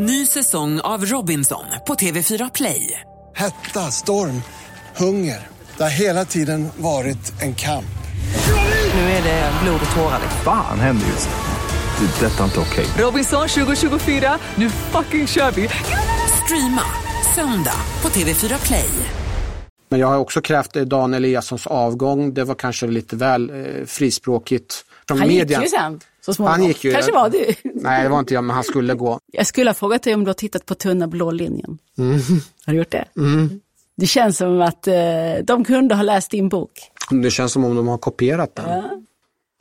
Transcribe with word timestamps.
Ny 0.00 0.26
säsong 0.26 0.80
av 0.80 1.04
Robinson 1.04 1.64
på 1.86 1.94
TV4 1.94 2.50
Play. 2.54 3.00
Hetta, 3.36 3.80
storm, 3.80 4.42
hunger. 4.96 5.46
Det 5.76 5.82
har 5.82 5.90
hela 5.90 6.24
tiden 6.24 6.68
varit 6.76 7.42
en 7.42 7.54
kamp. 7.54 7.84
Nu 8.94 9.00
är 9.00 9.22
det 9.22 9.52
blod 9.62 9.80
och 9.90 9.96
tårar. 9.96 10.20
Fan 10.44 10.80
händer 10.80 11.06
just 11.06 11.28
nu. 11.28 12.06
Det. 12.06 12.26
är 12.26 12.30
Detta 12.30 12.40
är 12.40 12.44
inte 12.44 12.60
okej. 12.60 12.86
Robinson 12.98 13.48
2024, 13.48 14.38
nu 14.54 14.70
fucking 14.70 15.26
kör 15.26 15.50
vi! 15.50 15.68
Streama 16.44 16.82
söndag 17.34 17.80
på 18.00 18.08
TV4 18.08 18.66
Play. 18.66 18.88
Men 19.88 20.00
jag 20.00 20.06
har 20.06 20.18
också 20.18 20.40
krävt 20.40 20.72
Dan 20.72 21.14
Eliassons 21.14 21.66
avgång. 21.66 22.34
Det 22.34 22.44
var 22.44 22.54
kanske 22.54 22.86
lite 22.86 23.16
väl 23.16 23.50
eh, 23.50 23.86
frispråkigt. 23.86 24.84
Från 25.08 25.18
Han 25.18 25.28
media. 25.28 25.58
gick 25.62 25.72
ju 25.72 25.76
sen 25.78 26.00
så 26.32 26.34
småningom. 26.34 26.60
Han 26.60 26.68
gick 26.68 26.84
ju. 26.84 26.92
Kanske 26.92 27.12
var 27.12 27.30
du. 27.30 27.54
Nej, 27.74 28.02
det 28.02 28.08
var 28.08 28.18
inte 28.18 28.34
jag, 28.34 28.44
men 28.44 28.54
han 28.54 28.64
skulle 28.64 28.94
gå. 28.94 29.20
Jag 29.32 29.46
skulle 29.46 29.70
ha 29.70 29.74
frågat 29.74 30.02
dig 30.02 30.14
om 30.14 30.24
du 30.24 30.28
har 30.28 30.34
tittat 30.34 30.66
på 30.66 30.74
Tunna 30.74 31.08
blå 31.08 31.30
linjen. 31.30 31.78
Har 32.66 32.72
du 32.72 32.78
gjort 32.78 32.90
det? 32.90 33.04
Det 33.96 34.06
känns 34.06 34.36
som 34.36 34.60
att 34.60 34.86
eh, 34.86 34.94
de 35.44 35.64
kunde 35.64 35.94
ha 35.94 36.02
läst 36.02 36.30
din 36.30 36.48
bok. 36.48 36.70
Det 37.10 37.30
känns 37.30 37.52
som 37.52 37.64
om 37.64 37.76
de 37.76 37.88
har 37.88 37.98
kopierat 37.98 38.54
den. 38.54 38.84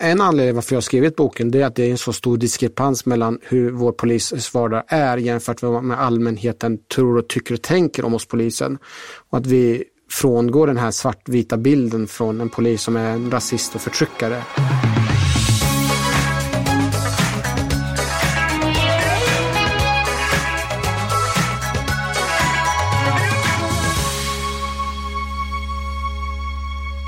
En 0.02 0.22
anledning 0.22 0.56
varför 0.56 0.74
jag 0.74 0.78
har 0.78 0.82
skrivit 0.82 1.16
boken 1.16 1.52
det 1.52 1.62
är 1.62 1.66
att 1.66 1.76
det 1.76 1.84
är 1.84 1.92
en 1.92 1.98
så 1.98 2.14
stor 2.14 2.38
diskrepans 2.38 3.06
mellan 3.06 3.40
hur 3.42 3.72
vår 3.72 3.92
polis 3.92 4.54
vardag 4.54 4.84
är 4.88 5.18
jämfört 5.18 5.62
med 5.62 5.72
vad 5.72 5.92
allmänheten 5.92 6.78
tror 6.96 7.18
och 7.18 7.28
tycker 7.28 7.54
och 7.54 7.62
tänker 7.62 8.06
om 8.06 8.14
oss 8.14 8.26
polisen. 8.26 8.78
Och 9.30 9.38
att 9.38 9.46
vi 9.46 9.84
frångår 10.12 10.68
den 10.68 10.78
här 10.78 10.92
svartvita 10.92 11.58
bilden 11.58 12.08
från 12.08 12.42
en 12.42 12.50
polis 12.50 12.82
som 12.82 12.96
är 12.96 13.10
en 13.10 13.32
rasist 13.32 13.76
och 13.76 13.82
förtryckare. 13.82 14.44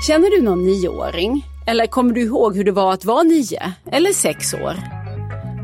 Känner 0.06 0.30
du 0.30 0.42
någon 0.42 0.62
nioåring? 0.62 1.46
Eller 1.66 1.86
kommer 1.86 2.12
du 2.12 2.20
ihåg 2.20 2.56
hur 2.56 2.64
det 2.64 2.72
var 2.72 2.92
att 2.92 3.04
vara 3.04 3.22
nio 3.22 3.72
eller 3.92 4.12
sex 4.12 4.54
år? 4.54 4.74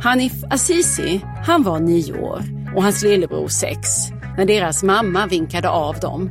Hanif 0.03 0.33
Azizi, 0.51 1.20
han 1.47 1.62
var 1.62 1.81
nio 1.81 2.20
år 2.20 2.42
och 2.77 2.83
hans 2.83 3.03
lillebror 3.03 3.48
sex 3.48 3.89
när 4.37 4.45
deras 4.45 4.83
mamma 4.83 5.27
vinkade 5.27 5.69
av 5.69 6.01
dem. 6.01 6.31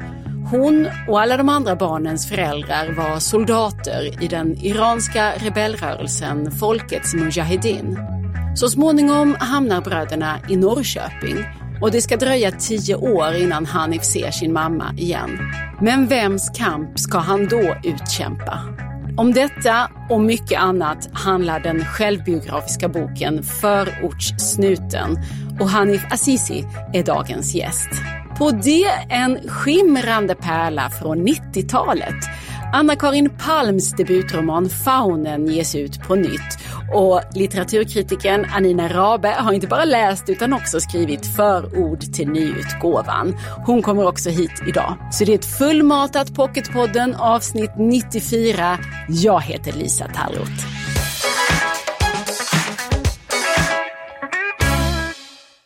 Hon 0.52 0.88
och 1.08 1.22
alla 1.22 1.38
de 1.38 1.50
andra 1.50 1.76
barnens 1.76 2.30
föräldrar 2.30 2.92
var 2.92 3.20
soldater 3.20 4.24
i 4.24 4.28
den 4.28 4.58
iranska 4.58 5.34
rebellrörelsen 5.38 6.52
Folkets 6.52 7.14
Mujahedin. 7.14 7.98
Så 8.56 8.70
småningom 8.70 9.36
hamnar 9.40 9.82
bröderna 9.82 10.40
i 10.50 10.56
Norrköping 10.56 11.46
och 11.86 11.92
det 11.92 12.02
ska 12.02 12.18
dröja 12.18 12.52
tio 12.52 12.96
år 12.96 13.34
innan 13.34 13.66
Hanif 13.66 14.04
ser 14.04 14.32
sin 14.32 14.54
mamma 14.54 14.94
igen. 14.98 15.30
Men 15.82 16.08
vems 16.08 16.52
kamp 16.56 17.00
ska 17.00 17.18
han 17.18 17.48
då 17.48 17.76
utkämpa? 17.84 18.60
Om 19.18 19.34
detta 19.34 19.92
och 20.10 20.22
mycket 20.22 20.62
annat 20.62 21.10
handlar 21.14 21.60
den 21.60 21.86
självbiografiska 21.86 22.90
boken 22.90 23.44
Förortssnuten 23.44 25.18
och 25.60 25.70
Hanif 25.70 26.02
Azizi 26.12 26.66
är 26.94 27.04
dagens 27.04 27.56
gäst. 27.56 27.90
På 28.38 28.52
det 28.52 28.90
en 29.10 29.50
skimrande 29.50 30.36
pärla 30.36 30.90
från 30.90 31.28
90-talet. 31.28 32.16
Anna-Karin 32.76 33.30
Palms 33.30 33.92
debutroman 33.92 34.70
Faunen 34.70 35.48
ges 35.48 35.76
ut 35.76 36.00
på 36.08 36.16
nytt 36.16 36.60
och 36.94 37.22
litteraturkritiken 37.34 38.46
Anina 38.46 38.88
Rabe 38.88 39.28
har 39.28 39.54
inte 39.54 39.68
bara 39.68 39.86
läst 39.86 40.30
utan 40.30 40.54
också 40.54 40.80
skrivit 40.80 41.36
förord 41.36 42.00
till 42.00 42.30
nyutgåvan. 42.30 43.36
Hon 43.66 43.82
kommer 43.82 44.08
också 44.08 44.30
hit 44.30 44.52
idag. 44.68 44.98
Så 45.12 45.26
det 45.26 45.32
är 45.32 45.36
ett 45.36 45.58
fullmatat 45.58 46.36
Pocketpodden 46.36 47.16
avsnitt 47.16 47.72
94. 47.78 48.80
Jag 49.10 49.42
heter 49.42 49.74
Lisa 49.74 50.08
Tallroth. 50.08 50.68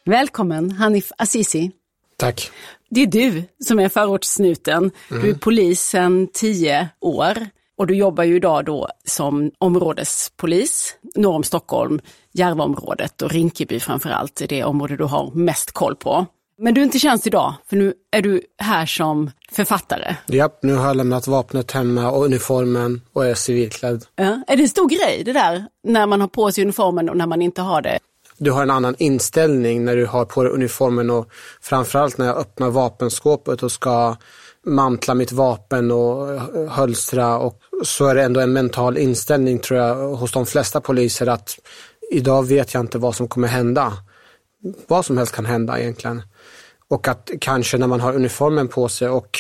Välkommen 0.06 0.72
Hanif 0.72 1.12
Azizi. 1.18 1.72
Tack. 2.18 2.52
Det 2.90 3.02
är 3.02 3.08
du 3.08 3.44
som 3.66 3.80
är 3.80 3.90
förortssnuten. 3.90 4.92
Du 5.10 5.30
är 5.30 5.34
polis 5.34 5.82
sedan 5.82 6.28
tio 6.34 6.90
år 7.00 7.48
och 7.78 7.88
du 7.88 7.96
jobbar 7.96 8.24
ju 8.24 8.36
idag 8.36 8.66
då 8.66 8.88
som 9.06 9.52
områdespolis 9.58 10.96
norr 11.16 11.36
om 11.36 11.44
Stockholm, 11.44 12.00
Järvaområdet 12.32 13.22
och 13.22 13.32
Rinkeby 13.32 13.80
framför 13.80 14.10
allt, 14.10 14.42
är 14.42 14.48
det 14.48 14.64
område 14.64 14.98
du 14.98 15.04
har 15.04 15.32
mest 15.32 15.72
koll 15.72 15.96
på. 15.96 16.26
Men 16.62 16.74
du 16.74 16.82
är 16.82 16.86
inte 16.86 17.00
tjänst 17.00 17.28
idag, 17.28 17.54
för 17.70 17.76
nu 17.76 17.94
är 18.12 18.22
du 18.22 18.42
här 18.58 18.86
som 18.86 19.32
författare. 19.52 20.16
Japp, 20.28 20.64
nu 20.64 20.76
har 20.76 20.88
jag 20.88 20.98
lämnat 20.98 21.28
vapnet 21.28 21.72
hemma 21.72 22.12
och 22.12 22.26
uniformen 22.26 23.02
och 23.14 23.26
är 23.26 23.34
civilklädd. 23.34 24.06
Ja. 24.16 24.44
Är 24.48 24.58
det 24.58 24.64
en 24.64 24.70
stor 24.70 24.90
grej 24.90 25.24
det 25.26 25.34
där, 25.34 25.66
när 25.84 26.06
man 26.06 26.22
har 26.22 26.28
på 26.28 26.52
sig 26.52 26.64
uniformen 26.64 27.10
och 27.10 27.18
när 27.18 27.28
man 27.28 27.42
inte 27.42 27.62
har 27.62 27.82
det? 27.82 28.00
Du 28.42 28.52
har 28.52 28.62
en 28.62 28.72
annan 28.72 28.96
inställning 28.98 29.86
när 29.86 29.96
du 29.96 30.06
har 30.06 30.26
på 30.26 30.44
dig 30.44 30.52
uniformen 30.52 31.10
och 31.10 31.30
framförallt 31.62 32.18
när 32.18 32.26
jag 32.26 32.38
öppnar 32.38 32.70
vapenskåpet 32.70 33.64
och 33.64 33.72
ska 33.72 34.16
mantla 34.66 35.14
mitt 35.14 35.32
vapen 35.32 35.92
och 35.92 36.42
hölstra 36.70 37.38
och 37.38 37.60
så 37.84 38.06
är 38.06 38.16
det 38.16 38.24
ändå 38.24 38.40
en 38.40 38.54
mental 38.54 38.98
inställning 38.98 39.60
tror 39.60 39.80
jag 39.80 39.96
hos 39.96 40.32
de 40.32 40.46
flesta 40.46 40.82
poliser 40.82 41.28
att 41.28 41.60
idag 42.12 42.48
vet 42.48 42.74
jag 42.74 42.84
inte 42.84 42.98
vad 42.98 43.16
som 43.16 43.28
kommer 43.28 43.48
hända. 43.48 43.94
Vad 44.88 45.06
som 45.06 45.18
helst 45.18 45.36
kan 45.36 45.46
hända 45.46 45.80
egentligen. 45.80 46.22
Och 46.88 47.08
att 47.08 47.32
kanske 47.42 47.78
när 47.78 47.88
man 47.88 48.00
har 48.00 48.16
uniformen 48.16 48.68
på 48.68 48.90
sig 48.90 49.10
och 49.10 49.38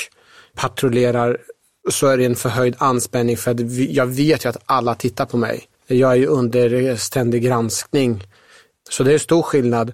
patrullerar 0.56 1.38
så 1.90 2.08
är 2.08 2.18
det 2.18 2.26
en 2.26 2.36
förhöjd 2.36 2.76
anspänning 2.78 3.38
för 3.38 3.52
att 3.52 3.60
jag 3.78 4.06
vet 4.06 4.46
ju 4.46 4.50
att 4.50 4.62
alla 4.66 4.96
tittar 4.96 5.26
på 5.26 5.38
mig. 5.38 5.64
Jag 5.88 6.12
är 6.12 6.16
ju 6.16 6.26
under 6.26 6.96
ständig 6.96 7.44
granskning. 7.44 8.24
Så 8.90 9.04
det 9.04 9.14
är 9.14 9.18
stor 9.18 9.42
skillnad. 9.42 9.94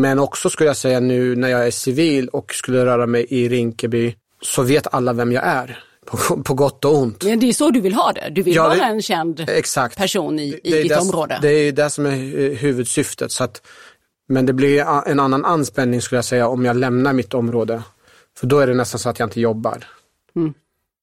Men 0.00 0.18
också 0.18 0.50
skulle 0.50 0.68
jag 0.70 0.76
säga 0.76 1.00
nu 1.00 1.36
när 1.36 1.48
jag 1.48 1.66
är 1.66 1.70
civil 1.70 2.28
och 2.28 2.54
skulle 2.54 2.84
röra 2.84 3.06
mig 3.06 3.26
i 3.30 3.48
Rinkeby 3.48 4.14
så 4.42 4.62
vet 4.62 4.94
alla 4.94 5.12
vem 5.12 5.32
jag 5.32 5.44
är. 5.44 5.82
På, 6.06 6.42
på 6.42 6.54
gott 6.54 6.84
och 6.84 6.94
ont. 6.98 7.24
Men 7.24 7.40
det 7.40 7.48
är 7.48 7.52
så 7.52 7.70
du 7.70 7.80
vill 7.80 7.94
ha 7.94 8.12
det. 8.12 8.28
Du 8.30 8.42
vill 8.42 8.54
Ja, 8.54 8.62
vara 8.68 8.84
en 8.86 9.02
känd 9.02 9.44
Exakt. 9.48 9.96
person 9.96 10.38
i, 10.38 10.60
i 10.64 10.70
Det 10.70 10.82
ditt 10.82 10.88
det- 10.88 10.98
område. 10.98 11.38
Det 11.42 11.48
är 11.48 11.72
det 11.72 11.90
som 11.90 12.06
är 12.06 12.54
huvudsyftet. 12.54 13.32
Så 13.32 13.44
att, 13.44 13.62
men 14.28 14.46
det 14.46 14.52
blir 14.52 14.80
en 15.06 15.20
annan 15.20 15.44
anspänning 15.44 16.02
skulle 16.02 16.16
jag 16.16 16.24
säga 16.24 16.48
om 16.48 16.64
jag 16.64 16.76
lämnar 16.76 17.12
mitt 17.12 17.34
område. 17.34 17.82
För 18.38 18.46
då 18.46 18.58
är 18.58 18.66
det 18.66 18.74
nästan 18.74 18.98
så 18.98 19.08
att 19.08 19.18
jag 19.18 19.26
inte 19.26 19.40
jobbar. 19.40 19.84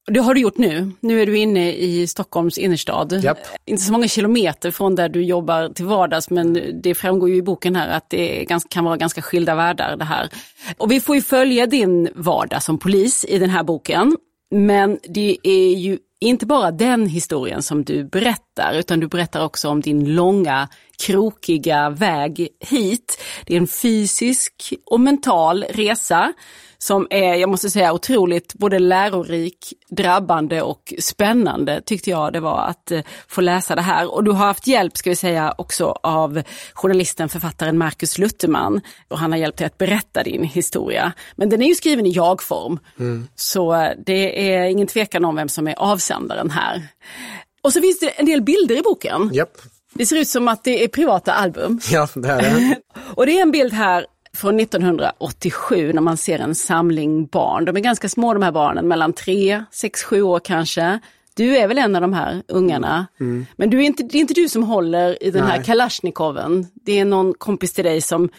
Det 0.08 0.20
har 0.20 0.34
du 0.34 0.42
gjort 0.42 0.58
nu. 0.58 0.92
Nu 1.00 1.22
är 1.22 1.26
du 1.26 1.38
inne 1.38 1.74
i 1.74 2.08
Stockholms 2.08 2.58
innerstad. 2.58 3.24
Japp. 3.24 3.38
Inte 3.66 3.84
så 3.84 3.92
många 3.92 4.08
kilometer 4.08 4.72
från 4.72 4.96
där 4.96 5.10
du 5.10 5.24
jobbar 5.24 5.70
till 5.70 5.86
vardags, 5.86 6.30
men 6.30 6.82
det 6.84 6.96
framgår 6.96 7.30
ju 7.30 7.36
i 7.36 7.42
boken 7.42 7.76
här 7.76 7.88
att 7.88 8.10
det 8.10 8.46
kan 8.70 8.86
vara 8.86 8.98
ganska 8.98 9.22
skilda 9.22 9.56
världar 9.56 9.98
det 9.98 10.06
här. 10.06 10.30
Och 10.78 10.92
vi 10.92 11.00
får 11.00 11.16
ju 11.16 11.22
följa 11.22 11.66
din 11.68 12.10
vardag 12.16 12.64
som 12.64 12.78
polis 12.78 13.26
i 13.26 13.40
den 13.40 13.50
här 13.50 13.64
boken. 13.64 14.18
Men 14.52 15.00
det 15.04 15.38
är 15.44 15.76
ju 15.76 15.98
inte 16.20 16.46
bara 16.46 16.72
den 16.72 17.08
historien 17.08 17.64
som 17.64 17.84
du 17.84 18.04
berättar, 18.04 18.74
utan 18.74 19.00
du 19.00 19.08
berättar 19.08 19.46
också 19.46 19.70
om 19.70 19.82
din 19.82 20.16
långa, 20.16 20.70
krokiga 21.06 21.90
väg 21.90 22.48
hit. 22.60 23.22
Det 23.46 23.54
är 23.54 23.58
en 23.58 23.68
fysisk 23.68 24.74
och 24.86 25.00
mental 25.00 25.66
resa 25.70 26.34
som 26.84 27.08
är, 27.10 27.36
jag 27.36 27.50
måste 27.50 27.70
säga, 27.70 27.94
otroligt 27.94 28.54
både 28.54 28.80
lärorik, 28.80 29.74
drabbande 29.90 30.62
och 30.62 30.94
spännande 31.00 31.82
tyckte 31.86 32.10
jag 32.10 32.34
det 32.34 32.40
var 32.40 32.68
att 32.68 32.92
eh, 32.92 33.02
få 33.28 33.42
läsa 33.42 33.76
det 33.76 33.82
här. 33.82 34.14
Och 34.14 34.24
du 34.24 34.32
har 34.32 34.46
haft 34.46 34.68
hjälp, 34.68 34.98
ska 34.98 35.10
vi 35.10 35.16
säga, 35.16 35.54
också 35.58 35.86
av 36.04 36.44
journalisten, 36.74 37.30
författaren 37.30 37.78
Marcus 37.78 38.18
Lutterman. 38.18 38.82
Och 39.08 39.20
han 39.20 39.32
har 39.32 39.40
hjälpt 39.40 39.58
dig 39.58 39.68
att 39.68 39.78
berätta 39.78 40.24
din 40.24 40.44
historia. 40.44 41.14
Men 41.36 41.50
den 41.50 41.62
är 41.62 41.68
ju 41.68 41.76
skriven 41.76 42.06
i 42.06 42.12
jag-form. 42.12 42.80
Så 43.36 43.74
eh, 43.74 43.92
det 44.06 44.54
är 44.54 44.64
ingen 44.64 44.88
tvekan 44.88 45.26
om 45.26 45.36
vem 45.36 45.50
som 45.50 45.68
är 45.68 45.76
avsändaren 45.78 46.50
här. 46.50 46.88
Och 47.62 47.74
så 47.74 47.82
finns 47.82 48.00
det 48.00 48.10
en 48.10 48.26
del 48.26 48.42
bilder 48.42 48.78
i 48.78 48.82
boken. 48.82 49.30
Japp. 49.34 49.58
Det 49.94 50.06
ser 50.06 50.16
ut 50.16 50.28
som 50.28 50.48
att 50.48 50.64
det 50.64 50.84
är 50.84 50.88
privata 50.88 51.34
album. 51.34 51.80
Ja, 51.92 52.08
det 52.16 52.30
är 52.30 52.42
det. 52.42 52.76
Och 53.16 53.26
det 53.26 53.38
är 53.38 53.42
en 53.42 53.52
bild 53.52 53.74
här 53.74 54.06
från 54.38 54.60
1987 54.60 55.94
när 55.94 56.02
man 56.02 56.18
ser 56.18 56.40
en 56.40 56.56
samling 56.56 57.26
barn. 57.26 57.66
De 57.66 57.76
är 57.76 57.82
ganska 57.82 58.10
små 58.10 58.34
de 58.34 58.44
här 58.44 58.52
barnen, 58.52 58.88
mellan 58.88 59.14
3, 59.14 59.64
6, 59.72 60.04
7 60.04 60.22
år 60.22 60.40
kanske. 60.40 61.00
Du 61.36 61.58
är 61.58 61.68
väl 61.68 61.78
en 61.78 61.96
av 61.96 62.02
de 62.02 62.14
här 62.14 62.44
ungarna. 62.48 63.08
Men 63.56 63.70
du 63.70 63.78
är 63.78 63.82
inte, 63.82 64.04
det 64.04 64.18
är 64.18 64.20
inte 64.20 64.34
du 64.34 64.50
som 64.50 64.64
håller 64.64 65.24
i 65.24 65.32
den 65.32 65.44
här 65.44 65.58
Nej. 65.58 65.66
kalasjnikoven. 65.66 66.68
Det 66.74 67.00
är 67.00 67.06
någon 67.06 67.34
kompis 67.34 67.74
till 67.74 67.84
dig 67.84 68.02
som 68.02 68.30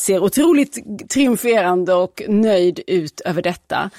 ser 0.00 0.22
otroligt 0.22 1.08
triumferande 1.08 1.94
och 1.94 2.22
nöjd 2.28 2.80
ut 2.86 3.20
över 3.20 3.42
detta. 3.42 3.90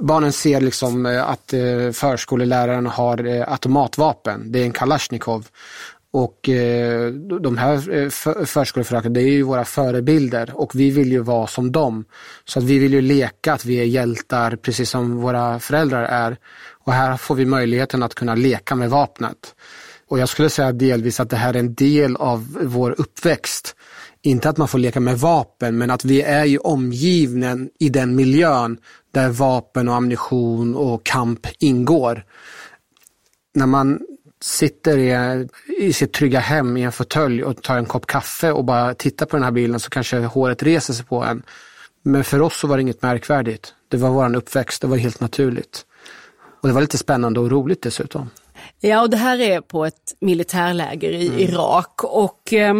Barnen 0.00 0.32
ser 0.32 0.60
liksom 0.60 1.06
eh, 1.06 1.28
att 1.28 1.52
eh, 1.52 1.90
förskoleläraren 1.92 2.86
har 2.86 3.26
eh, 3.26 3.52
automatvapen. 3.52 4.52
Det 4.52 4.58
är 4.58 4.64
en 4.64 4.72
Kalashnikov. 4.72 5.48
Och 6.12 6.48
eh, 6.48 7.12
de 7.12 7.58
här 7.58 7.90
eh, 7.94 8.08
förskolefröken, 8.44 9.12
det 9.12 9.20
är 9.20 9.30
ju 9.30 9.42
våra 9.42 9.64
förebilder 9.64 10.50
och 10.54 10.74
vi 10.74 10.90
vill 10.90 11.12
ju 11.12 11.20
vara 11.20 11.46
som 11.46 11.72
dem. 11.72 12.04
Så 12.44 12.58
att 12.58 12.64
vi 12.64 12.78
vill 12.78 12.92
ju 12.92 13.00
leka 13.00 13.52
att 13.52 13.64
vi 13.64 13.76
är 13.76 13.84
hjältar 13.84 14.56
precis 14.56 14.90
som 14.90 15.16
våra 15.16 15.60
föräldrar 15.60 16.02
är. 16.02 16.36
Och 16.84 16.92
här 16.92 17.16
får 17.16 17.34
vi 17.34 17.44
möjligheten 17.44 18.02
att 18.02 18.14
kunna 18.14 18.34
leka 18.34 18.74
med 18.74 18.90
vapnet. 18.90 19.54
Och 20.08 20.18
jag 20.18 20.28
skulle 20.28 20.50
säga 20.50 20.72
delvis 20.72 21.20
att 21.20 21.30
det 21.30 21.36
här 21.36 21.54
är 21.54 21.58
en 21.58 21.74
del 21.74 22.16
av 22.16 22.56
vår 22.62 22.94
uppväxt. 22.98 23.76
Inte 24.22 24.48
att 24.48 24.56
man 24.56 24.68
får 24.68 24.78
leka 24.78 25.00
med 25.00 25.18
vapen, 25.18 25.78
men 25.78 25.90
att 25.90 26.04
vi 26.04 26.22
är 26.22 26.44
ju 26.44 26.58
omgivnen 26.58 27.70
i 27.78 27.88
den 27.88 28.16
miljön 28.16 28.78
där 29.12 29.28
vapen 29.28 29.88
och 29.88 29.94
ammunition 29.94 30.74
och 30.74 31.04
kamp 31.04 31.46
ingår. 31.58 32.24
När 33.54 33.66
man 33.66 34.00
sitter 34.42 34.98
i, 34.98 35.48
i 35.78 35.92
sitt 35.92 36.12
trygga 36.12 36.40
hem 36.40 36.76
i 36.76 36.82
en 36.82 36.92
fåtölj 36.92 37.44
och 37.44 37.62
tar 37.62 37.76
en 37.76 37.86
kopp 37.86 38.06
kaffe 38.06 38.52
och 38.52 38.64
bara 38.64 38.94
tittar 38.94 39.26
på 39.26 39.36
den 39.36 39.44
här 39.44 39.50
bilden 39.50 39.80
så 39.80 39.90
kanske 39.90 40.18
håret 40.18 40.62
reser 40.62 40.94
sig 40.94 41.04
på 41.04 41.24
en. 41.24 41.42
Men 42.02 42.24
för 42.24 42.40
oss 42.40 42.58
så 42.58 42.66
var 42.66 42.76
det 42.76 42.82
inget 42.82 43.02
märkvärdigt. 43.02 43.74
Det 43.88 43.96
var 43.96 44.10
vår 44.10 44.36
uppväxt, 44.36 44.82
det 44.82 44.88
var 44.88 44.96
helt 44.96 45.20
naturligt. 45.20 45.86
Och 46.62 46.68
det 46.68 46.74
var 46.74 46.80
lite 46.80 46.98
spännande 46.98 47.40
och 47.40 47.50
roligt 47.50 47.82
dessutom. 47.82 48.30
Ja, 48.80 49.02
och 49.02 49.10
det 49.10 49.16
här 49.16 49.40
är 49.40 49.60
på 49.60 49.86
ett 49.86 50.16
militärläger 50.20 51.10
i 51.10 51.26
mm. 51.26 51.40
Irak 51.40 52.04
och 52.04 52.52
eh, 52.52 52.74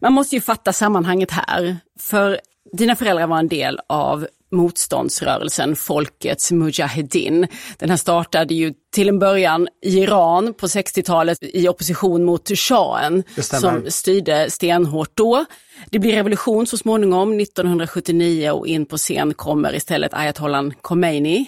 man 0.00 0.12
måste 0.12 0.34
ju 0.34 0.40
fatta 0.40 0.72
sammanhanget 0.72 1.30
här. 1.30 1.76
För 2.00 2.40
dina 2.72 2.96
föräldrar 2.96 3.26
var 3.26 3.38
en 3.38 3.48
del 3.48 3.80
av 3.86 4.26
motståndsrörelsen 4.54 5.76
Folkets 5.76 6.52
Mujahedin. 6.52 7.46
Den 7.78 7.90
här 7.90 7.96
startade 7.96 8.54
ju 8.54 8.72
till 8.94 9.08
en 9.08 9.18
början 9.18 9.68
i 9.82 9.98
Iran 9.98 10.54
på 10.54 10.66
60-talet 10.66 11.38
i 11.40 11.68
opposition 11.68 12.24
mot 12.24 12.58
shahen 12.58 13.22
som 13.40 13.84
styrde 13.88 14.50
stenhårt 14.50 15.10
då. 15.14 15.44
Det 15.90 15.98
blir 15.98 16.14
revolution 16.14 16.66
så 16.66 16.78
småningom 16.78 17.40
1979 17.40 18.50
och 18.50 18.66
in 18.66 18.86
på 18.86 18.96
scen 18.96 19.34
kommer 19.34 19.74
istället 19.74 20.14
ayatollan 20.14 20.74
Khomeini. 20.82 21.46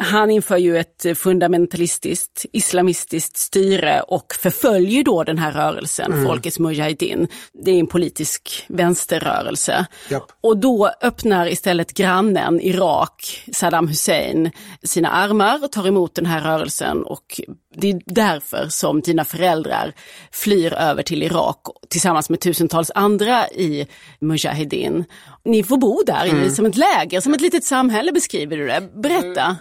Han 0.00 0.30
inför 0.30 0.56
ju 0.56 0.78
ett 0.78 1.06
fundamentalistiskt 1.14 2.46
islamistiskt 2.52 3.36
styre 3.36 4.00
och 4.00 4.34
förföljer 4.34 5.04
då 5.04 5.24
den 5.24 5.38
här 5.38 5.52
rörelsen, 5.52 6.12
mm. 6.12 6.26
Folkets 6.26 6.58
Mujahedin. 6.58 7.28
Det 7.64 7.70
är 7.70 7.78
en 7.78 7.86
politisk 7.86 8.64
vänsterrörelse. 8.68 9.86
Yep. 10.10 10.22
Och 10.40 10.56
då 10.56 10.90
öppnar 11.02 11.48
istället 11.48 11.92
grannen 11.92 12.60
Irak, 12.60 13.44
Saddam 13.52 13.88
Hussein, 13.88 14.50
sina 14.82 15.10
armar 15.10 15.64
och 15.64 15.72
tar 15.72 15.86
emot 15.86 16.14
den 16.14 16.26
här 16.26 16.40
rörelsen 16.40 17.02
och 17.02 17.40
det 17.76 17.90
är 17.90 18.00
därför 18.06 18.68
som 18.68 19.00
dina 19.00 19.24
föräldrar 19.24 19.94
flyr 20.32 20.72
över 20.72 21.02
till 21.02 21.22
Irak 21.22 21.60
tillsammans 21.88 22.30
med 22.30 22.40
tusentals 22.40 22.90
andra 22.94 23.48
i 23.48 23.86
Mujahedin. 24.20 25.04
Ni 25.44 25.62
får 25.62 25.76
bo 25.76 26.02
där 26.06 26.26
mm. 26.26 26.50
som 26.50 26.66
ett 26.66 26.76
läger, 26.76 27.20
som 27.20 27.34
ett 27.34 27.40
litet 27.40 27.64
samhälle 27.64 28.12
beskriver 28.12 28.56
du 28.56 28.66
det. 28.66 28.88
Berätta. 29.02 29.56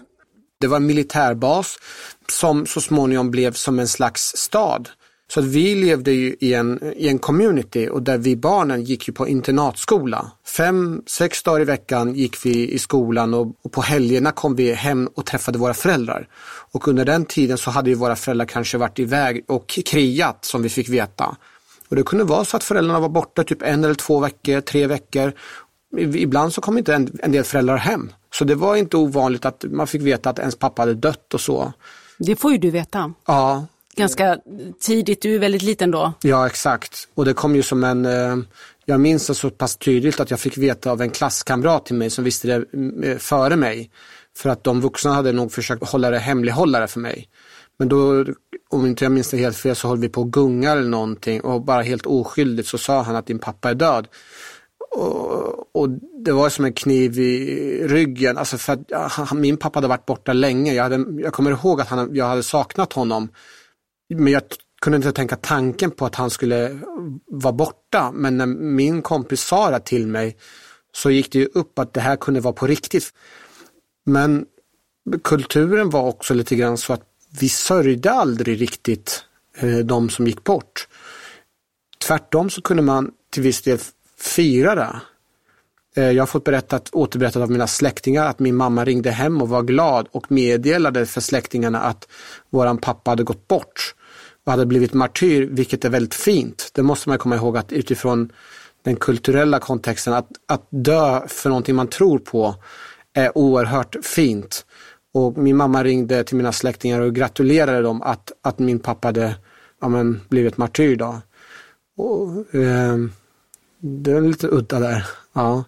Det 0.59 0.67
var 0.67 0.77
en 0.77 0.85
militärbas 0.85 1.77
som 2.29 2.65
så 2.65 2.81
småningom 2.81 3.31
blev 3.31 3.53
som 3.53 3.79
en 3.79 3.87
slags 3.87 4.35
stad. 4.35 4.89
Så 5.33 5.39
att 5.39 5.45
vi 5.45 5.75
levde 5.75 6.11
ju 6.11 6.35
i 6.39 6.53
en, 6.53 6.93
i 6.95 7.07
en 7.07 7.19
community 7.19 7.89
och 7.89 8.01
där 8.01 8.17
vi 8.17 8.35
barnen 8.35 8.83
gick 8.83 9.07
ju 9.07 9.13
på 9.13 9.27
internatskola. 9.27 10.31
Fem, 10.57 11.03
sex 11.07 11.43
dagar 11.43 11.61
i 11.61 11.63
veckan 11.63 12.15
gick 12.15 12.45
vi 12.45 12.71
i 12.71 12.79
skolan 12.79 13.33
och, 13.33 13.55
och, 13.61 13.71
på 13.71 13.81
helgerna 13.81 14.31
kom 14.31 14.55
vi 14.55 14.73
hem 14.73 15.09
och 15.15 15.25
träffade 15.25 15.57
våra 15.59 15.73
föräldrar. 15.73 16.27
Och 16.71 16.87
under 16.87 17.05
den 17.05 17.25
tiden 17.25 17.57
så 17.57 17.71
hade 17.71 17.89
ju 17.89 17.95
våra 17.95 18.15
föräldrar 18.15 18.45
kanske 18.45 18.77
varit 18.77 18.99
iväg 18.99 19.45
och 19.47 19.67
krigat 19.67 20.45
som 20.45 20.63
vi 20.63 20.69
fick 20.69 20.89
veta. 20.89 21.35
Och 21.89 21.95
det 21.95 22.03
kunde 22.03 22.23
vara 22.23 22.45
så 22.45 22.57
att 22.57 22.63
föräldrarna 22.63 22.99
var 22.99 23.09
borta 23.09 23.43
typ 23.43 23.61
en 23.61 23.83
eller 23.83 23.95
två 23.95 24.19
veckor, 24.19 24.61
tre 24.61 24.87
veckor. 24.87 25.33
Ibland 25.97 26.53
så 26.53 26.61
kom 26.61 26.77
inte 26.77 26.95
en, 26.95 27.17
en 27.23 27.31
del 27.31 27.43
föräldrar 27.43 27.77
hem. 27.77 28.11
Så 28.33 28.45
det 28.45 28.55
var 28.55 28.75
inte 28.75 28.97
ovanligt 28.97 29.45
att 29.45 29.65
man 29.69 29.87
fick 29.87 30.01
veta 30.01 30.29
att 30.29 30.39
ens 30.39 30.55
pappa 30.55 30.81
hade 30.81 30.93
dött 30.93 31.33
och 31.33 31.41
så. 31.41 31.73
Det 32.19 32.35
får 32.35 32.51
ju 32.51 32.57
du 32.57 32.71
veta. 32.71 33.13
Ja. 33.25 33.65
Ganska 33.95 34.37
tidigt, 34.79 35.21
du 35.21 35.35
är 35.35 35.39
väldigt 35.39 35.61
liten 35.61 35.91
då. 35.91 36.13
Ja 36.21 36.47
exakt. 36.47 37.07
Och 37.13 37.25
det 37.25 37.33
kom 37.33 37.55
ju 37.55 37.63
som 37.63 37.83
en, 37.83 38.05
eh, 38.05 38.37
jag 38.85 38.99
minns 38.99 39.27
det 39.27 39.35
så 39.35 39.49
pass 39.49 39.75
tydligt 39.75 40.19
att 40.19 40.31
jag 40.31 40.39
fick 40.39 40.57
veta 40.57 40.91
av 40.91 41.01
en 41.01 41.09
klasskamrat 41.09 41.85
till 41.85 41.95
mig 41.95 42.09
som 42.09 42.23
visste 42.23 42.47
det 42.47 42.65
mm, 42.73 43.03
eh, 43.03 43.17
före 43.17 43.55
mig. 43.55 43.91
För 44.37 44.49
att 44.49 44.63
de 44.63 44.81
vuxna 44.81 45.13
hade 45.13 45.31
nog 45.31 45.51
försökt 45.51 45.89
hålla 45.89 46.09
det 46.09 46.19
hemlighållare 46.19 46.87
för 46.87 46.99
mig. 46.99 47.29
Men 47.79 47.89
då, 47.89 48.25
om 48.69 48.85
inte 48.85 49.05
jag 49.05 49.11
minns 49.11 49.29
det 49.29 49.37
helt 49.37 49.57
fel, 49.57 49.75
så 49.75 49.87
höll 49.87 49.97
vi 49.97 50.09
på 50.09 50.21
att 50.21 50.27
gunga 50.27 50.71
eller 50.71 50.89
någonting 50.89 51.41
och 51.41 51.61
bara 51.61 51.81
helt 51.81 52.05
oskyldigt 52.05 52.67
så 52.67 52.77
sa 52.77 53.01
han 53.01 53.15
att 53.15 53.27
din 53.27 53.39
pappa 53.39 53.69
är 53.69 53.75
död. 53.75 54.07
Och, 54.91 55.75
och, 55.81 55.89
det 56.25 56.31
var 56.31 56.49
som 56.49 56.65
en 56.65 56.73
kniv 56.73 57.19
i 57.19 57.87
ryggen. 57.87 58.37
Alltså 58.37 58.57
för 58.57 58.73
att, 58.73 59.11
han, 59.11 59.41
min 59.41 59.57
pappa 59.57 59.77
hade 59.77 59.87
varit 59.87 60.05
borta 60.05 60.33
länge. 60.33 60.73
Jag, 60.73 60.83
hade, 60.83 61.21
jag 61.21 61.33
kommer 61.33 61.51
ihåg 61.51 61.81
att 61.81 61.87
han, 61.87 62.15
jag 62.15 62.25
hade 62.25 62.43
saknat 62.43 62.93
honom. 62.93 63.29
Men 64.09 64.33
jag 64.33 64.43
kunde 64.81 64.95
inte 64.95 65.11
tänka 65.11 65.35
tanken 65.35 65.91
på 65.91 66.05
att 66.05 66.15
han 66.15 66.29
skulle 66.29 66.79
vara 67.27 67.53
borta. 67.53 68.11
Men 68.11 68.37
när 68.37 68.45
min 68.45 69.01
kompis 69.01 69.41
sa 69.41 69.71
det 69.71 69.79
till 69.79 70.07
mig 70.07 70.37
så 70.91 71.11
gick 71.11 71.31
det 71.31 71.39
ju 71.39 71.45
upp 71.45 71.79
att 71.79 71.93
det 71.93 72.01
här 72.01 72.15
kunde 72.15 72.39
vara 72.39 72.53
på 72.53 72.67
riktigt. 72.67 73.13
Men 74.05 74.45
kulturen 75.23 75.89
var 75.89 76.03
också 76.03 76.33
lite 76.33 76.55
grann 76.55 76.77
så 76.77 76.93
att 76.93 77.03
vi 77.39 77.49
sörjde 77.49 78.11
aldrig 78.11 78.61
riktigt 78.61 79.23
eh, 79.57 79.77
de 79.77 80.09
som 80.09 80.27
gick 80.27 80.43
bort. 80.43 80.87
Tvärtom 81.97 82.49
så 82.49 82.61
kunde 82.61 82.83
man 82.83 83.11
till 83.29 83.43
viss 83.43 83.61
del 83.61 83.79
fira 84.17 84.75
det. 84.75 85.01
Eh, 85.95 86.11
jag 86.11 86.21
har 86.21 86.27
fått 86.27 86.43
berättat, 86.43 86.89
återberättat 86.91 87.41
av 87.43 87.51
mina 87.51 87.67
släktingar 87.67 88.25
att 88.25 88.39
min 88.39 88.55
mamma 88.55 88.85
ringde 88.85 89.11
hem 89.11 89.41
och 89.41 89.49
var 89.49 89.61
glad 89.61 90.07
och 90.11 90.31
meddelade 90.31 91.05
för 91.05 91.21
släktingarna 91.21 91.79
att 91.79 92.07
våran 92.49 92.77
pappa 92.77 93.11
hade 93.11 93.23
gått 93.23 93.47
bort 93.47 93.95
och 94.45 94.51
hade 94.51 94.65
blivit 94.65 94.93
martyr, 94.93 95.49
vilket 95.51 95.85
är 95.85 95.89
väldigt 95.89 96.13
fint. 96.13 96.69
Det 96.73 96.83
måste 96.83 97.09
man 97.09 97.17
komma 97.17 97.35
ihåg 97.35 97.57
att 97.57 97.71
utifrån 97.71 98.31
den 98.83 98.95
kulturella 98.95 99.59
kontexten, 99.59 100.13
att, 100.13 100.27
att 100.47 100.67
dö 100.69 101.27
för 101.27 101.49
någonting 101.49 101.75
man 101.75 101.87
tror 101.87 102.19
på 102.19 102.55
är 103.13 103.37
oerhört 103.37 103.95
fint. 104.03 104.65
Och 105.13 105.37
min 105.37 105.57
mamma 105.57 105.83
ringde 105.83 106.23
till 106.23 106.37
mina 106.37 106.51
släktingar 106.51 107.01
och 107.01 107.15
gratulerade 107.15 107.81
dem 107.81 108.01
att, 108.01 108.31
att 108.41 108.59
min 108.59 108.79
pappa 108.79 109.07
hade 109.07 109.35
ja, 109.81 109.87
men, 109.87 110.21
blivit 110.29 110.57
martyr. 110.57 110.95
Då. 110.95 111.21
Och, 111.97 112.55
eh, 112.55 112.97
det 113.79 114.11
är 114.11 114.21
lite 114.21 114.47
udda 114.47 114.79
där. 114.79 115.05
Ja. 115.35 115.63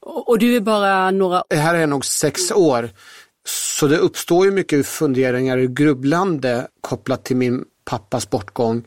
Och 0.00 0.38
du 0.38 0.56
är 0.56 0.60
bara 0.60 1.10
några... 1.10 1.44
Här 1.54 1.74
är 1.74 1.80
jag 1.80 1.88
nog 1.88 2.04
sex 2.04 2.50
år. 2.50 2.90
Så 3.46 3.86
det 3.86 3.98
uppstår 3.98 4.44
ju 4.44 4.50
mycket 4.50 4.86
funderingar 4.86 5.58
och 5.58 5.76
grubblande 5.76 6.68
kopplat 6.80 7.24
till 7.24 7.36
min 7.36 7.64
pappas 7.84 8.30
bortgång. 8.30 8.84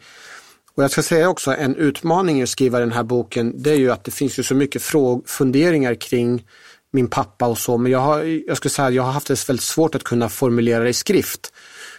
Och 0.75 0.83
jag 0.83 0.91
ska 0.91 1.03
säga 1.03 1.29
också 1.29 1.55
en 1.55 1.75
utmaning 1.75 2.41
att 2.41 2.49
skriva 2.49 2.79
den 2.79 2.91
här 2.91 3.03
boken, 3.03 3.63
det 3.63 3.71
är 3.71 3.75
ju 3.75 3.91
att 3.91 4.03
det 4.03 4.11
finns 4.11 4.39
ju 4.39 4.43
så 4.43 4.55
mycket 4.55 4.83
funderingar 5.25 5.95
kring 5.95 6.45
min 6.93 7.07
pappa 7.07 7.47
och 7.47 7.57
så, 7.57 7.77
men 7.77 7.91
jag, 7.91 7.99
har, 7.99 8.23
jag 8.47 8.57
skulle 8.57 8.69
säga 8.69 8.89
jag 8.89 9.03
har 9.03 9.11
haft 9.11 9.27
det 9.27 9.49
väldigt 9.49 9.63
svårt 9.63 9.95
att 9.95 10.03
kunna 10.03 10.29
formulera 10.29 10.83
det 10.83 10.89
i 10.89 10.93
skrift. 10.93 11.53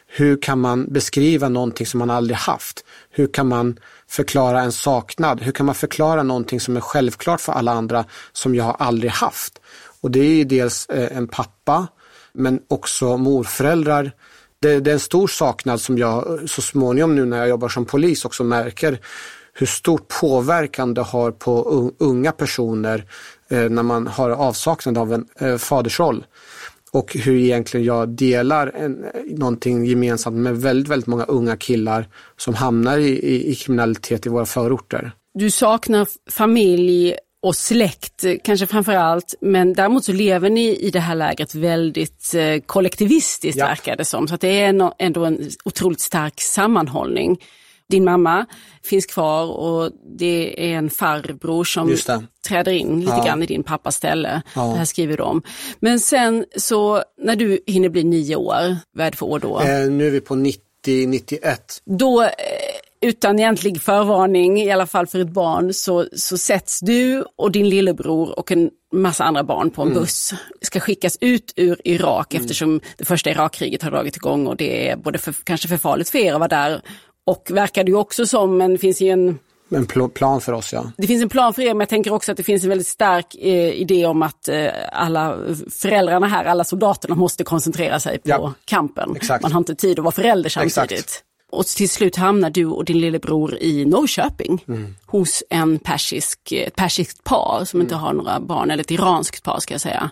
Hur 0.07 0.43
kan 0.43 0.61
man 0.61 0.93
beskriva 0.93 1.49
någonting 1.49 1.87
som 1.87 1.99
man 1.99 2.11
aldrig 2.11 2.37
haft? 2.37 2.85
Hur 3.11 3.27
kan 3.27 3.49
man 3.49 3.79
förklara 4.13 4.61
en 4.61 4.73
saknad? 4.73 5.41
Hur 5.41 5.53
kan 5.53 5.67
man 5.67 5.75
förklara 5.75 6.23
någonting 6.23 6.61
som 6.61 6.77
är 6.77 6.81
självklart 6.81 7.41
för 7.41 7.53
alla 7.53 7.73
andra 7.73 8.05
som 8.33 8.55
jag 8.55 8.77
aldrig 8.79 9.11
haft? 9.11 9.61
Och 10.01 10.11
det 10.11 10.21
är 10.21 10.35
ju 10.35 10.45
dels 10.45 10.87
eh, 10.87 11.17
en 11.17 11.29
pappa, 11.29 11.87
men 12.33 12.61
också 12.69 13.17
morföräldrar. 13.17 14.13
Det, 14.61 14.81
det 14.81 14.91
är 14.91 14.95
en 14.95 15.01
stor 15.01 15.29
saknad 15.29 15.81
som 15.81 15.99
jag 15.99 16.41
eh, 16.41 16.47
så 16.47 16.63
småningom 16.63 17.15
nu 17.15 17.25
när 17.25 17.39
jag 17.39 17.49
jobbar 17.49 17.69
som 17.69 17.85
polis 17.85 18.25
också 18.25 18.45
märker 18.45 19.01
hur 19.55 19.67
stor 19.67 20.01
påverkan 20.21 20.95
det 20.95 21.03
har 21.03 21.31
på 21.31 21.93
unga 21.99 22.33
personer 22.33 23.05
eh, 23.49 23.69
när 23.69 23.83
man 23.83 24.07
har 24.07 24.31
avsaknad 24.31 24.99
av 24.99 25.25
en 25.39 25.59
fadersroll. 25.59 26.25
Och 26.93 27.15
hur 27.15 27.37
egentligen 27.37 27.87
jag 27.87 28.09
delar 28.09 28.73
en, 28.75 29.07
någonting 29.27 29.85
gemensamt 29.85 30.37
med 30.37 30.57
väldigt, 30.57 30.89
väldigt 30.89 31.07
många 31.07 31.25
unga 31.25 31.57
killar 31.57 32.09
som 32.37 32.55
hamnar 32.55 32.99
i, 32.99 33.09
i, 33.09 33.51
i 33.51 33.55
kriminalitet 33.55 34.27
i 34.27 34.29
våra 34.29 34.47
förorter. 34.47 35.13
Du 35.35 35.51
saknar 35.51 36.09
familj 36.31 37.15
och 37.43 37.57
släkt 37.57 38.25
kanske 38.45 38.67
framför 38.67 38.93
allt, 38.93 39.35
men 39.41 39.73
däremot 39.73 40.05
så 40.05 40.13
lever 40.13 40.51
ni 40.51 40.77
i 40.77 40.91
det 40.91 41.01
här 41.01 41.15
lägret 41.15 41.55
väldigt 41.55 42.35
eh, 42.35 42.61
kollektivistiskt 42.67 43.59
ja. 43.59 43.67
verkar 43.67 43.97
det 43.97 44.05
som. 44.05 44.29
Så 44.29 44.35
att 44.35 44.41
det 44.41 44.61
är 44.61 44.93
ändå 44.99 45.25
en 45.25 45.51
otroligt 45.65 46.01
stark 46.01 46.41
sammanhållning 46.41 47.39
din 47.89 48.05
mamma 48.05 48.47
finns 48.83 49.07
kvar 49.07 49.47
och 49.47 49.91
det 50.19 50.73
är 50.73 50.79
en 50.79 50.91
farbror 50.91 51.65
som 51.65 51.97
träder 52.49 52.73
in 52.73 53.01
lite 53.01 53.13
ja. 53.13 53.25
grann 53.25 53.43
i 53.43 53.47
din 53.47 53.63
pappas 53.63 53.97
ställe. 53.97 54.43
Ja. 54.55 54.63
Det 54.63 54.79
här 54.79 54.85
skriver 54.85 55.17
du 55.17 55.23
om. 55.23 55.43
Men 55.81 56.01
sen 56.01 56.45
så 56.57 57.03
när 57.23 57.37
du 57.37 57.59
hinner 57.67 57.89
bli 57.89 58.05
nio 58.05 58.37
år, 58.37 58.77
vad 58.93 59.07
är 59.07 59.11
det 59.11 59.17
för 59.17 59.27
år 59.27 59.39
då? 59.39 59.61
Eh, 59.61 59.91
nu 59.91 60.07
är 60.07 60.11
vi 60.11 60.21
på 60.21 60.35
90, 60.35 60.61
91. 61.09 61.83
Då 61.85 62.23
eh, 62.23 62.29
utan 63.03 63.39
egentlig 63.39 63.83
förvarning, 63.83 64.61
i 64.61 64.71
alla 64.71 64.87
fall 64.87 65.07
för 65.07 65.19
ett 65.19 65.29
barn, 65.29 65.75
så, 65.75 66.07
så 66.17 66.39
sätts 66.39 66.81
du 66.81 67.25
och 67.37 67.53
din 67.53 67.69
lillebror 67.69 68.39
och 68.39 68.53
en 68.53 68.71
massa 68.93 69.25
andra 69.25 69.45
barn 69.45 69.71
på 69.71 69.83
en 69.83 69.89
Mm. 69.89 70.01
buss. 70.01 70.35
Ska 70.61 70.81
skickas 70.81 71.19
ut 71.21 71.53
ur 71.57 71.81
Irak 71.85 72.35
eftersom 72.35 72.81
det 72.97 73.05
första 73.05 73.31
Irakkriget 73.31 73.83
har 73.83 73.91
dragit 73.91 74.17
igång 74.17 74.47
och 74.47 74.57
det 74.57 74.89
är 74.89 74.97
både 74.97 75.19
för, 75.19 75.35
kanske 75.45 75.69
för 75.69 75.77
farligt 75.77 76.09
för 76.09 76.19
er 76.19 76.33
att 76.33 76.39
vara 76.39 76.49
där 76.49 76.83
och 77.27 77.49
verkar 77.51 77.85
det 77.85 77.91
ju 77.91 77.97
också 77.97 78.27
som, 78.27 78.57
men 78.57 78.73
det 78.73 78.79
finns 78.79 79.01
ju 79.01 79.09
en 79.09 79.39
En 79.71 79.87
pl- 79.87 80.09
plan 80.09 80.41
för 80.41 80.53
oss, 80.53 80.73
ja. 80.73 80.93
det 80.97 81.07
finns 81.07 81.23
en 81.23 81.29
plan 81.29 81.55
för 81.55 81.63
er, 81.63 81.75
men 81.75 81.81
jag 81.81 81.89
tänker 81.89 82.13
också 82.13 82.31
att 82.33 82.37
det 82.37 82.43
finns 82.45 82.63
en 82.63 82.69
väldigt 82.69 82.87
stark 82.87 83.35
eh, 83.41 83.71
idé 83.73 84.07
om 84.07 84.23
att 84.23 84.49
eh, 84.49 84.67
alla 84.93 85.39
föräldrarna 85.71 86.27
här, 86.27 86.45
alla 86.45 86.65
soldaterna 86.65 87.15
måste 87.15 87.45
koncentrera 87.45 88.01
sig 88.01 88.19
på 88.19 88.29
Ja, 88.29 88.53
kampen. 88.65 89.17
exakt. 89.17 89.43
Man 89.43 89.53
har 89.53 89.59
inte 89.59 89.75
tid 89.75 89.99
att 89.99 90.03
vara 90.05 90.13
förälder 90.13 90.51
samtidigt. 90.51 90.93
Exakt. 90.93 91.25
Och 91.53 91.67
till 91.67 91.89
slut 91.91 92.17
hamnar 92.17 92.51
du 92.51 92.67
och 92.67 92.85
din 92.85 93.01
lillebror 93.01 93.59
i 93.61 93.85
Norrköping 93.85 94.65
Mm. 94.69 94.95
hos 95.07 95.43
en 95.51 95.79
persisk, 95.79 96.53
ett 96.53 96.77
persiskt 96.77 97.25
par 97.25 97.65
som 97.65 97.77
Mm. 97.81 97.85
inte 97.85 97.95
har 97.95 98.13
några 98.13 98.41
barn, 98.41 98.71
eller 98.71 98.83
ett 98.83 98.91
iranskt 98.91 99.43
par 99.43 99.61
ska 99.61 99.75
jag 99.75 99.81
säga. 99.81 100.11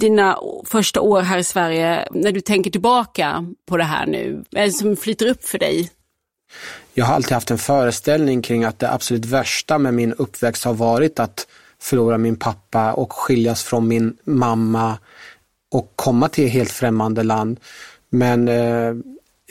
Dina 0.00 0.38
första 0.66 1.00
år 1.00 1.20
här 1.22 1.38
i 1.38 1.44
Sverige, 1.44 2.08
när 2.10 2.32
du 2.32 2.40
tänker 2.40 2.70
tillbaka 2.70 3.44
på 3.68 3.76
det 3.76 3.84
här 3.84 4.06
nu, 4.06 4.44
vad 4.50 4.62
är 4.62 4.66
det 4.66 4.72
som 4.72 4.96
flyter 4.96 5.26
upp 5.26 5.44
för 5.44 5.58
dig? 5.58 5.90
Jag 6.94 7.04
har 7.04 7.14
alltid 7.14 7.32
haft 7.32 7.50
en 7.50 7.58
föreställning 7.58 8.42
kring 8.42 8.64
att 8.64 8.78
det 8.78 8.90
absolut 8.90 9.24
värsta 9.24 9.78
med 9.78 9.94
min 9.94 10.12
uppväxt 10.12 10.64
har 10.64 10.74
varit 10.74 11.20
att 11.20 11.46
förlora 11.80 12.18
min 12.18 12.36
pappa 12.36 12.92
och 12.92 13.12
skiljas 13.12 13.62
från 13.62 13.88
min 13.88 14.16
mamma 14.24 14.98
och 15.70 15.92
komma 15.96 16.28
till 16.28 16.44
ett 16.44 16.52
helt 16.52 16.70
främmande 16.70 17.22
land. 17.22 17.60
Men 18.10 18.48
eh, 18.48 18.94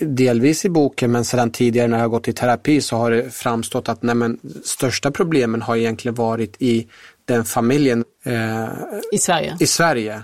delvis 0.01 0.65
i 0.65 0.69
boken 0.69 1.11
men 1.11 1.25
sedan 1.25 1.51
tidigare 1.51 1.87
när 1.87 1.99
jag 1.99 2.11
gått 2.11 2.27
i 2.27 2.33
terapi 2.33 2.81
så 2.81 2.97
har 2.97 3.11
det 3.11 3.29
framstått 3.29 3.89
att 3.89 4.03
nej, 4.03 4.15
men, 4.15 4.39
största 4.63 5.11
problemen 5.11 5.61
har 5.61 5.75
egentligen 5.75 6.15
varit 6.15 6.55
i 6.59 6.87
den 7.25 7.45
familjen 7.45 8.05
eh, 8.25 8.67
I 9.11 9.17
Sverige? 9.17 9.57
i 9.59 9.67
Sverige. 9.67 10.23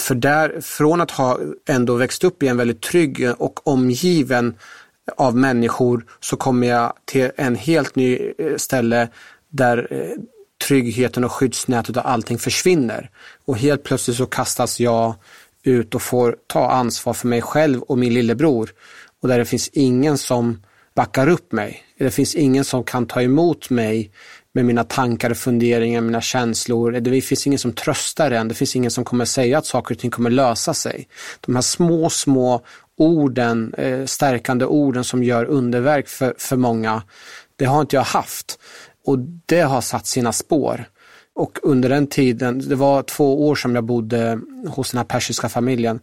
För 0.00 0.14
där, 0.14 0.60
från 0.60 1.00
att 1.00 1.10
ha 1.10 1.38
ändå 1.68 1.94
växt 1.94 2.24
upp 2.24 2.42
i 2.42 2.48
en 2.48 2.56
väldigt 2.56 2.82
trygg 2.82 3.30
och 3.38 3.68
omgiven 3.68 4.54
av 5.16 5.36
människor 5.36 6.04
så 6.20 6.36
kommer 6.36 6.66
jag 6.66 6.92
till 7.04 7.30
en 7.36 7.54
helt 7.54 7.96
ny 7.96 8.32
eh, 8.38 8.56
ställe 8.56 9.08
där 9.48 9.88
eh, 9.90 10.22
tryggheten 10.66 11.24
och 11.24 11.32
skyddsnätet 11.32 11.96
och 11.96 12.10
allting 12.10 12.38
försvinner. 12.38 13.10
Och 13.44 13.56
helt 13.56 13.84
plötsligt 13.84 14.16
så 14.16 14.26
kastas 14.26 14.80
jag 14.80 15.14
ut 15.62 15.94
och 15.94 16.02
får 16.02 16.36
ta 16.46 16.70
ansvar 16.70 17.12
för 17.12 17.28
mig 17.28 17.42
själv 17.42 17.82
och 17.82 17.98
min 17.98 18.14
lillebror. 18.14 18.70
Och 19.22 19.28
där 19.28 19.38
det 19.38 19.44
finns 19.44 19.68
ingen 19.68 20.18
som 20.18 20.62
backar 20.94 21.28
upp 21.28 21.52
mig. 21.52 21.82
Det 21.98 22.10
finns 22.10 22.34
ingen 22.34 22.64
som 22.64 22.84
kan 22.84 23.06
ta 23.06 23.22
emot 23.22 23.70
mig 23.70 24.10
med 24.52 24.64
mina 24.64 24.84
tankar, 24.84 25.30
och 25.30 25.36
funderingar, 25.36 26.00
mina 26.00 26.20
känslor. 26.20 26.92
Det 26.92 27.20
finns 27.20 27.46
ingen 27.46 27.58
som 27.58 27.72
tröstar 27.72 28.30
en. 28.30 28.48
Det 28.48 28.54
finns 28.54 28.76
ingen 28.76 28.90
som 28.90 29.04
kommer 29.04 29.24
säga 29.24 29.58
att 29.58 29.66
saker 29.66 29.94
och 29.94 30.00
ting 30.00 30.10
kommer 30.10 30.30
lösa 30.30 30.74
sig. 30.74 31.08
De 31.40 31.54
här 31.54 31.62
små, 31.62 32.10
små 32.10 32.64
orden, 32.98 33.74
eh, 33.78 34.04
stärkande 34.04 34.64
orden 34.64 35.04
som 35.04 35.24
gör 35.24 35.44
underverk 35.44 36.08
för, 36.08 36.34
för 36.38 36.56
många, 36.56 37.02
det 37.56 37.64
har 37.64 37.80
inte 37.80 37.96
jag 37.96 38.02
haft. 38.02 38.58
Och 39.04 39.18
det 39.46 39.60
har 39.60 39.80
satt 39.80 40.06
sina 40.06 40.32
spår. 40.32 40.84
Och 41.34 41.58
under 41.62 41.88
den 41.88 42.06
tiden, 42.06 42.68
det 42.68 42.74
var 42.74 43.02
två 43.02 43.48
år 43.48 43.54
som 43.54 43.74
jag 43.74 43.84
bodde 43.84 44.40
hos 44.66 44.90
den 44.90 44.98
här 44.98 45.04
persiska 45.04 45.48
familjen. 45.48 46.00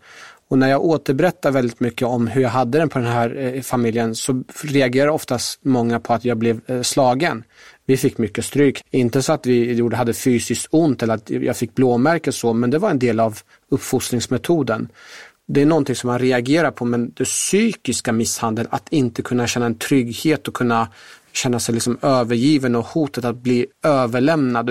Och 0.48 0.58
när 0.58 0.70
jag 0.70 0.86
återberättar 0.86 1.52
väldigt 1.52 1.80
mycket 1.80 2.08
om 2.08 2.28
hur 2.28 2.42
jag 2.42 2.50
hade 2.50 2.78
den 2.78 2.90
på 2.90 3.00
den 3.00 3.08
här 3.08 3.38
eh, 3.38 3.62
familjen 3.62 4.16
så 4.16 4.44
reagerar 4.64 5.08
oftast 5.08 5.60
många 5.64 6.00
på 6.00 6.14
att 6.14 6.26
jag 6.26 6.38
blev 6.38 6.62
eh, 6.68 6.82
slagen. 6.82 7.44
Vi 7.86 7.98
fick 7.98 8.18
mycket 8.18 8.46
stryk. 8.46 8.84
Inte 8.92 9.22
så 9.22 9.34
att 9.34 9.46
vi 9.46 9.74
gjorde, 9.74 9.96
hade 9.96 10.14
fysiskt 10.14 10.68
ont 10.72 11.04
eller 11.04 11.14
att 11.14 11.30
jag 11.30 11.58
fick 11.58 11.76
blåmärken 11.76 12.34
så, 12.34 12.54
men 12.54 12.70
det 12.70 12.78
var 12.78 12.90
en 12.90 13.00
del 13.00 13.20
av 13.20 13.40
uppfostringsmetoden. 13.72 14.90
Det 15.48 15.62
är 15.62 15.66
någonting 15.66 15.96
som 15.96 16.08
man 16.08 16.20
reagerar 16.20 16.72
på, 16.72 16.86
men 16.86 17.12
det 17.16 17.24
psykiska 17.24 18.12
misshandel, 18.12 18.68
att 18.70 18.90
inte 18.90 19.22
kunna 19.22 19.48
känna 19.48 19.66
en 19.66 19.78
trygghet 19.78 20.48
och 20.48 20.54
kunna 20.54 20.88
känna 21.34 21.60
sig 21.60 21.76
liksom 21.76 21.98
övergiven 22.02 22.76
och 22.76 22.86
hotet 22.86 23.26
att 23.26 23.36
bli 23.36 23.66
överlämnad, 23.84 24.66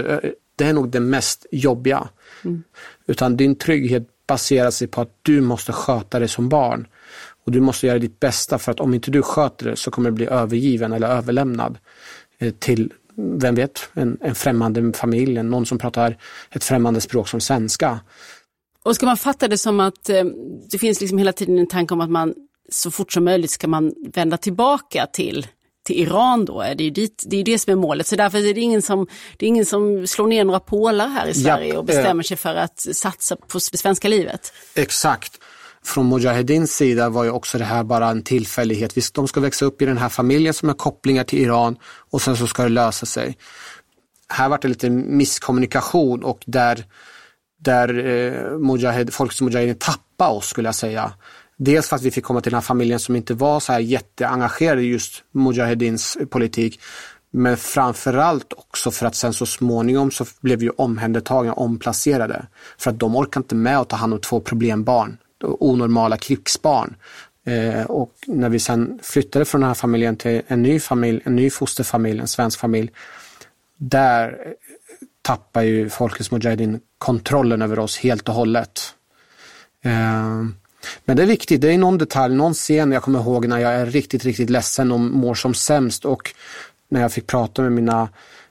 det 0.57 0.65
är 0.65 0.73
nog 0.73 0.91
det 0.91 1.01
mest 1.01 1.47
jobbiga. 1.53 2.09
Utan 3.07 3.37
din 3.37 3.55
trygghet 3.55 4.09
baserar 4.27 4.71
sig 4.71 4.89
på 4.89 5.01
att 5.01 5.19
du 5.23 5.41
måste 5.41 5.73
sköta 5.73 6.19
dig 6.19 6.29
som 6.29 6.49
barn. 6.49 6.87
Och 7.45 7.53
du 7.53 7.61
måste 7.61 7.87
göra 7.87 7.99
ditt 7.99 8.21
bästa 8.21 8.59
för 8.59 8.73
att 8.73 8.81
om 8.81 8.95
inte 8.95 9.11
du 9.11 9.23
sköter 9.23 9.71
det 9.71 9.77
så 9.77 9.91
kommer 9.91 10.11
du 10.11 10.17
bli 10.17 10.27
övergiven 10.27 10.93
eller 10.93 11.09
överlämnad 11.09 11.79
eh, 12.39 12.53
till, 12.53 12.93
vem 13.17 13.55
vet, 13.55 13.89
en, 13.93 14.19
en 14.21 14.35
främmande 14.35 14.93
familj, 14.93 15.43
någon 15.43 15.67
som 15.67 15.79
pratar 15.79 16.17
ett 16.51 16.65
främmande 16.65 17.01
språk 17.01 17.29
som 17.29 17.41
svenska. 17.41 18.01
Och 18.85 18.95
ska 18.95 19.07
man 19.07 19.17
fatta 19.17 19.49
det 19.49 19.59
som 19.59 19.81
att 19.81 20.09
eh, 20.09 20.25
det 20.71 20.79
finns 20.79 21.01
liksom 21.01 21.19
hela 21.19 21.33
tiden 21.33 21.59
en 21.59 21.67
tanke 21.67 21.95
om 21.95 22.01
att 22.01 22.11
man 22.11 22.35
så 22.69 22.91
fort 22.91 23.13
som 23.13 23.25
möjligt 23.25 23.51
ska 23.51 23.69
man 23.69 23.95
vända 24.15 24.37
tillbaka 24.37 25.07
till, 25.07 25.47
till 25.87 26.01
Iran 26.01 26.45
då? 26.45 26.61
Är 26.61 26.75
det, 26.75 26.85
ju 26.85 26.91
dit, 26.91 27.25
det 27.27 27.37
är 27.37 27.39
ju 27.39 27.45
det 27.45 27.59
som 27.59 27.71
är 27.71 27.77
målet. 27.77 28.07
Så 28.07 28.17
därför 28.17 28.39
är 28.39 28.55
det 28.55 28.61
ingen 28.61 28.83
som, 28.83 29.07
det 29.37 29.47
är 29.47 29.49
ingen 29.49 29.67
som 29.67 30.07
slår 30.07 30.27
ner 30.27 30.45
några 30.45 30.61
pålar 30.61 31.09
här 31.09 31.27
i 31.27 31.35
Sverige 31.35 31.69
Japp, 31.69 31.79
och 31.79 31.85
bestämmer 31.85 32.25
eh. 32.25 32.27
sig 32.27 32.37
för 32.37 32.55
att 32.55 32.81
satsa 32.81 33.37
på 33.37 33.59
det 33.73 33.79
svenska 33.79 34.09
livet. 34.09 34.53
Exakt. 34.75 35.39
Från 35.85 36.09
Mujahedins 36.09 36.77
sida 36.77 37.09
var 37.09 37.25
ju 37.25 37.31
också 37.31 37.59
det 37.59 37.65
här 37.65 37.85
bara 37.85 38.09
en 38.09 38.23
tillfällighet. 38.23 38.97
Visst, 38.97 39.15
De 39.15 39.29
ska 39.29 39.41
växa 39.41 39.65
upp 39.65 39.83
i 39.83 39.85
den 39.85 39.99
här 39.99 40.09
familjen 40.09 40.55
som 40.55 40.69
har 40.69 40.77
kopplingar 40.77 41.25
till 41.25 41.39
Iran 41.39 41.77
och 42.11 42.23
sen 42.23 42.37
så 42.37 42.47
ska 42.47 42.63
det 42.63 42.69
lösa 42.69 43.07
sig. 43.07 43.37
Här 44.29 44.49
var 44.49 44.59
det 44.63 44.69
lite 44.69 44.91
misskommunikation 44.91 46.25
och 46.25 46.43
där, 46.47 46.85
där 47.65 48.07
eh, 48.07 48.59
Mujahid, 48.59 49.15
Folkets 49.15 49.41
Mujahedin 49.41 49.75
tappade 49.75 50.31
oss 50.31 50.47
skulle 50.47 50.69
jag 50.69 50.75
säga. 50.75 51.13
Dels 51.57 51.89
för 51.89 51.97
att 51.97 52.03
vi 52.03 52.11
fick 52.11 52.25
komma 52.25 52.41
till 52.41 52.51
den 52.51 52.57
här 52.57 52.63
familjen 52.63 52.99
som 52.99 53.17
inte 53.17 53.35
var 53.35 53.61
så 53.61 53.73
här 53.73 53.81
jätteengagerade 53.81 54.83
i 54.83 54.87
just 54.87 55.25
Mujahedins 55.33 56.19
politik. 56.31 56.81
Men 57.31 57.57
framförallt 57.57 58.53
också 58.53 58.91
för 58.91 59.07
att 59.07 59.15
sen 59.15 59.33
så 59.33 59.47
småningom 59.47 60.11
så 60.11 60.25
blev 60.41 60.59
vi 60.59 60.71
omhändertagna, 60.71 61.53
omplacerade. 61.53 62.47
För 62.79 62.91
att 62.91 62.99
de 62.99 63.17
orkade 63.17 63.45
inte 63.45 63.55
med 63.55 63.79
att 63.79 63.89
ta 63.89 63.97
hand 63.97 64.15
om 64.15 64.21
två 64.21 64.41
problembarn, 64.41 65.17
onormala 65.43 66.17
krigsbarn. 66.17 66.97
Eh, 67.47 67.85
och 67.85 68.13
när 68.27 68.49
vi 68.49 68.59
sen 68.59 68.99
flyttade 69.03 69.45
från 69.45 69.61
den 69.61 69.69
här 69.69 69.75
familjen 69.75 70.17
till 70.17 70.43
en 70.47 70.63
ny 70.63 70.81
familj, 70.81 71.21
en 71.25 71.37
ny 71.37 71.51
fosterfamilj, 71.51 72.21
en 72.21 72.29
svensk 72.29 72.61
familj. 72.61 72.91
Där 73.77 74.37
tappar 75.23 75.63
ju 75.63 75.89
Folkets 75.91 76.31
Mujahedin 76.31 76.81
kontrollen 77.05 77.63
över 77.63 77.79
oss 77.79 77.99
helt 77.99 78.29
och 78.29 78.35
hållet. 78.35 78.95
Eh, 79.85 80.45
men 81.05 81.17
det 81.17 81.23
är 81.23 81.27
viktigt, 81.27 81.61
det 81.61 81.73
är 81.73 81.79
någon 81.79 81.99
detalj, 81.99 82.35
någon 82.35 82.55
scen 82.55 82.93
jag 82.93 83.03
kommer 83.03 83.21
ihåg 83.21 83.47
när 83.47 83.59
jag 83.59 83.75
är 83.75 83.87
riktigt, 83.87 84.25
riktigt 84.25 84.51
ledsen 84.51 84.93
och 84.93 85.01
mår 85.01 85.35
som 85.35 85.55
sämst 85.55 86.05
och 86.05 86.35
när 86.89 87.01
jag 87.01 87.13
fick 87.13 87.27
prata 87.27 87.63
med 87.63 87.73
mina 87.73 88.09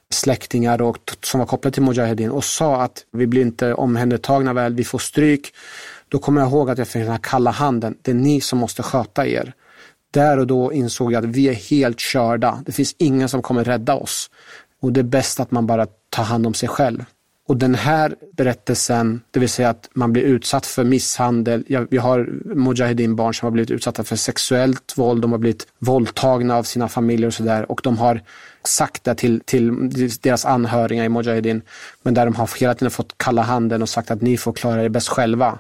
släktingar 0.09 0.81
och, 0.81 0.97
som 1.23 1.39
var 1.39 1.47
kopplade 1.47 1.73
till 1.73 1.83
Mujahedin 1.83 2.31
och 2.31 2.43
sa 2.43 2.81
att 2.81 3.05
vi 3.11 3.27
blir 3.27 3.41
inte 3.41 3.73
omhändertagna 3.73 4.53
väl, 4.53 4.73
vi 4.73 4.83
får 4.83 4.99
stryk. 4.99 5.53
Då 6.09 6.19
kommer 6.19 6.41
jag 6.41 6.49
ihåg 6.49 6.69
att 6.69 6.77
jag 6.77 6.87
fick 6.87 7.01
den 7.01 7.11
här 7.11 7.19
kalla 7.23 7.51
handen, 7.51 7.97
det 8.01 8.11
är 8.11 8.15
ni 8.15 8.41
som 8.41 8.59
måste 8.59 8.83
sköta 8.83 9.27
er. 9.27 9.53
Där 10.11 10.39
och 10.39 10.47
då 10.47 10.73
insåg 10.73 11.13
jag 11.13 11.25
att 11.25 11.35
vi 11.35 11.49
är 11.49 11.53
helt 11.53 11.99
körda, 11.99 12.63
det 12.65 12.71
finns 12.71 12.95
ingen 12.97 13.29
som 13.29 13.41
kommer 13.41 13.63
rädda 13.63 13.95
oss. 13.95 14.29
Och 14.81 14.93
det 14.93 14.99
är 14.99 15.03
bäst 15.03 15.39
att 15.39 15.51
man 15.51 15.67
bara 15.67 15.87
tar 16.09 16.23
hand 16.23 16.47
om 16.47 16.53
sig 16.53 16.69
själv. 16.69 17.05
Och 17.47 17.57
den 17.57 17.75
här 17.75 18.15
berättelsen, 18.37 19.21
det 19.31 19.39
vill 19.39 19.49
säga 19.49 19.69
att 19.69 19.89
man 19.93 20.13
blir 20.13 20.23
utsatt 20.23 20.65
för 20.65 20.83
misshandel. 20.83 21.63
Ja, 21.67 21.85
vi 21.89 21.97
har 21.97 22.29
Mujahedin-barn 22.45 23.33
som 23.33 23.45
har 23.45 23.51
blivit 23.51 23.71
utsatta 23.71 24.03
för 24.03 24.15
sexuellt 24.15 24.93
våld, 24.97 25.21
de 25.21 25.31
har 25.31 25.39
blivit 25.39 25.67
våldtagna 25.79 26.55
av 26.55 26.63
sina 26.63 26.89
familjer 26.89 27.27
och 27.27 27.33
sådär. 27.33 27.71
Och 27.71 27.81
de 27.83 27.97
har 27.97 28.21
sagt 28.63 29.03
det 29.03 29.15
till, 29.15 29.41
till 29.45 29.89
deras 30.21 30.45
anhöriga 30.45 31.05
i 31.05 31.09
Mujahedin. 31.09 31.61
Men 32.03 32.13
där 32.13 32.25
de 32.25 32.35
har 32.35 32.49
hela 32.59 32.73
tiden 32.73 32.91
fått 32.91 33.17
kalla 33.17 33.41
handen 33.41 33.81
och 33.81 33.89
sagt 33.89 34.11
att 34.11 34.21
ni 34.21 34.37
får 34.37 34.53
klara 34.53 34.83
er 34.83 34.89
bäst 34.89 35.09
själva. 35.09 35.59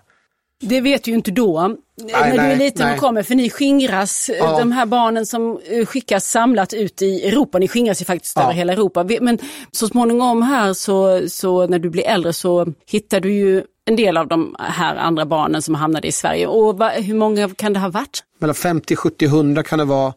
Det 0.61 0.81
vet 0.81 1.07
ju 1.07 1.13
inte 1.13 1.31
då, 1.31 1.67
när 1.97 2.07
du 2.07 2.13
är 2.13 2.37
nej, 2.37 2.57
liten 2.57 2.85
nej. 2.87 2.93
och 2.95 2.99
kommer, 2.99 3.23
för 3.23 3.35
ni 3.35 3.49
skingras, 3.49 4.29
eh, 4.29 4.35
Ja. 4.37 4.59
de 4.59 4.71
här 4.71 4.85
barnen 4.85 5.25
som 5.25 5.59
eh, 5.69 5.85
skickas 5.85 6.25
samlat 6.25 6.73
ut 6.73 7.01
i 7.01 7.27
Europa, 7.27 7.59
ni 7.59 7.67
skingras 7.67 8.01
ju 8.01 8.05
faktiskt 8.05 8.33
Ja. 8.35 8.43
över 8.43 8.53
hela 8.53 8.73
Europa. 8.73 9.05
Men 9.21 9.37
så 9.71 9.87
småningom 9.87 10.41
här 10.41 10.73
så, 10.73 11.29
så 11.29 11.67
när 11.67 11.79
du 11.79 11.89
blir 11.89 12.03
äldre 12.07 12.33
så 12.33 12.67
hittar 12.87 13.19
du 13.19 13.33
ju 13.33 13.63
en 13.85 13.95
del 13.95 14.17
av 14.17 14.27
de 14.27 14.55
här 14.59 14.95
andra 14.95 15.25
barnen 15.25 15.61
som 15.61 15.75
hamnade 15.75 16.07
i 16.07 16.11
Sverige. 16.11 16.47
Och 16.47 16.77
va, 16.77 16.89
hur 16.89 17.15
många 17.15 17.49
kan 17.49 17.73
det 17.73 17.79
ha 17.79 17.89
varit? 17.89 18.23
mellan 18.39 18.55
50, 18.55 18.95
70, 18.95 19.25
100 19.25 19.63
kan 19.63 19.79
det 19.79 19.85
vara 19.85 20.13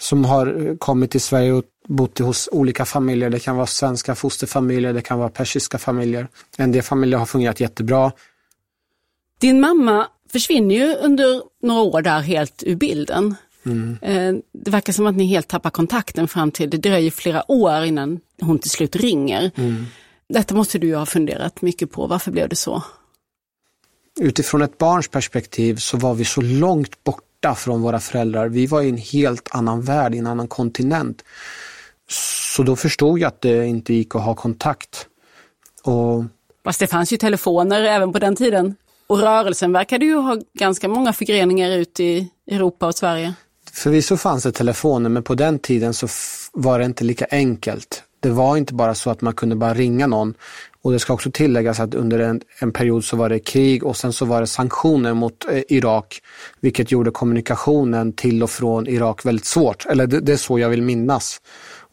som 0.00 0.24
har 0.24 0.66
eh, 0.68 0.76
kommit 0.76 1.10
till 1.10 1.20
Sverige 1.20 1.52
och 1.52 1.64
bott 1.88 2.18
hos 2.18 2.48
olika 2.52 2.84
familjer. 2.84 3.30
Det 3.30 3.38
kan 3.38 3.56
vara 3.56 3.66
svenska 3.66 4.14
fosterfamiljer, 4.14 4.92
det 4.92 5.02
kan 5.02 5.18
vara 5.18 5.28
persiska 5.28 5.78
familjer. 5.78 6.28
En 6.56 6.72
del 6.72 6.82
familjer 6.82 7.18
har 7.18 7.26
fungerat 7.26 7.60
jättebra. 7.60 8.12
Din 9.40 9.60
mamma 9.60 10.08
försvinner 10.32 10.74
ju 10.74 10.94
under 10.94 11.42
några 11.62 11.82
år 11.82 12.02
där 12.02 12.20
helt 12.20 12.62
ur 12.66 12.74
bilden. 12.74 13.34
Mm. 13.66 14.42
Det 14.52 14.70
verkar 14.70 14.92
som 14.92 15.06
att 15.06 15.16
ni 15.16 15.26
helt 15.26 15.48
tappar 15.48 15.70
kontakten 15.70 16.28
fram 16.28 16.50
till, 16.50 16.70
det 16.70 16.76
dröjer 16.76 17.10
flera 17.10 17.50
år 17.50 17.84
innan 17.84 18.20
hon 18.40 18.58
till 18.58 18.70
slut 18.70 18.96
ringer. 18.96 19.50
Mm. 19.54 19.84
Detta 20.28 20.54
måste 20.54 20.78
du 20.78 20.86
ju 20.86 20.94
ha 20.94 21.06
funderat 21.06 21.62
mycket 21.62 21.92
på, 21.92 22.06
varför 22.06 22.30
blev 22.30 22.48
det 22.48 22.56
så? 22.56 22.82
Utifrån 24.20 24.62
ett 24.62 24.78
barns 24.78 25.08
perspektiv 25.08 25.76
så 25.76 25.96
var 25.96 26.14
vi 26.14 26.24
så 26.24 26.40
långt 26.40 27.04
borta 27.04 27.54
från 27.54 27.82
våra 27.82 28.00
föräldrar. 28.00 28.48
Vi 28.48 28.66
var 28.66 28.82
i 28.82 28.88
en 28.88 28.96
helt 28.96 29.48
annan 29.50 29.82
värld, 29.82 30.14
i 30.14 30.18
en 30.18 30.26
annan 30.26 30.48
kontinent. 30.48 31.24
Så 32.56 32.62
då 32.62 32.76
förstod 32.76 33.18
jag 33.18 33.28
att 33.28 33.40
det 33.40 33.66
inte 33.66 33.94
gick 33.94 34.14
att 34.14 34.22
ha 34.22 34.34
kontakt. 34.34 35.06
Och... 35.82 36.24
Fast 36.64 36.80
det 36.80 36.86
fanns 36.86 37.12
ju 37.12 37.16
telefoner 37.16 37.82
även 37.82 38.12
på 38.12 38.18
den 38.18 38.36
tiden. 38.36 38.76
Och 39.10 39.18
rörelsen 39.18 39.72
verkade 39.72 40.04
ju 40.04 40.14
ha 40.14 40.38
ganska 40.54 40.88
många 40.88 41.12
förgreningar 41.12 41.70
ut 41.70 42.00
i 42.00 42.28
Europa 42.50 42.86
och 42.86 42.94
Sverige. 42.94 43.34
Förvisso 43.72 44.16
fanns 44.16 44.42
det 44.42 44.52
telefoner 44.52 45.10
men 45.10 45.22
på 45.22 45.34
den 45.34 45.58
tiden 45.58 45.94
så 45.94 46.08
var 46.52 46.78
det 46.78 46.84
inte 46.84 47.04
lika 47.04 47.26
enkelt. 47.30 48.02
Det 48.20 48.30
var 48.30 48.56
inte 48.56 48.74
bara 48.74 48.94
så 48.94 49.10
att 49.10 49.20
man 49.20 49.32
kunde 49.32 49.56
bara 49.56 49.74
ringa 49.74 50.06
någon. 50.06 50.34
Och 50.82 50.92
det 50.92 50.98
ska 50.98 51.12
också 51.12 51.30
tilläggas 51.30 51.80
att 51.80 51.94
under 51.94 52.18
en, 52.18 52.40
en 52.58 52.72
period 52.72 53.04
så 53.04 53.16
var 53.16 53.28
det 53.28 53.38
krig 53.38 53.84
och 53.84 53.96
sen 53.96 54.12
så 54.12 54.24
var 54.24 54.40
det 54.40 54.46
sanktioner 54.46 55.14
mot 55.14 55.44
eh, 55.50 55.62
Irak. 55.68 56.20
Vilket 56.60 56.90
gjorde 56.90 57.10
kommunikationen 57.10 58.12
till 58.12 58.42
och 58.42 58.50
från 58.50 58.86
Irak 58.86 59.26
väldigt 59.26 59.46
svårt. 59.46 59.86
Eller 59.86 60.06
det, 60.06 60.20
det, 60.20 60.32
är 60.32 60.36
så 60.36 60.58
jag 60.58 60.68
vill 60.68 60.82
minnas. 60.82 61.40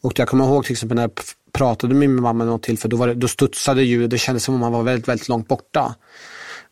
Och 0.00 0.18
jag 0.18 0.28
kommer 0.28 0.44
ihåg 0.44 0.64
till 0.64 0.72
exempel 0.72 0.96
när 0.96 1.02
jag 1.02 1.12
pratade 1.52 1.94
med 1.94 2.10
min 2.10 2.22
mamma 2.22 2.44
något 2.44 2.62
till 2.62 2.78
för 2.78 2.88
då, 2.88 2.96
var 2.96 3.06
det, 3.08 3.14
då 3.14 3.28
studsade 3.28 3.82
ljudet. 3.82 4.10
Det 4.10 4.18
kändes 4.18 4.44
som 4.44 4.54
om 4.54 4.60
man 4.60 4.72
var 4.72 4.82
väldigt, 4.82 5.08
väldigt 5.08 5.28
långt 5.28 5.48
borta. 5.48 5.94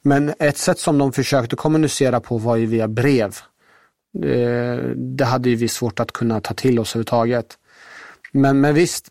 Men 0.07 0.35
ett 0.39 0.59
sätt 0.59 0.79
som 0.79 0.99
de 0.99 1.13
försökte 1.13 1.57
kommunicera 1.57 2.21
på 2.21 2.39
var 2.39 2.57
ju 2.57 2.67
via 2.67 2.89
brev. 2.89 3.37
Eh, 4.25 4.77
det, 4.97 5.25
hade 5.25 5.51
ju 5.51 5.57
vi 5.57 5.69
svårt 5.69 6.01
att 6.01 6.13
kunna 6.13 6.41
ta 6.41 6.55
till 6.55 6.79
oss 6.79 6.91
överhuvudtaget. 6.91 7.47
Men, 8.33 8.61
men 8.61 8.75
visst, 8.75 9.09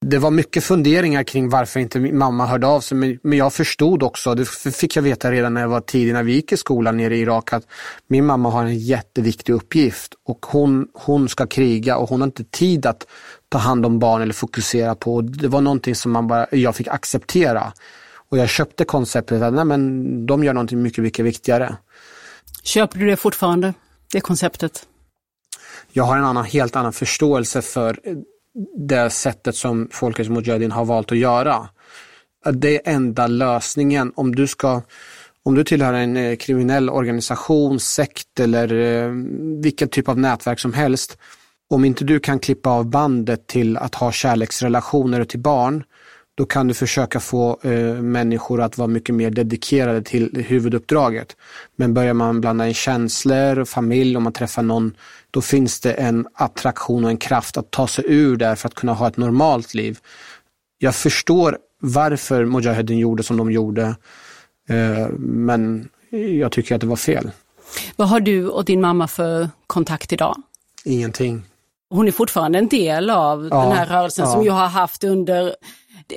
det 0.00 0.18
var 0.18 0.30
mycket 0.30 0.64
funderingar 0.64 1.22
kring 1.22 1.48
varför 1.48 1.80
inte 1.80 2.00
min 2.00 2.18
mamma 2.18 2.46
hörde 2.46 2.66
av 2.66 2.80
sig. 2.80 2.98
Men, 2.98 3.18
men 3.22 3.38
jag 3.38 3.52
förstod 3.52 4.02
också, 4.02 4.34
det 4.34 4.48
fick 4.48 4.96
jag 4.96 5.02
veta 5.02 5.32
redan 5.32 5.54
när 5.54 5.60
jag 5.60 5.68
var 5.68 5.80
tidig, 5.80 6.12
när 6.12 6.22
vi 6.22 6.32
gick 6.32 6.52
i 6.52 6.56
skolan 6.56 6.96
nere 6.96 7.16
i 7.16 7.20
Irak, 7.20 7.52
att 7.52 7.66
min 8.06 8.26
mamma 8.26 8.50
har 8.50 8.64
en 8.64 8.78
jätteviktig 8.78 9.52
uppgift 9.52 10.14
och 10.24 10.46
hon, 10.48 10.88
hon 10.94 11.28
ska 11.28 11.46
kriga 11.46 11.96
och 11.96 12.08
hon 12.08 12.20
har 12.20 12.26
inte 12.26 12.44
tid 12.44 12.86
att 12.86 13.06
ta 13.48 13.58
hand 13.58 13.86
om 13.86 13.98
barn 13.98 14.22
eller 14.22 14.34
fokusera 14.34 14.94
på. 14.94 15.20
Det 15.20 15.48
var 15.48 15.60
någonting 15.60 15.94
som 15.94 16.12
man 16.12 16.26
bara, 16.26 16.46
jag 16.50 16.76
fick 16.76 16.88
acceptera. 16.88 17.72
Och 18.28 18.38
jag 18.38 18.48
köpte 18.48 18.84
konceptet 18.84 19.42
att 19.42 19.54
nej, 19.54 19.64
men 19.64 20.26
de 20.26 20.44
gör 20.44 20.52
någonting 20.52 20.82
mycket, 20.82 21.04
mycket 21.04 21.24
viktigare. 21.24 21.76
Köper 22.62 22.98
du 22.98 23.06
det 23.06 23.16
fortfarande, 23.16 23.74
det 24.12 24.20
konceptet? 24.20 24.86
Jag 25.92 26.04
har 26.04 26.16
en 26.16 26.24
annan, 26.24 26.44
helt 26.44 26.76
annan 26.76 26.92
förståelse 26.92 27.62
för 27.62 28.00
det 28.76 29.10
sättet 29.10 29.56
som 29.56 29.88
Folkets 29.92 30.30
Mujahedin 30.30 30.72
har 30.72 30.84
valt 30.84 31.12
att 31.12 31.18
göra. 31.18 31.68
Det 32.52 32.88
är 32.88 32.94
enda 32.94 33.26
lösningen 33.26 34.12
om 34.16 34.34
du 34.34 34.46
ska 34.46 34.82
om 35.46 35.54
du 35.54 35.64
tillhör 35.64 35.92
en 35.92 36.16
eh, 36.16 36.36
kriminell 36.36 36.90
organisation, 36.90 37.80
sekt 37.80 38.40
eller 38.40 38.74
eh, 38.74 39.10
vilken 39.62 39.88
typ 39.88 40.08
av 40.08 40.18
nätverk 40.18 40.60
som 40.60 40.72
helst. 40.72 41.18
Om 41.70 41.84
inte 41.84 42.04
du 42.04 42.20
kan 42.20 42.38
klippa 42.38 42.70
av 42.70 42.86
bandet 42.86 43.46
till 43.46 43.76
att 43.76 43.94
ha 43.94 44.12
kärleksrelationer 44.12 45.24
till 45.24 45.40
barn, 45.40 45.84
då 46.36 46.46
kan 46.46 46.68
du 46.68 46.74
försöka 46.74 47.20
få 47.20 47.58
eh, 47.62 47.94
människor 47.94 48.60
att 48.60 48.78
vara 48.78 48.88
mycket 48.88 49.14
mer 49.14 49.30
dedikerade 49.30 50.02
till 50.02 50.44
huvuduppdraget. 50.48 51.36
Men 51.76 51.94
börjar 51.94 52.14
man 52.14 52.40
blanda 52.40 52.68
in 52.68 52.74
känslor, 52.74 53.64
familj, 53.64 54.16
om 54.16 54.22
man 54.22 54.32
träffar 54.32 54.62
någon, 54.62 54.96
då 55.30 55.40
finns 55.40 55.80
det 55.80 55.92
en 55.92 56.26
attraktion 56.34 57.04
och 57.04 57.10
en 57.10 57.16
kraft 57.16 57.56
att 57.56 57.70
ta 57.70 57.86
sig 57.86 58.04
ur 58.08 58.36
där 58.36 58.54
för 58.54 58.68
att 58.68 58.74
kunna 58.74 58.92
ha 58.92 59.08
ett 59.08 59.16
normalt 59.16 59.74
liv. 59.74 59.98
Jag 60.78 60.94
förstår 60.94 61.58
varför 61.80 62.44
Mujahedin 62.44 62.98
gjorde 62.98 63.22
som 63.22 63.36
de 63.36 63.52
gjorde, 63.52 63.96
eh, 64.68 65.08
men 65.18 65.88
jag 66.10 66.52
tycker 66.52 66.74
att 66.74 66.80
det 66.80 66.86
var 66.86 66.96
fel. 66.96 67.30
Vad 67.96 68.08
har 68.08 68.20
du 68.20 68.48
och 68.48 68.64
din 68.64 68.80
mamma 68.80 69.08
för 69.08 69.48
kontakt 69.66 70.12
idag? 70.12 70.36
Ingenting. 70.84 71.42
Hon 71.90 72.08
är 72.08 72.12
fortfarande 72.12 72.58
en 72.58 72.68
del 72.68 73.10
av 73.10 73.48
ja, 73.50 73.62
den 73.62 73.72
här 73.72 73.86
rörelsen 73.86 74.24
ja. 74.24 74.32
som 74.32 74.44
jag 74.44 74.52
har 74.52 74.68
haft 74.68 75.04
under 75.04 75.54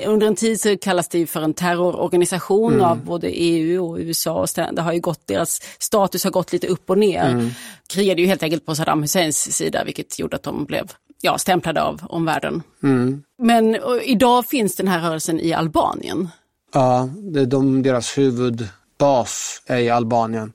under 0.06 0.28
en 0.28 0.36
tid 0.36 0.62
så 0.62 0.78
kallas 0.78 1.08
det 1.08 1.28
för 1.28 1.42
en 1.42 1.54
terrororganisation 1.54 2.74
mm. 2.74 2.86
av 2.86 3.06
både 3.06 3.28
EU 3.28 3.86
och 3.86 3.98
USA. 3.98 4.34
Och 4.34 4.48
det 4.74 4.82
har 4.82 4.94
ju 4.94 5.00
gått, 5.00 5.28
deras 5.28 5.62
status 5.80 6.24
har 6.24 6.32
gått 6.32 6.54
lite 6.54 6.68
upp 6.68 6.89
och 6.89 6.98
ner. 6.98 7.30
Mm. 7.30 7.50
Krigade 7.88 8.22
ju 8.22 8.28
helt 8.28 8.44
enkelt 8.44 8.65
på 8.65 8.76
Saddam 8.76 9.02
Husseins 9.02 9.56
sida 9.56 9.84
vilket 9.84 10.20
gjorde 10.20 10.36
att 10.36 10.44
de 10.44 10.65
blev 10.65 10.92
ja, 11.22 11.38
stämplade 11.38 11.82
av 11.82 12.02
omvärlden. 12.10 12.63
Mm. 12.84 13.24
Men 13.38 13.78
idag 14.04 14.46
finns 14.46 14.76
den 14.76 14.88
här 14.88 15.02
rörelsen 15.02 15.39
i 15.39 15.54
Albanien. 15.54 16.30
Ja, 16.74 17.10
det 17.34 17.39
är 17.39 17.46
de, 17.46 17.84
deras 17.84 18.18
huvudbas 18.18 19.62
är 19.65 19.80
i 19.80 19.89
Albanien. 19.89 20.54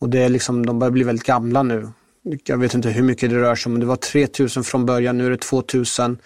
Och 0.00 0.08
det 0.08 0.18
är 0.18 0.28
liksom, 0.28 0.66
de 0.66 0.78
börjar 0.78 0.90
bli 0.90 1.04
väldigt 1.04 1.26
gamla 1.26 1.62
nu. 1.62 1.88
Jag 2.44 2.58
vet 2.58 2.74
inte 2.74 2.90
hur 2.90 3.02
mycket 3.02 3.30
det 3.30 3.36
rör 3.36 3.54
sig 3.54 3.70
om, 3.70 3.72
men 3.72 3.80
det 3.80 3.86
var 3.86 3.96
3000 3.96 4.64
från 4.64 4.86
början, 4.86 5.18
nu 5.18 5.26
är 5.26 5.30
det 5.30 5.36
2000 5.36 6.18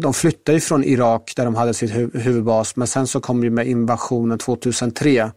de 0.00 0.14
flyttade 0.14 0.56
ju 0.56 0.60
från 0.60 0.84
Irak 0.84 1.32
där 1.36 1.44
de 1.44 1.54
hade 1.54 1.74
sitt 1.74 1.90
huvudbas 2.14 2.76
men 2.76 2.86
sen 2.86 3.06
så 3.06 3.20
kom 3.20 3.44
ju 3.44 3.50
med 3.50 3.66
invasionen 3.66 4.38
2003 4.38 5.30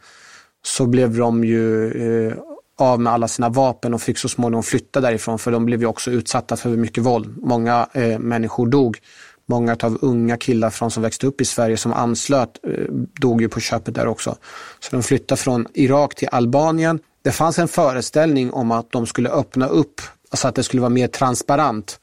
så 0.66 0.86
blev 0.86 1.18
de 1.18 1.44
ju 1.44 1.92
eh, 1.92 2.34
av 2.78 3.00
med 3.00 3.14
alla 3.14 3.28
sina 3.28 3.50
vapen 3.50 3.94
och 3.94 4.02
fick 4.02 4.18
så 4.18 4.30
småningom 4.30 4.64
flytta 4.64 5.02
därifrån 5.02 5.40
för 5.40 5.52
de 5.52 5.66
blev 5.66 5.82
ju 5.82 5.86
också 5.86 6.12
utsatta 6.12 6.56
för 6.56 6.70
mycket 6.70 7.04
våld. 7.04 7.38
Många 7.38 7.88
eh, 7.94 8.20
människor 8.20 8.68
dog. 8.68 9.00
Många 9.46 9.78
av 9.84 9.98
unga 10.02 10.38
killar 10.38 10.70
från 10.70 10.92
som 10.92 11.04
växte 11.04 11.28
upp 11.28 11.42
i 11.42 11.46
Sverige 11.46 11.78
som 11.78 11.94
anslöt 11.94 12.60
eh, 12.68 12.94
dog 13.22 13.42
ju 13.42 13.50
på 13.50 13.60
köpet 13.60 13.96
där 13.96 14.08
också. 14.08 14.36
Så 14.80 14.96
de 14.96 15.04
flyttade 15.04 15.42
från 15.42 15.68
Irak 15.74 16.16
till 16.16 16.28
Albanien. 16.32 17.00
Det 17.22 17.32
fanns 17.32 17.60
en 17.60 17.68
föreställning 17.68 18.52
om 18.52 18.72
att 18.72 18.92
de 18.92 19.06
skulle 19.06 19.30
öppna 19.30 19.68
upp, 19.68 20.02
alltså 20.30 20.48
att 20.48 20.56
det 20.56 20.64
skulle 20.64 20.82
vara 20.82 20.90
mer 20.90 21.08
transparent 21.08 22.00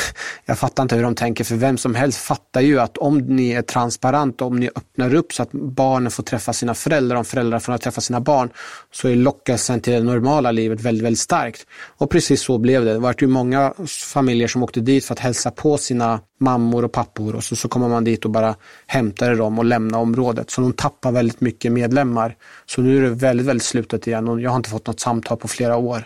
jag 0.46 0.58
fattar 0.58 0.82
inte 0.82 0.96
hur 0.96 1.02
de 1.02 1.14
tänker, 1.14 1.44
för 1.44 1.56
vem 1.56 1.78
som 1.78 1.94
helst 1.94 2.18
fattar 2.18 2.60
ju 2.60 2.80
att 2.80 2.98
om 2.98 3.18
ni 3.18 3.50
är 3.50 3.62
transparent, 3.62 4.42
om 4.42 4.60
ni 4.60 4.70
öppnar 4.76 5.14
upp 5.14 5.32
så 5.32 5.42
att 5.42 5.52
barnen 5.52 6.10
får 6.10 6.22
träffa 6.22 6.52
sina 6.52 6.74
föräldrar, 6.74 7.16
om 7.16 7.24
föräldrar 7.24 7.58
får 7.58 7.78
träffa 7.78 8.00
sina 8.00 8.20
barn, 8.20 8.50
så 8.92 9.08
är 9.08 9.16
lockelsen 9.16 9.80
till 9.80 9.92
det 9.92 10.02
normala 10.02 10.52
livet 10.52 10.80
väldigt, 10.80 11.04
väldigt 11.04 11.20
starkt. 11.20 11.66
Och 11.96 12.10
precis 12.10 12.42
så 12.42 12.58
blev 12.58 12.84
det. 12.84 12.92
Det 12.92 12.98
var 12.98 13.14
ju 13.18 13.26
många 13.26 13.74
familjer 13.86 14.48
som 14.48 14.62
åkte 14.62 14.80
dit 14.80 15.04
för 15.04 15.12
att 15.14 15.18
hälsa 15.18 15.50
på 15.50 15.78
sina 15.78 16.20
mammor 16.40 16.84
och 16.84 16.92
pappor 16.92 17.34
och 17.34 17.44
så, 17.44 17.56
så 17.56 17.68
kommer 17.68 17.88
man 17.88 18.04
dit 18.04 18.24
och 18.24 18.30
bara 18.30 18.54
hämtade 18.86 19.34
dem 19.34 19.58
och 19.58 19.64
lämnade 19.64 20.02
området. 20.02 20.50
Så 20.50 20.60
de 20.60 20.72
tappar 20.72 21.12
väldigt 21.12 21.40
mycket 21.40 21.72
medlemmar. 21.72 22.36
Så 22.66 22.82
nu 22.82 22.98
är 22.98 23.02
det 23.02 23.10
väldigt, 23.10 23.46
väldigt 23.46 23.66
slutet 23.66 24.06
igen 24.06 24.28
och 24.28 24.40
jag 24.40 24.50
har 24.50 24.56
inte 24.56 24.70
fått 24.70 24.86
något 24.86 25.00
samtal 25.00 25.36
på 25.36 25.48
flera 25.48 25.76
år. 25.76 26.04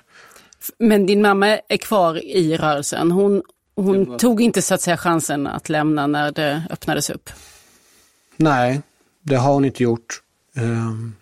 Men 0.78 1.06
din 1.06 1.22
mamma 1.22 1.48
är 1.68 1.76
kvar 1.76 2.24
i 2.24 2.56
rörelsen. 2.56 3.10
Hon, 3.10 3.42
hon 3.76 4.04
var... 4.04 4.18
tog 4.18 4.40
inte 4.40 4.62
så 4.62 4.74
att 4.74 4.80
säga 4.80 4.96
chansen 4.96 5.46
att 5.46 5.68
lämna 5.68 6.06
när 6.06 6.32
det 6.32 6.62
öppnades 6.70 7.10
upp? 7.10 7.30
Nej, 8.36 8.82
det 9.22 9.36
har 9.36 9.52
hon 9.52 9.64
inte 9.64 9.82
gjort. 9.82 10.22
Um, 10.56 11.14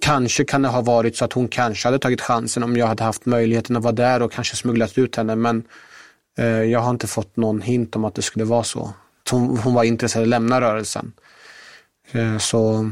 kanske 0.00 0.44
kan 0.44 0.62
det 0.62 0.68
ha 0.68 0.80
varit 0.80 1.16
så 1.16 1.24
att 1.24 1.32
hon 1.32 1.48
kanske 1.48 1.88
hade 1.88 1.98
tagit 1.98 2.20
chansen 2.20 2.62
om 2.62 2.76
jag 2.76 2.86
hade 2.86 3.04
haft 3.04 3.26
möjligheten 3.26 3.76
att 3.76 3.82
vara 3.82 3.92
där 3.92 4.22
och 4.22 4.32
kanske 4.32 4.56
smugglat 4.56 4.98
ut 4.98 5.16
henne. 5.16 5.36
Men 5.36 5.62
uh, 6.38 6.46
jag 6.46 6.80
har 6.80 6.90
inte 6.90 7.06
fått 7.06 7.36
någon 7.36 7.62
hint 7.62 7.96
om 7.96 8.04
att 8.04 8.14
det 8.14 8.22
skulle 8.22 8.44
vara 8.44 8.64
så. 8.64 8.92
Hon, 9.30 9.58
hon 9.58 9.74
var 9.74 9.84
intresserad 9.84 10.22
av 10.22 10.26
att 10.26 10.28
lämna 10.28 10.60
rörelsen. 10.60 11.12
Uh, 12.14 12.38
så 12.38 12.90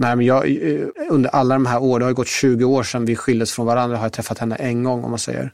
Nej, 0.00 0.16
men 0.16 0.26
jag, 0.26 0.50
eh, 0.50 0.86
under 1.10 1.30
alla 1.30 1.54
de 1.54 1.66
här 1.66 1.82
åren, 1.82 2.00
det 2.00 2.06
har 2.06 2.12
gått 2.12 2.28
20 2.28 2.64
år 2.64 2.82
sedan 2.82 3.04
vi 3.04 3.16
skildes 3.16 3.52
från 3.52 3.66
varandra, 3.66 3.96
har 3.96 4.04
jag 4.04 4.12
träffat 4.12 4.38
henne 4.38 4.54
en 4.54 4.84
gång 4.84 5.04
om 5.04 5.10
man 5.10 5.18
säger. 5.18 5.52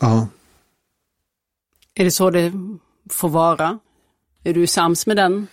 Ja. 0.00 0.28
Är 1.94 2.04
det 2.04 2.10
så 2.10 2.30
det 2.30 2.52
får 3.10 3.28
vara? 3.28 3.78
Är 4.44 4.54
du 4.54 4.66
sams 4.66 5.06
med 5.06 5.16
den 5.16 5.46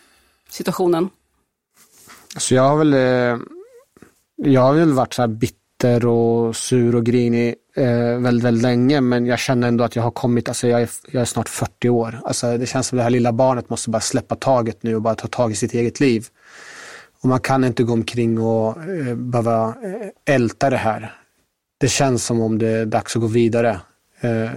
situationen? 0.50 1.10
Alltså 2.36 2.56
jag 2.56 2.64
har 2.64 2.78
väl, 2.78 2.94
eh, 2.94 3.40
jag 4.36 4.62
har 4.62 4.74
väl 4.74 4.94
varit 4.94 5.14
så 5.14 5.22
här 5.22 5.28
bitter 5.28 6.06
och 6.06 6.56
sur 6.56 6.96
och 6.96 7.06
grinig 7.06 7.56
eh, 7.76 8.20
väldigt, 8.20 8.44
väldigt 8.44 8.64
länge 8.64 9.02
men 9.02 9.26
jag 9.26 9.40
känner 9.40 9.68
ändå 9.68 9.84
att 9.84 9.96
jag 9.96 10.04
har 10.04 10.12
kommit, 10.12 10.48
alltså 10.48 10.68
jag 10.68 10.82
är, 10.82 10.90
jag 11.12 11.22
är 11.22 11.26
snart 11.26 11.50
40 11.50 11.90
år. 11.90 12.20
Alltså 12.24 12.58
det 12.58 12.66
känns 12.66 12.88
som 12.88 12.98
det 12.98 13.04
här 13.04 13.10
lilla 13.10 13.34
barnet 13.34 13.70
måste 13.70 13.90
bara 13.90 14.02
släppa 14.02 14.36
taget 14.36 14.84
nu 14.84 14.96
och 14.96 15.02
bara 15.02 15.16
ta 15.16 15.28
tag 15.28 15.52
i 15.52 15.56
sitt 15.56 15.74
eget 15.74 16.00
liv. 16.00 16.28
Och 17.22 17.30
man 17.30 17.40
kan 17.40 17.64
inte 17.64 17.84
gå 17.84 17.94
omkring 17.94 18.40
och 18.40 18.84
eh, 18.84 19.16
behöva 19.16 19.68
eh, 19.68 20.36
älta 20.36 20.70
det 20.70 20.78
här. 20.78 21.16
Det 21.78 21.88
känns 21.88 22.26
som 22.26 22.42
om 22.42 22.58
det 22.58 22.68
är 22.68 22.86
dags 22.86 23.16
att 23.16 23.22
gå 23.22 23.28
vidare. 23.28 23.80
Eh, 24.26 24.52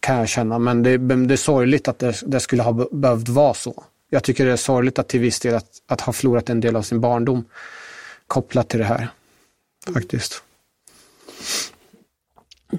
kan 0.00 0.16
jag 0.16 0.28
känna. 0.28 0.58
Men 0.58 0.82
det, 0.82 0.98
det 0.98 1.34
är 1.34 1.36
sorgligt 1.36 1.88
att 1.88 1.98
det, 1.98 2.22
det, 2.26 2.40
skulle 2.40 2.62
ha 2.62 2.88
behövt 2.92 3.28
vara 3.28 3.54
så. 3.54 3.84
Jag 4.10 4.24
tycker 4.24 4.46
det 4.46 4.52
är 4.52 4.56
sorgligt 4.56 4.98
att 4.98 5.08
till 5.08 5.20
viss 5.20 5.40
del 5.40 5.54
att, 5.54 5.70
att 5.86 6.00
ha 6.00 6.12
förlorat 6.12 6.50
en 6.50 6.60
del 6.60 6.76
av 6.76 6.82
sin 6.82 7.00
barndom 7.00 7.44
kopplat 8.26 8.68
till 8.68 8.78
det 8.78 8.84
här. 8.84 9.08
Faktiskt. 9.94 10.42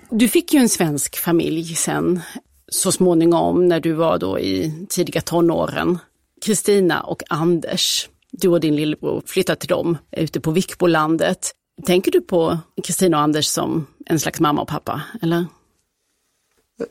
Du 0.10 0.28
fick 0.28 0.54
ju 0.54 0.60
en 0.60 0.70
svensk 0.70 1.18
familj 1.18 1.76
sen 1.76 2.22
så 2.68 2.92
småningom 2.92 3.68
när 3.68 3.80
du 3.80 3.92
var 3.92 4.18
då 4.18 4.40
i 4.40 4.86
tidiga 4.90 5.22
tonåren. 5.22 5.98
Kristina 6.46 7.02
och 7.02 7.24
Anders, 7.30 8.10
du 8.32 8.48
och 8.48 8.60
din 8.60 8.76
lillebror 8.76 9.24
flyttade 9.26 9.60
till 9.60 9.70
dem 9.70 9.98
ute 10.12 10.40
på 10.40 10.52
Vikbolandet. 10.52 11.52
Tänker 11.86 12.12
du 12.12 12.22
på 12.22 12.58
Kristina 12.84 13.18
och 13.18 13.24
Anders 13.24 13.46
som 13.46 13.88
en 14.06 14.20
slags 14.20 14.40
mamma 14.40 14.62
och 14.62 14.68
pappa, 14.68 15.02
eller? 15.22 15.46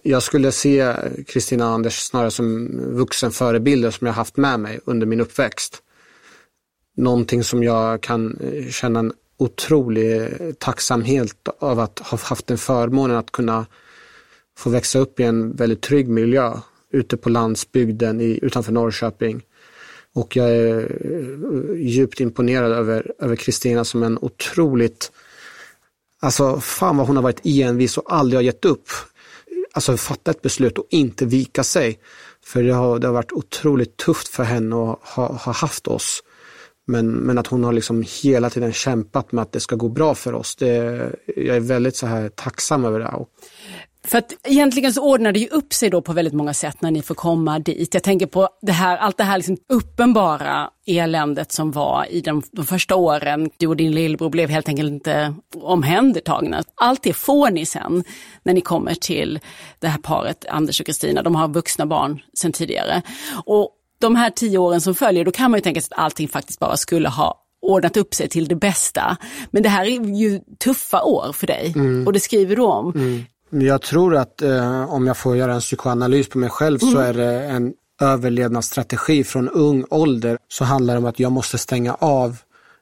Jag 0.03 0.23
skulle 0.23 0.53
se 0.53 0.95
Kristina 1.27 1.69
och 1.69 1.75
Anders 1.75 1.99
snarare 1.99 2.31
som 2.31 2.69
vuxenförebilder 2.97 3.91
som 3.91 4.07
jag 4.07 4.15
haft 4.15 4.37
med 4.37 4.61
mig 4.61 4.81
under 4.85 5.07
min 5.07 5.21
uppväxt. 5.21 5.83
Någonting 6.97 7.45
som 7.45 7.63
jag 7.63 8.01
kan 8.01 8.37
eh, 8.41 8.71
känna 8.71 8.99
en 8.99 9.13
otrolig 9.37 10.23
eh, 10.23 10.53
tacksamhet 10.59 11.49
av 11.59 11.81
att 11.81 11.99
ha 11.99 12.19
haft 12.23 12.47
den 12.47 12.59
förmånen 12.59 13.17
att 13.17 13.33
kunna 13.33 13.67
få 14.59 14.71
växa 14.71 14.99
upp 14.99 15.21
i 15.21 15.23
en 15.23 15.53
väldigt 15.57 15.83
trygg 15.83 16.09
miljö 16.09 16.53
ute 16.93 17.17
på 17.17 17.29
landsbygden 17.29 18.21
i, 18.21 18.39
utanför 18.43 18.73
Norrköping. 18.73 19.43
Och 20.15 20.37
jag 20.37 20.51
är 20.51 20.79
eh, 20.79 21.77
djupt 21.77 22.21
imponerad 22.21 22.73
över 23.19 23.37
Kristina 23.37 23.85
som 23.85 24.03
en 24.03 24.19
otroligt, 24.19 25.13
alltså 26.21 26.61
fan 26.61 26.97
vad 26.97 27.07
hon 27.07 27.17
har 27.17 27.23
varit 27.23 27.47
envis 27.47 27.99
och 27.99 28.15
aldrig 28.15 28.39
har 28.39 28.43
gett 28.43 28.65
upp. 28.65 28.89
Alltså 29.73 29.97
fatta 29.97 30.31
ett 30.31 30.43
beslut 30.43 30.79
och 30.79 30.87
inte 30.91 31.27
vika 31.27 31.65
sig. 31.65 31.99
För 32.45 32.63
det 32.63 32.73
har, 32.73 32.99
det 32.99 33.07
har 33.07 33.15
varit 33.15 33.33
otroligt 33.33 33.97
tufft 33.97 34.29
för 34.29 34.43
henne 34.45 34.77
att 34.77 34.99
ha, 35.03 35.33
ha 35.33 35.53
haft 35.53 35.87
oss. 35.87 36.23
Men, 36.87 37.11
men 37.11 37.39
att 37.39 37.47
hon 37.47 37.65
har 37.65 37.73
liksom 37.73 38.05
hela 38.23 38.51
tiden 38.51 38.73
kämpat 38.73 39.33
med 39.33 39.43
att 39.43 39.53
det 39.53 39.61
ska 39.61 39.77
gå 39.77 39.89
bra 39.89 40.15
för 40.15 40.33
oss. 40.33 40.57
Det, 40.57 40.67
jag 41.37 41.57
är 41.57 41.61
väldigt 41.61 41.97
så 41.97 42.07
här 42.07 42.29
tacksam 42.29 42.85
över 42.85 42.99
det. 43.01 43.27
För 44.05 44.19
att 44.19 44.33
egentligen 44.45 44.93
så 44.93 45.03
ordnar 45.03 45.33
det 45.33 45.39
ju 45.39 45.47
upp 45.47 45.73
sig 45.73 45.91
då 45.91 46.03
på 46.03 46.13
väldigt 46.13 46.35
många 46.35 46.55
sätt 46.55 46.83
när 46.83 46.91
ni 46.91 47.03
får 47.03 47.15
komma 47.15 47.59
dit. 47.59 47.95
Jag 47.95 48.03
tänker 48.03 48.27
på 48.27 48.49
det 48.63 48.73
här, 48.73 48.97
allt 48.97 49.17
det 49.17 49.25
här 49.25 49.37
liksom 49.37 49.57
uppenbara 49.69 50.71
eländet 50.87 51.53
som 51.53 51.71
var 51.71 52.07
i 52.11 52.21
de, 52.21 52.43
de 52.53 52.67
första 52.67 52.97
åren. 52.97 53.51
Du 53.57 53.67
och 53.67 53.77
din 53.77 53.93
lillebror 53.93 54.31
blev 54.31 54.51
helt 54.51 54.69
enkelt 54.69 54.91
inte 54.91 55.35
omhändertagna. 55.57 56.63
Allt 56.75 57.03
det 57.03 57.13
får 57.13 57.51
ni 57.51 57.67
sen 57.67 58.05
när 58.43 58.55
ni 58.55 58.61
kommer 58.61 58.95
till 58.95 59.41
det 59.79 59.89
här 59.89 59.99
paret, 59.99 60.45
Anders 60.49 60.81
och 60.81 60.87
Kristina. 60.87 61.23
De 61.23 61.35
har 61.35 61.49
vuxna 61.49 61.87
barn 61.87 62.21
sen 62.39 62.53
tidigare. 62.53 63.03
Och 63.45 63.71
de 64.01 64.17
här 64.17 64.31
tio 64.31 64.59
åren 64.59 64.81
som 64.81 64.95
följer, 64.95 65.25
då 65.25 65.31
kan 65.31 65.51
man 65.51 65.59
ju 65.59 65.63
tänka 65.63 65.81
sig 65.81 65.89
att 65.91 66.05
allting 66.05 66.29
faktiskt 66.29 66.59
bara 66.59 66.77
skulle 66.77 67.09
ha 67.09 67.47
ordnat 67.63 67.97
upp 67.97 68.15
sig 68.15 68.29
till 68.29 68.49
det 68.49 68.55
bästa. 68.55 69.17
Men 69.51 69.63
det 69.63 69.69
här 69.69 69.85
är 69.85 70.15
ju 70.15 70.41
tuffa 70.65 71.03
år 71.03 71.33
för 71.33 71.47
dig 71.47 71.73
mm. 71.77 72.07
och 72.07 72.13
det 72.13 72.21
skriver 72.21 72.57
du 72.57 72.63
om. 72.63 72.93
Mm. 72.95 73.25
Jag 73.51 73.83
tror 73.83 74.17
att 74.17 74.43
eh, 74.43 74.95
om 74.95 75.07
jag 75.07 75.17
får 75.17 75.37
göra 75.37 75.55
en 75.55 75.61
psykoanalys 75.61 76.29
på 76.29 76.39
mig 76.39 76.51
själv 76.51 76.83
mm. 76.83 76.95
så 76.95 77.01
är 77.01 77.15
det 77.15 77.45
en 77.45 77.73
överlevnadsstrategi 78.01 79.25
från 79.25 79.49
ung 79.49 79.85
ålder 79.91 80.39
så 80.49 80.65
handlar 80.65 80.95
det 80.95 80.99
om 80.99 81.07
att 81.07 81.21
jag 81.21 81.33
måste 81.33 81.59
stänga 81.59 81.95
av 81.95 82.37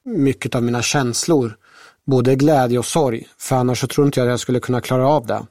mycket 0.04 0.54
av 0.54 0.62
mina 0.62 0.82
känslor. 0.82 1.56
Både 2.06 2.34
glädje 2.34 2.78
och 2.78 2.86
sorg. 2.86 3.28
För 3.38 3.56
annars 3.56 3.80
så 3.80 3.86
tror 3.86 4.06
inte 4.06 4.20
jag 4.20 4.26
att 4.26 4.32
jag 4.32 4.40
skulle 4.40 4.60
kunna 4.60 4.80
klara 4.80 5.08
av 5.08 5.26
det. 5.26 5.46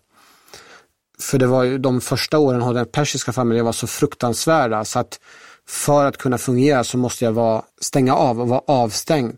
För 1.19 1.37
det 1.37 1.47
var 1.47 1.63
ju 1.63 1.77
de 1.77 2.01
första 2.01 2.37
åren 2.37 2.61
hos 2.61 2.73
den 2.73 2.85
persiska 2.85 3.33
familjen 3.33 3.65
var 3.65 3.71
så 3.71 3.87
fruktansvärda 3.87 4.85
så 4.85 4.99
att 4.99 5.19
för 5.67 6.05
att 6.05 6.17
kunna 6.17 6.37
fungera 6.37 6.83
så 6.83 6.97
måste 6.97 7.25
jag 7.25 7.31
vara, 7.31 7.61
stänga 7.81 8.15
av 8.15 8.41
och 8.41 8.47
vara 8.47 8.61
avstängd. 8.67 9.37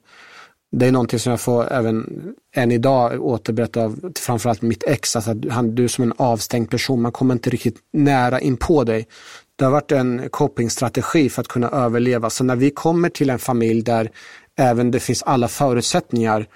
Det 0.72 0.86
är 0.86 0.92
någonting 0.92 1.20
som 1.20 1.30
jag 1.30 1.42
får 1.42 1.74
även 1.74 2.08
än 2.56 2.72
idag 2.72 3.22
återberätta 3.22 3.84
av 3.84 4.14
framförallt 4.20 4.62
mitt 4.62 4.84
ex, 4.84 5.16
alltså 5.16 5.32
att 5.32 5.38
han, 5.50 5.76
du 5.76 5.84
är 5.84 5.88
som 5.88 6.04
en 6.04 6.14
avstängd 6.18 6.70
person, 6.70 7.02
man 7.02 7.12
kommer 7.12 7.34
inte 7.34 7.50
riktigt 7.50 7.78
nära 7.94 8.40
in 8.40 8.58
på 8.58 8.84
dig. 8.84 9.08
Det 9.56 9.66
har 9.66 9.72
varit 9.72 9.92
en 9.92 10.30
copingstrategi 10.30 11.30
för 11.30 11.42
att 11.42 11.48
kunna 11.48 11.70
överleva. 11.70 12.30
Så 12.30 12.44
när 12.44 12.56
vi 12.56 12.72
kommer 12.72 13.10
till 13.10 13.30
en 13.30 13.40
familj 13.40 13.82
där 13.82 14.12
även 14.58 14.92
det 14.92 15.00
finns 15.00 15.24
alla 15.24 15.48
förutsättningar 15.48 16.48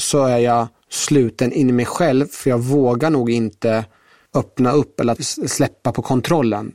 så 0.00 0.24
är 0.24 0.38
jag 0.38 0.68
sluten 0.90 1.52
in 1.52 1.68
i 1.68 1.72
mig 1.72 1.86
själv 1.86 2.26
för 2.26 2.50
jag 2.50 2.58
vågar 2.58 3.10
nog 3.10 3.30
inte 3.30 3.84
öppna 4.34 4.72
upp 4.72 5.00
eller 5.00 5.46
släppa 5.48 5.92
på 5.92 6.02
kontrollen 6.02 6.72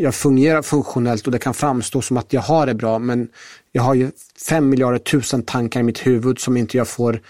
jag 0.00 0.14
fungerar 0.14 0.62
funktionellt 0.62 1.26
och 1.26 1.32
det 1.32 1.38
kan 1.38 1.54
framstå 1.54 2.02
som 2.02 2.16
att 2.16 2.32
jag 2.32 2.40
har 2.40 2.66
det 2.66 2.74
bra 2.74 2.98
men 2.98 3.28
jag 3.72 3.82
har 3.82 3.94
ju 3.94 4.10
fem 4.48 4.68
miljarder 4.68 4.98
tusen 4.98 5.42
tankar 5.42 5.80
i 5.80 5.82
mitt 5.82 6.06
huvud 6.06 6.38
som 6.38 6.56
inte 6.56 6.76
jag 6.76 6.88
får 6.88 7.20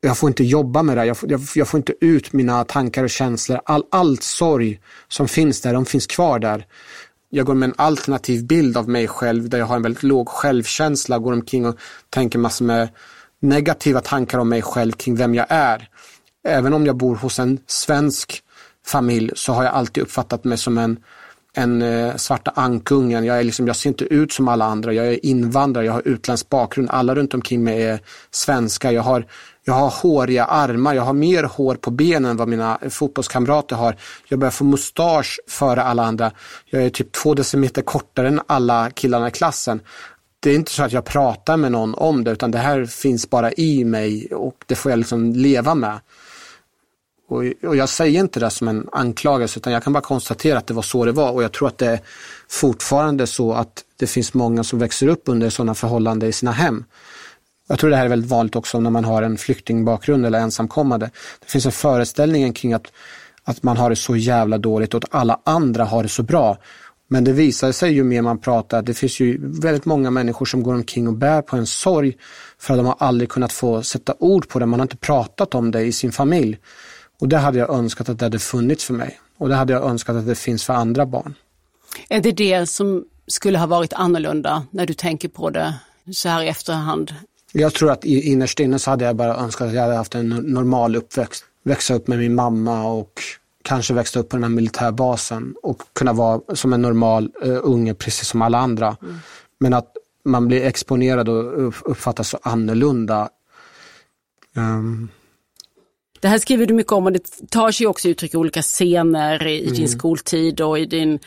jag 0.00 0.18
får 0.18 0.28
inte 0.28 0.44
jobba 0.44 0.82
med 0.82 0.96
det, 0.96 1.04
jag 1.04 1.16
får, 1.16 1.30
jag, 1.30 1.40
jag 1.54 1.68
får 1.68 1.78
inte 1.78 1.94
ut 2.00 2.32
mina 2.32 2.64
tankar 2.64 3.04
och 3.04 3.10
känslor. 3.10 3.60
All, 3.64 3.84
all 3.90 4.18
sorg 4.18 4.80
som 5.08 5.28
finns 5.28 5.60
där, 5.60 5.74
de 5.74 5.86
finns 5.86 6.06
kvar 6.06 6.38
där. 6.38 6.66
Jag 7.30 7.46
går 7.46 7.54
med 7.54 7.68
en 7.68 7.74
alternativ 7.78 8.46
bild 8.46 8.76
av 8.76 8.88
mig 8.88 9.08
själv 9.08 9.48
där 9.48 9.58
jag 9.58 9.66
har 9.66 9.76
en 9.76 9.82
väldigt 9.82 10.02
låg 10.02 10.28
självkänsla, 10.28 11.18
går 11.18 11.32
omkring 11.32 11.66
och 11.66 11.76
tänker 12.10 12.38
massor 12.38 12.64
med 12.64 12.88
negativa 13.40 14.00
tankar 14.00 14.38
om 14.38 14.48
mig 14.48 14.62
själv 14.62 14.92
kring 14.92 15.16
vem 15.16 15.34
jag 15.34 15.46
är. 15.48 15.88
Även 16.48 16.72
om 16.72 16.86
jag 16.86 16.96
bor 16.96 17.16
hos 17.16 17.38
en 17.38 17.58
svensk 17.66 18.42
familj 18.86 19.30
så 19.34 19.52
har 19.52 19.64
jag 19.64 19.74
alltid 19.74 20.02
uppfattat 20.02 20.44
mig 20.44 20.58
som 20.58 20.78
en 20.78 20.98
en 21.56 21.82
eh, 21.82 22.16
svarta 22.16 22.52
ankungen. 22.54 23.24
Jag, 23.24 23.38
är 23.38 23.44
liksom, 23.44 23.66
jag 23.66 23.76
ser 23.76 23.88
inte 23.88 24.04
ut 24.04 24.32
som 24.32 24.48
alla 24.48 24.64
andra. 24.64 24.92
Jag 24.92 25.06
är 25.06 25.26
invandrare, 25.26 25.86
jag 25.86 25.92
har 25.92 26.08
utländsk 26.08 26.48
bakgrund. 26.48 26.90
Alla 26.90 27.14
runt 27.14 27.34
omkring 27.34 27.64
mig 27.64 27.82
är 27.82 28.00
svenska. 28.30 28.92
Jag 28.92 29.02
har, 29.02 29.26
jag 29.64 29.74
har 29.74 29.90
håriga 29.90 30.44
armar. 30.44 30.94
Jag 30.94 31.02
har 31.02 31.12
mer 31.12 31.44
hår 31.44 31.74
på 31.74 31.90
benen 31.90 32.30
än 32.30 32.36
vad 32.36 32.48
mina 32.48 32.78
fotbollskamrater 32.90 33.76
har. 33.76 33.96
Jag 34.28 34.38
börjar 34.38 34.52
få 34.52 34.64
mustasch 34.64 35.40
före 35.48 35.82
alla 35.82 36.04
andra. 36.04 36.30
Jag 36.70 36.82
är 36.82 36.90
typ 36.90 37.12
två 37.12 37.34
decimeter 37.34 37.82
kortare 37.82 38.28
än 38.28 38.40
alla 38.46 38.90
killarna 38.90 39.28
i 39.28 39.30
klassen. 39.30 39.80
Det 40.40 40.50
är 40.50 40.54
inte 40.54 40.72
så 40.72 40.82
att 40.82 40.92
jag 40.92 41.04
pratar 41.04 41.56
med 41.56 41.72
någon 41.72 41.94
om 41.94 42.24
det 42.24 42.30
utan 42.30 42.50
det 42.50 42.58
här 42.58 42.84
finns 42.84 43.30
bara 43.30 43.52
i 43.52 43.84
mig 43.84 44.26
och 44.26 44.64
det 44.66 44.74
får 44.74 44.92
jag 44.92 44.98
liksom 44.98 45.32
leva 45.32 45.74
med. 45.74 45.98
Och, 47.28 47.44
och, 47.68 47.76
jag 47.76 47.88
säger 47.88 48.20
inte 48.20 48.40
det 48.40 48.50
som 48.50 48.68
en 48.68 48.88
anklagelse 48.92 49.58
utan 49.58 49.72
jag 49.72 49.82
kan 49.82 49.92
bara 49.92 50.00
konstatera 50.00 50.58
att 50.58 50.66
det 50.66 50.74
var 50.74 50.82
så 50.82 51.04
det 51.04 51.12
var 51.12 51.30
och 51.30 51.42
jag 51.42 51.52
tror 51.52 51.68
att 51.68 51.78
det 51.78 51.86
är 51.86 52.00
fortfarande 52.48 53.26
så 53.26 53.52
att 53.52 53.84
det 53.96 54.06
finns 54.06 54.34
många 54.34 54.64
som 54.64 54.78
växer 54.78 55.06
upp 55.06 55.22
under 55.24 55.50
sådana 55.50 55.74
förhållanden 55.74 56.28
i 56.28 56.32
sina 56.32 56.52
hem. 56.52 56.84
Jag 57.68 57.78
tror 57.78 57.90
det 57.90 57.96
här 57.96 58.04
är 58.04 58.08
väldigt 58.08 58.30
vanligt 58.30 58.56
också 58.56 58.80
när 58.80 58.90
man 58.90 59.04
har 59.04 59.22
en 59.22 59.38
flyktingbakgrund 59.38 60.26
eller 60.26 60.38
ensamkommande. 60.38 61.10
Det 61.40 61.50
finns 61.50 61.66
en 61.66 61.72
föreställning 61.72 62.52
kring 62.52 62.72
att, 62.72 62.92
att 63.44 63.62
man 63.62 63.76
har 63.76 63.90
det 63.90 63.96
så 63.96 64.16
jävla 64.16 64.58
dåligt 64.58 64.94
och 64.94 65.04
att 65.04 65.14
alla 65.14 65.40
andra 65.44 65.84
har 65.84 66.02
det 66.02 66.08
så 66.08 66.22
bra. 66.22 66.58
Men 67.08 67.24
det 67.24 67.32
visar 67.32 67.72
sig 67.72 67.92
ju 67.92 68.04
mer 68.04 68.22
man 68.22 68.38
pratar 68.38 68.82
det 68.82 68.94
finns 68.94 69.20
ju 69.20 69.38
väldigt 69.60 69.84
många 69.84 70.10
människor 70.10 70.46
som 70.46 70.62
går 70.62 70.74
omkring 70.74 71.08
och 71.08 71.14
bär 71.14 71.42
på 71.42 71.56
en 71.56 71.66
sorg 71.66 72.16
för 72.58 72.74
att 72.74 72.78
de 72.78 72.86
har 72.86 72.96
aldrig 72.98 73.28
kunnat 73.28 73.52
få 73.52 73.82
sätta 73.82 74.14
ord 74.18 74.48
på 74.48 74.58
det. 74.58 74.66
Man 74.66 74.80
har 74.80 74.84
inte 74.84 74.96
pratat 74.96 75.54
om 75.54 75.70
det 75.70 75.82
i 75.82 75.92
sin 75.92 76.12
familj. 76.12 76.58
Och 77.22 77.28
det 77.28 77.38
hade 77.38 77.58
jag 77.58 77.70
önskat 77.70 78.08
att 78.08 78.18
det 78.18 78.24
hade 78.24 78.38
funnits 78.38 78.84
för 78.84 78.94
mig. 78.94 79.20
Och 79.38 79.48
det 79.48 79.54
hade 79.54 79.72
jag 79.72 79.84
önskat 79.84 80.16
att 80.16 80.26
det 80.26 80.34
finns 80.34 80.64
för 80.64 80.72
andra 80.72 81.06
barn. 81.06 81.34
Är 82.08 82.20
det 82.20 82.32
det 82.32 82.66
som 82.66 83.04
skulle 83.26 83.58
ha 83.58 83.66
varit 83.66 83.92
annorlunda 83.92 84.66
när 84.70 84.86
du 84.86 84.94
tänker 84.94 85.28
på 85.28 85.50
det 85.50 85.74
så 86.12 86.28
här 86.28 86.42
i 86.42 86.48
efterhand? 86.48 87.14
Jag 87.52 87.74
tror 87.74 87.90
att 87.90 88.04
innerst 88.04 88.60
inne 88.60 88.78
så 88.78 88.90
hade 88.90 89.04
jag 89.04 89.16
bara 89.16 89.36
önskat 89.36 89.68
att 89.68 89.74
jag 89.74 89.82
hade 89.82 89.94
haft 89.94 90.14
en 90.14 90.28
normal 90.28 90.96
uppväxt. 90.96 91.44
Växa 91.64 91.94
upp 91.94 92.08
med 92.08 92.18
min 92.18 92.34
mamma 92.34 92.84
och 92.84 93.20
kanske 93.62 93.94
växa 93.94 94.20
upp 94.20 94.28
på 94.28 94.36
den 94.36 94.44
här 94.44 94.50
militärbasen 94.50 95.54
och 95.62 95.82
kunna 95.92 96.12
vara 96.12 96.40
som 96.54 96.72
en 96.72 96.82
normal 96.82 97.30
uh, 97.46 97.60
unge 97.62 97.94
precis 97.94 98.28
som 98.28 98.42
alla 98.42 98.58
andra. 98.58 98.96
Mm. 99.02 99.18
Men 99.60 99.74
att 99.74 99.96
man 100.24 100.48
blir 100.48 100.64
exponerad 100.64 101.28
och 101.28 101.72
uppfattas 101.90 102.28
så 102.28 102.38
annorlunda. 102.42 103.28
Um, 104.56 105.08
det 106.22 106.28
här 106.28 106.38
skriver 106.38 106.66
du 106.66 106.74
mycket 106.74 106.92
om 106.92 107.06
och 107.06 107.12
det 107.12 107.48
tar 107.50 107.70
sig 107.70 107.86
också 107.86 108.08
uttryck 108.08 108.34
i 108.34 108.36
olika 108.36 108.62
scener 108.62 109.46
i 109.46 109.62
mm. 109.62 109.74
din 109.74 109.88
skoltid 109.88 110.60
och 110.60 110.78
i 110.78 110.86
din, 110.86 111.18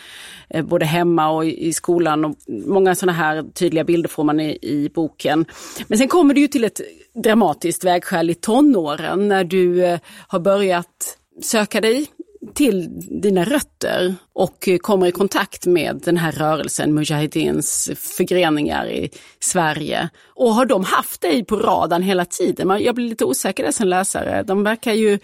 eh, 0.50 0.66
både 0.66 0.86
hemma 0.86 1.30
och 1.30 1.46
i 1.46 1.74
skolan. 1.74 2.26
Och 2.26 2.36
många 2.48 2.96
sådana 2.96 3.14
här 3.18 3.44
tydliga 3.54 3.84
bilder 3.84 4.10
får 4.10 4.24
man 4.24 4.40
i, 4.40 4.58
i 4.62 4.90
boken. 4.96 5.46
Men 5.88 5.98
sen 5.98 6.08
kommer 6.08 6.34
du 6.34 6.42
ju 6.42 6.48
till 6.48 6.64
ett 6.64 6.82
dramatiskt 7.24 7.84
vägskäl 7.84 8.30
i 8.30 8.36
tonåren 8.36 9.28
när 9.28 9.44
du 9.44 9.86
eh, 9.86 10.00
har 10.28 10.40
börjat 10.40 11.18
söka 11.44 11.82
dig 11.82 12.08
till 12.54 12.90
dina 13.22 13.44
rötter 13.44 14.16
och 14.34 14.70
kommer 14.82 15.08
i 15.08 15.12
kontakt 15.12 15.66
med 15.66 16.02
den 16.06 16.18
här 16.18 16.32
rörelsen, 16.32 16.94
Mujahedins 16.94 17.92
förgreningar 17.96 18.88
i 18.90 19.10
Sverige. 19.40 20.10
Och 20.36 20.54
har 20.54 20.66
de 20.66 20.84
haft 20.84 21.22
dig 21.22 21.46
på 21.46 21.56
radarn 21.56 22.02
hela 22.02 22.26
tiden? 22.26 22.84
Jag 22.84 22.96
blir 22.96 23.10
lite 23.10 23.26
osäker 23.26 23.64
där 23.64 23.72
som 23.72 23.88
läsare. 23.88 24.44
De 24.44 24.64
verkar 24.64 24.94
ju 24.94 25.20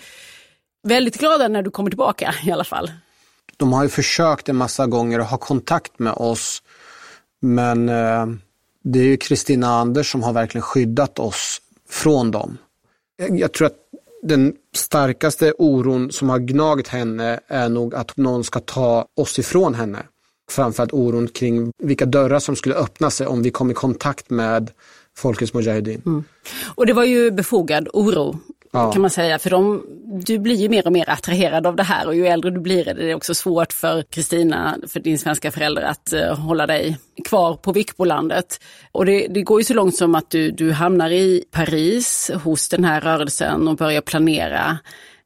väldigt 0.83 1.17
glada 1.17 1.47
när 1.47 1.61
du 1.61 1.71
kommer 1.71 1.89
tillbaka 1.89 2.35
i 2.43 2.51
alla 2.51 2.63
fall. 2.63 2.91
De 3.57 3.73
har 3.73 3.83
ju 3.83 3.89
försökt 3.89 4.49
en 4.49 4.55
massa 4.55 4.87
gånger 4.87 5.19
att 5.19 5.29
ha 5.29 5.37
kontakt 5.37 5.99
med 5.99 6.13
oss. 6.13 6.63
Men 7.41 7.89
eh, 7.89 8.25
det 8.83 8.99
är 8.99 9.03
ju 9.03 9.17
Kristina 9.17 9.67
Anders 9.67 10.11
som 10.11 10.23
har 10.23 10.33
verkligen 10.33 10.63
skyddat 10.63 11.19
oss 11.19 11.61
från 11.89 12.31
dem. 12.31 12.57
Jag 13.29 13.53
tror 13.53 13.67
att 13.67 13.80
den 14.23 14.53
starkaste 14.75 15.53
oron 15.57 16.11
som 16.11 16.29
har 16.29 16.39
gnagt 16.39 16.87
henne 16.87 17.39
är 17.47 17.69
nog 17.69 17.95
att 17.95 18.17
någon 18.17 18.43
ska 18.43 18.59
ta 18.59 19.05
oss 19.17 19.39
ifrån 19.39 19.73
henne. 19.73 20.05
Framförallt 20.51 20.93
oron 20.93 21.27
kring 21.27 21.71
vilka 21.83 22.05
dörrar 22.05 22.39
som 22.39 22.55
skulle 22.55 22.75
öppna 22.75 23.09
sig 23.09 23.27
om 23.27 23.43
vi 23.43 23.51
kom 23.51 23.71
i 23.71 23.73
kontakt 23.73 24.29
med 24.29 24.71
Folkets 25.17 25.53
Mujahedin. 25.53 26.01
Mm. 26.05 26.23
Och 26.75 26.85
det 26.85 26.93
var 26.93 27.03
ju 27.03 27.31
befogad 27.31 27.87
oro 27.93 28.39
ja. 28.71 28.91
kan 28.91 29.01
man 29.01 29.11
säga. 29.11 29.39
För 29.39 29.49
de, 29.49 29.85
du 30.25 30.39
blir 30.39 30.55
ju 30.55 30.69
mer 30.69 30.87
och 30.87 30.93
mer 30.93 31.09
attraherad 31.09 31.67
av 31.67 31.75
det 31.75 31.83
här 31.83 32.07
och 32.07 32.15
ju 32.15 32.27
äldre 32.27 32.51
du 32.51 32.59
blir 32.59 32.87
är 32.87 32.93
det 32.93 33.15
också 33.15 33.33
svårt 33.33 33.73
för 33.73 34.03
Kristina, 34.03 34.77
för 34.87 34.99
din 34.99 35.19
svenska 35.19 35.51
förälder, 35.51 35.81
att 35.81 36.13
uh, 36.13 36.35
hålla 36.35 36.67
dig 36.67 36.97
kvar 37.25 37.55
på 37.55 37.71
Vikbolandet. 37.71 38.59
Och 38.91 39.05
det, 39.05 39.27
det, 39.27 39.41
går 39.41 39.59
ju 39.59 39.63
så 39.63 39.73
långt 39.73 39.95
som 39.95 40.15
att 40.15 40.29
du, 40.29 40.51
du 40.51 40.71
hamnar 40.71 41.09
i 41.09 41.43
Paris 41.51 42.31
hos 42.43 42.69
den 42.69 42.85
här 42.85 43.01
rörelsen 43.01 43.67
och 43.67 43.75
börjar 43.75 44.01
planera 44.01 44.77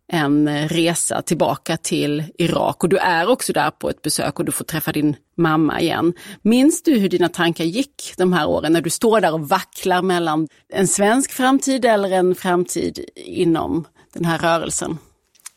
en 0.07 0.47
eh, 0.47 0.67
resa 0.67 1.21
tillbaka 1.21 1.77
till 1.77 2.23
Irak 2.37 2.83
och 2.83 2.89
du 2.89 2.97
är 2.97 3.29
också 3.29 3.53
där 3.53 3.71
på 3.71 3.89
ett 3.89 4.01
besök 4.01 4.39
och 4.39 4.45
du 4.45 4.51
får 4.51 4.65
träffa 4.65 4.91
din 4.91 5.15
mamma 5.37 5.81
igen. 5.81 6.13
Minns 6.41 6.83
du 6.83 6.97
hur 6.97 7.09
dina 7.09 7.29
tankar 7.29 7.63
gick 7.63 8.13
de 8.17 8.33
här 8.33 8.47
åren 8.47 8.73
när 8.73 8.81
du 8.81 8.89
står 8.89 9.21
där 9.21 9.33
och 9.33 9.49
vacklar 9.49 10.01
mellan 10.01 10.47
en 10.69 10.87
svensk 10.87 11.31
framtid 11.31 11.85
eller 11.85 12.11
en 12.11 12.35
framtid 12.35 13.05
inom 13.15 13.87
den 14.13 14.25
här 14.25 14.37
rörelsen? 14.37 14.97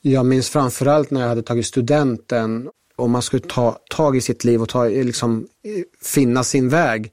Jag 0.00 0.26
minns 0.26 0.50
framförallt 0.50 1.10
när 1.10 1.20
jag 1.20 1.28
hade 1.28 1.42
tagit 1.42 1.66
studenten 1.66 2.68
och 2.96 3.10
man 3.10 3.22
skulle 3.22 3.42
ta 3.42 3.78
tag 3.90 4.16
i 4.16 4.20
sitt 4.20 4.44
liv 4.44 4.62
och 4.62 4.68
ta, 4.68 4.84
liksom, 4.84 5.46
finna 6.02 6.44
sin 6.44 6.68
väg. 6.68 7.12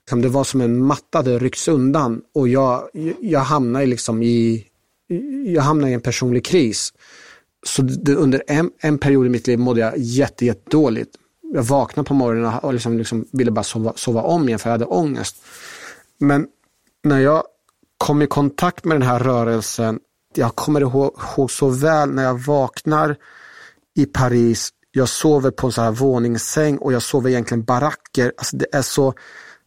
Liksom, 0.00 0.22
det 0.22 0.28
var 0.28 0.44
som 0.44 0.60
en 0.60 0.84
matta 0.84 1.22
det 1.22 1.38
rycks 1.38 1.68
undan 1.68 2.22
och 2.34 2.48
jag, 2.48 2.88
jag 3.20 3.40
hamnade 3.40 3.86
liksom 3.86 4.22
i 4.22 4.66
jag 5.46 5.62
hamnade 5.62 5.90
i 5.90 5.94
en 5.94 6.00
personlig 6.00 6.44
kris. 6.44 6.92
Så 7.66 7.82
det, 7.82 8.14
under 8.14 8.42
en, 8.46 8.70
en 8.78 8.98
period 8.98 9.26
i 9.26 9.28
mitt 9.28 9.46
liv 9.46 9.58
mådde 9.58 9.80
jag 9.80 9.92
jätte, 9.96 10.46
jätte 10.46 10.70
dåligt. 10.70 11.10
Jag 11.52 11.62
vaknade 11.62 12.06
på 12.06 12.14
morgonen 12.14 12.58
och 12.58 12.72
liksom, 12.72 12.98
liksom 12.98 13.28
ville 13.32 13.50
bara 13.50 13.62
sova, 13.62 13.92
sova 13.96 14.22
om 14.22 14.48
igen 14.48 14.58
för 14.58 14.70
jag 14.70 14.74
hade 14.74 14.84
ångest. 14.84 15.44
Men 16.18 16.46
när 17.04 17.18
jag 17.18 17.42
kom 17.98 18.22
i 18.22 18.26
kontakt 18.26 18.84
med 18.84 18.94
den 18.94 19.08
här 19.08 19.18
rörelsen, 19.18 20.00
jag 20.34 20.54
kommer 20.54 20.80
ihåg, 20.80 21.16
ihåg 21.36 21.50
så 21.50 21.68
väl 21.68 22.10
när 22.10 22.22
jag 22.22 22.38
vaknar 22.38 23.16
i 23.94 24.06
Paris, 24.06 24.70
jag 24.90 25.08
sover 25.08 25.50
på 25.50 25.66
en 25.66 25.72
så 25.72 25.82
här 25.82 25.90
våningssäng 25.90 26.78
och 26.78 26.92
jag 26.92 27.02
sover 27.02 27.30
egentligen 27.30 27.64
baracker. 27.64 28.32
Alltså 28.38 28.56
det 28.56 28.66
är 28.72 28.82
så, 28.82 29.14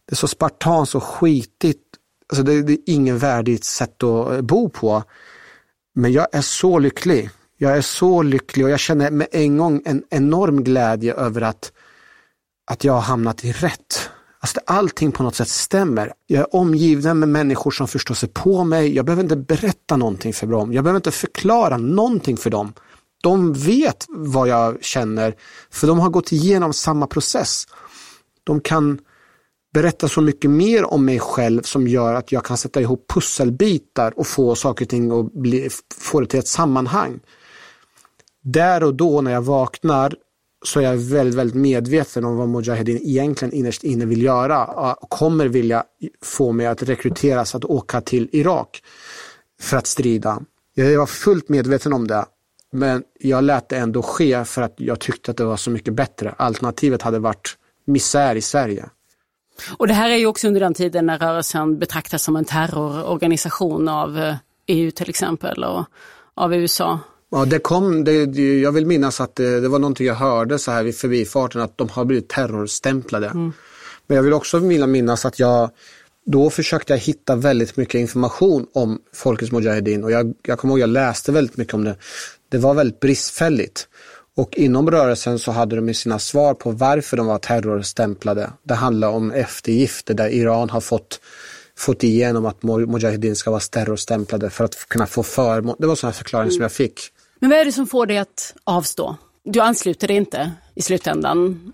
det 0.04 0.12
är 0.12 0.16
så 0.16 0.28
spartanskt 0.28 0.94
och 0.94 1.02
skitigt. 1.02 1.82
Alltså 2.28 2.42
det, 2.42 2.62
det 2.62 2.72
är 2.72 2.78
ingen 2.86 3.18
värdigt 3.18 3.64
sätt 3.64 4.02
att 4.02 4.44
bo 4.44 4.68
på. 4.68 5.02
Men 5.94 6.12
jag 6.12 6.26
är 6.32 6.40
så 6.40 6.78
lycklig. 6.78 7.30
Jag 7.62 7.76
är 7.76 7.80
så 7.80 8.22
lycklig 8.22 8.64
och 8.64 8.70
jag 8.70 8.80
känner 8.80 9.10
med 9.10 9.26
en 9.32 9.56
gång 9.56 9.82
en 9.84 10.02
enorm 10.10 10.64
glädje 10.64 11.14
över 11.14 11.40
att, 11.40 11.72
att 12.70 12.84
jag 12.84 12.92
har 12.92 13.00
hamnat 13.00 13.44
i 13.44 13.52
rätt. 13.52 14.10
Alltså 14.40 14.60
allting 14.66 15.12
på 15.12 15.22
något 15.22 15.34
sätt 15.34 15.48
stämmer. 15.48 16.12
Jag 16.26 16.40
är 16.40 16.56
omgiven 16.56 17.18
med 17.18 17.28
människor 17.28 17.70
som 17.70 17.88
förstår 17.88 18.14
sig 18.14 18.28
på 18.28 18.64
mig. 18.64 18.94
Jag 18.94 19.04
behöver 19.04 19.22
inte 19.22 19.36
berätta 19.36 19.96
någonting 19.96 20.32
för 20.32 20.46
dem. 20.46 20.72
Jag 20.72 20.84
behöver 20.84 20.98
inte 20.98 21.10
förklara 21.10 21.76
någonting 21.76 22.36
för 22.36 22.50
dem. 22.50 22.72
De 23.22 23.52
vet 23.52 24.06
vad 24.08 24.48
jag 24.48 24.84
känner, 24.84 25.34
för 25.70 25.86
de 25.86 25.98
har 25.98 26.10
gått 26.10 26.32
igenom 26.32 26.72
samma 26.72 27.06
process. 27.06 27.64
De 28.44 28.60
kan 28.60 28.98
berätta 29.74 30.08
så 30.08 30.20
mycket 30.20 30.50
mer 30.50 30.84
om 30.84 31.04
mig 31.04 31.18
själv 31.18 31.62
som 31.62 31.88
gör 31.88 32.14
att 32.14 32.32
jag 32.32 32.44
kan 32.44 32.56
sätta 32.56 32.80
ihop 32.80 33.04
pusselbitar 33.14 34.18
och 34.18 34.26
få 34.26 34.54
saker 34.54 34.84
och 34.84 34.88
ting 34.88 35.10
att 35.10 35.32
bli, 35.32 35.68
få 35.94 36.20
det 36.20 36.26
till 36.26 36.38
ett 36.38 36.48
sammanhang. 36.48 37.20
Där 38.42 38.82
och 38.82 38.94
då 38.94 39.20
när 39.20 39.32
jag 39.32 39.42
vaknar 39.42 40.14
så 40.64 40.80
är 40.80 40.84
jag 40.84 40.96
väldigt, 40.96 41.34
väldigt 41.34 41.56
medveten 41.56 42.24
om 42.24 42.36
vad 42.36 42.48
Mujahedin 42.48 42.98
egentligen 43.02 43.54
innerst 43.54 43.84
inne 43.84 44.04
vill 44.04 44.22
göra 44.22 44.64
och 44.94 45.10
kommer 45.10 45.48
vilja 45.48 45.84
få 46.22 46.52
mig 46.52 46.66
att 46.66 46.82
rekryteras 46.82 47.54
att 47.54 47.64
åka 47.64 48.00
till 48.00 48.28
Irak 48.32 48.82
för 49.60 49.76
att 49.76 49.86
strida. 49.86 50.42
Jag 50.74 50.98
var 50.98 51.06
fullt 51.06 51.48
medveten 51.48 51.92
om 51.92 52.06
det, 52.06 52.24
men 52.72 53.02
jag 53.20 53.44
lät 53.44 53.68
det 53.68 53.76
ändå 53.76 54.02
ske 54.02 54.44
för 54.44 54.62
att 54.62 54.74
jag 54.76 55.00
tyckte 55.00 55.30
att 55.30 55.36
det 55.36 55.44
var 55.44 55.56
så 55.56 55.70
mycket 55.70 55.94
bättre. 55.94 56.34
Alternativet 56.38 57.02
hade 57.02 57.18
varit 57.18 57.56
misär 57.86 58.34
i 58.34 58.40
Sverige. 58.40 58.88
Och 59.76 59.86
det 59.86 59.94
här 59.94 60.10
är 60.10 60.16
ju 60.16 60.26
också 60.26 60.48
under 60.48 60.60
den 60.60 60.74
tiden 60.74 61.06
när 61.06 61.18
rörelsen 61.18 61.78
betraktas 61.78 62.22
som 62.22 62.36
en 62.36 62.44
terrororganisation 62.44 63.88
av 63.88 64.18
eh, 64.18 64.34
EU 64.66 64.90
till 64.90 65.08
exempel 65.08 65.64
och 65.64 65.84
av 66.34 66.54
USA. 66.54 66.98
Ja, 67.30 67.44
det 67.44 67.58
kom, 67.58 68.04
det, 68.04 68.24
jag 68.60 68.72
vill 68.72 68.86
minnas 68.86 69.20
att 69.20 69.36
det, 69.36 69.60
det, 69.60 69.68
var 69.68 69.78
någonting 69.78 70.06
jag 70.06 70.14
hörde 70.14 70.58
så 70.58 70.70
här 70.70 70.82
vid 70.82 70.96
förbifarten 70.96 71.60
att 71.60 71.78
de 71.78 71.88
har 71.88 72.04
blivit 72.04 72.28
terrorstämplade. 72.28 73.26
Mm. 73.26 73.52
Men 74.06 74.16
jag 74.16 74.22
vill 74.22 74.32
också 74.32 74.58
vilja 74.58 74.86
minnas 74.86 75.24
att 75.24 75.38
jag 75.38 75.70
då 76.26 76.50
försökte 76.50 76.92
jag 76.92 76.98
hitta 76.98 77.36
väldigt 77.36 77.76
mycket 77.76 78.00
information 78.00 78.66
om 78.72 78.98
Folkets 79.12 79.52
Mujahedin 79.52 80.04
och 80.04 80.10
jag, 80.10 80.34
jag 80.42 80.58
kommer 80.58 80.74
ihåg 80.74 80.80
jag 80.80 80.90
läste 80.90 81.32
väldigt 81.32 81.56
mycket 81.56 81.74
om 81.74 81.84
det. 81.84 81.96
Det 82.48 82.58
var 82.58 82.74
väldigt 82.74 83.00
bristfälligt. 83.00 83.88
Och 84.36 84.56
inom 84.56 84.90
rörelsen 84.90 85.38
så 85.38 85.50
hade 85.50 85.76
de 85.76 85.94
sina 85.94 86.18
svar 86.18 86.54
på 86.54 86.70
varför 86.70 87.16
de 87.16 87.26
var 87.26 87.38
terrorstämplade. 87.38 88.50
Det 88.62 88.74
handlar 88.74 89.08
om 89.08 89.30
eftergifter 89.30 90.14
där 90.14 90.28
Iran 90.28 90.70
har 90.70 90.80
fått, 90.80 91.20
fått 91.76 92.04
igenom 92.04 92.46
att 92.46 92.62
Mujahedin 92.62 93.36
ska 93.36 93.50
vara 93.50 93.60
terrorstämplade 93.60 94.50
för 94.50 94.64
att 94.64 94.88
kunna 94.88 95.06
få 95.06 95.22
förmån. 95.22 95.76
Det 95.78 95.86
var 95.86 95.94
sådana 95.94 96.12
förklaring 96.12 96.48
mm. 96.48 96.54
som 96.54 96.62
jag 96.62 96.72
fick. 96.72 97.00
Men 97.40 97.50
vad 97.50 97.58
är 97.58 97.64
det 97.64 97.72
som 97.72 97.86
får 97.86 98.06
dig 98.06 98.18
att 98.18 98.54
avstå? 98.64 99.16
Du 99.44 99.60
ansluter 99.60 100.08
dig 100.08 100.16
inte 100.16 100.52
i 100.74 100.82
slutändan? 100.82 101.72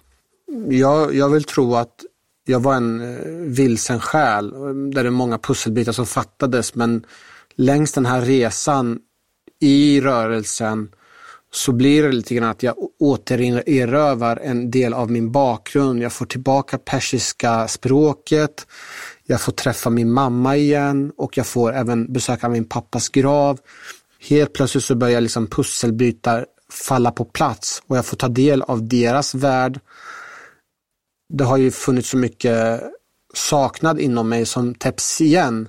Jag, 0.69 1.15
jag 1.15 1.29
vill 1.29 1.45
tro 1.45 1.75
att 1.75 2.05
jag 2.45 2.61
var 2.61 2.75
en 2.75 3.01
eh, 3.01 3.27
vilsen 3.29 4.01
själ 4.01 4.51
där 4.91 5.03
det 5.03 5.09
är 5.09 5.11
många 5.11 5.39
pusselbitar 5.39 5.93
som 5.93 6.07
fattades 6.07 6.75
men 6.75 7.05
längs 7.55 7.93
den 7.93 8.07
här 8.07 8.21
resan 8.21 8.99
i 9.61 10.01
rörelsen 10.01 10.89
så 11.53 11.73
blir 11.73 12.03
det 12.03 12.13
lite 12.13 12.35
grann 12.35 12.51
att 12.51 12.63
jag 12.63 12.75
återerövar 12.99 14.37
en 14.37 14.71
del 14.71 14.95
av 14.95 15.11
min 15.11 15.33
bakgrund. 15.33 16.03
Jag 16.03 16.13
får 16.13 16.27
tillbaka 16.27 16.79
persiska 16.79 17.69
språket, 17.69 18.67
jag 19.25 19.41
får 19.41 19.53
träffa 19.53 19.91
min 19.91 20.13
mamma 20.13 20.57
igen 20.57 21.13
och 21.17 21.39
jag 21.39 21.47
får 21.47 21.73
även 21.73 22.13
besöka 22.13 22.49
min 22.49 22.65
pappas 22.65 23.09
grav. 23.09 23.59
Helt 24.29 24.53
plötsligt 24.53 24.85
så 24.85 24.95
börjar 24.95 25.21
liksom 25.21 25.47
pusselbitar 25.47 26.47
falla 26.71 27.11
på 27.11 27.25
plats 27.25 27.83
och 27.87 27.97
jag 27.97 28.07
får 28.07 28.17
ta 28.17 28.29
del 28.29 28.63
av 28.63 28.89
deras 28.89 29.35
värld. 29.35 29.81
Det 31.29 31.45
har 31.45 31.57
ju 31.57 31.71
funnits 31.71 32.09
så 32.09 32.17
mycket 32.17 32.83
saknad 33.35 34.01
inom 34.01 34.29
mig 34.29 34.47
som 34.47 34.75
täpps 34.75 35.21
igen. 35.21 35.69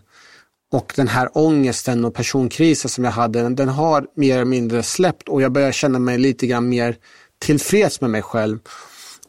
Och 0.71 0.93
den 0.95 1.07
här 1.07 1.29
ångesten 1.33 2.05
och 2.05 2.13
personkrisen 2.13 2.89
som 2.89 3.03
jag 3.03 3.11
hade, 3.11 3.49
den 3.49 3.69
har 3.69 4.05
mer 4.15 4.35
eller 4.35 4.45
mindre 4.45 4.83
släppt 4.83 5.29
och 5.29 5.41
jag 5.41 5.51
börjar 5.51 5.71
känna 5.71 5.99
mig 5.99 6.17
lite 6.17 6.47
grann 6.47 6.69
mer 6.69 6.97
tillfreds 7.39 8.01
med 8.01 8.09
mig 8.09 8.21
själv. 8.21 8.59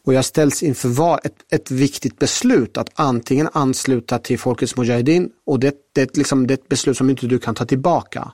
Och 0.05 0.13
jag 0.13 0.25
ställs 0.25 0.63
inför 0.63 1.19
ett, 1.23 1.35
ett 1.51 1.71
viktigt 1.71 2.19
beslut 2.19 2.77
att 2.77 2.89
antingen 2.93 3.49
ansluta 3.53 4.19
till 4.19 4.39
Folkets 4.39 4.77
Mujahedin 4.77 5.29
och 5.45 5.59
det, 5.59 5.75
det, 5.93 6.17
liksom, 6.17 6.47
det 6.47 6.53
är 6.53 6.57
ett 6.57 6.69
beslut 6.69 6.97
som 6.97 7.09
inte 7.09 7.27
du 7.27 7.39
kan 7.39 7.55
ta 7.55 7.65
tillbaka. 7.65 8.31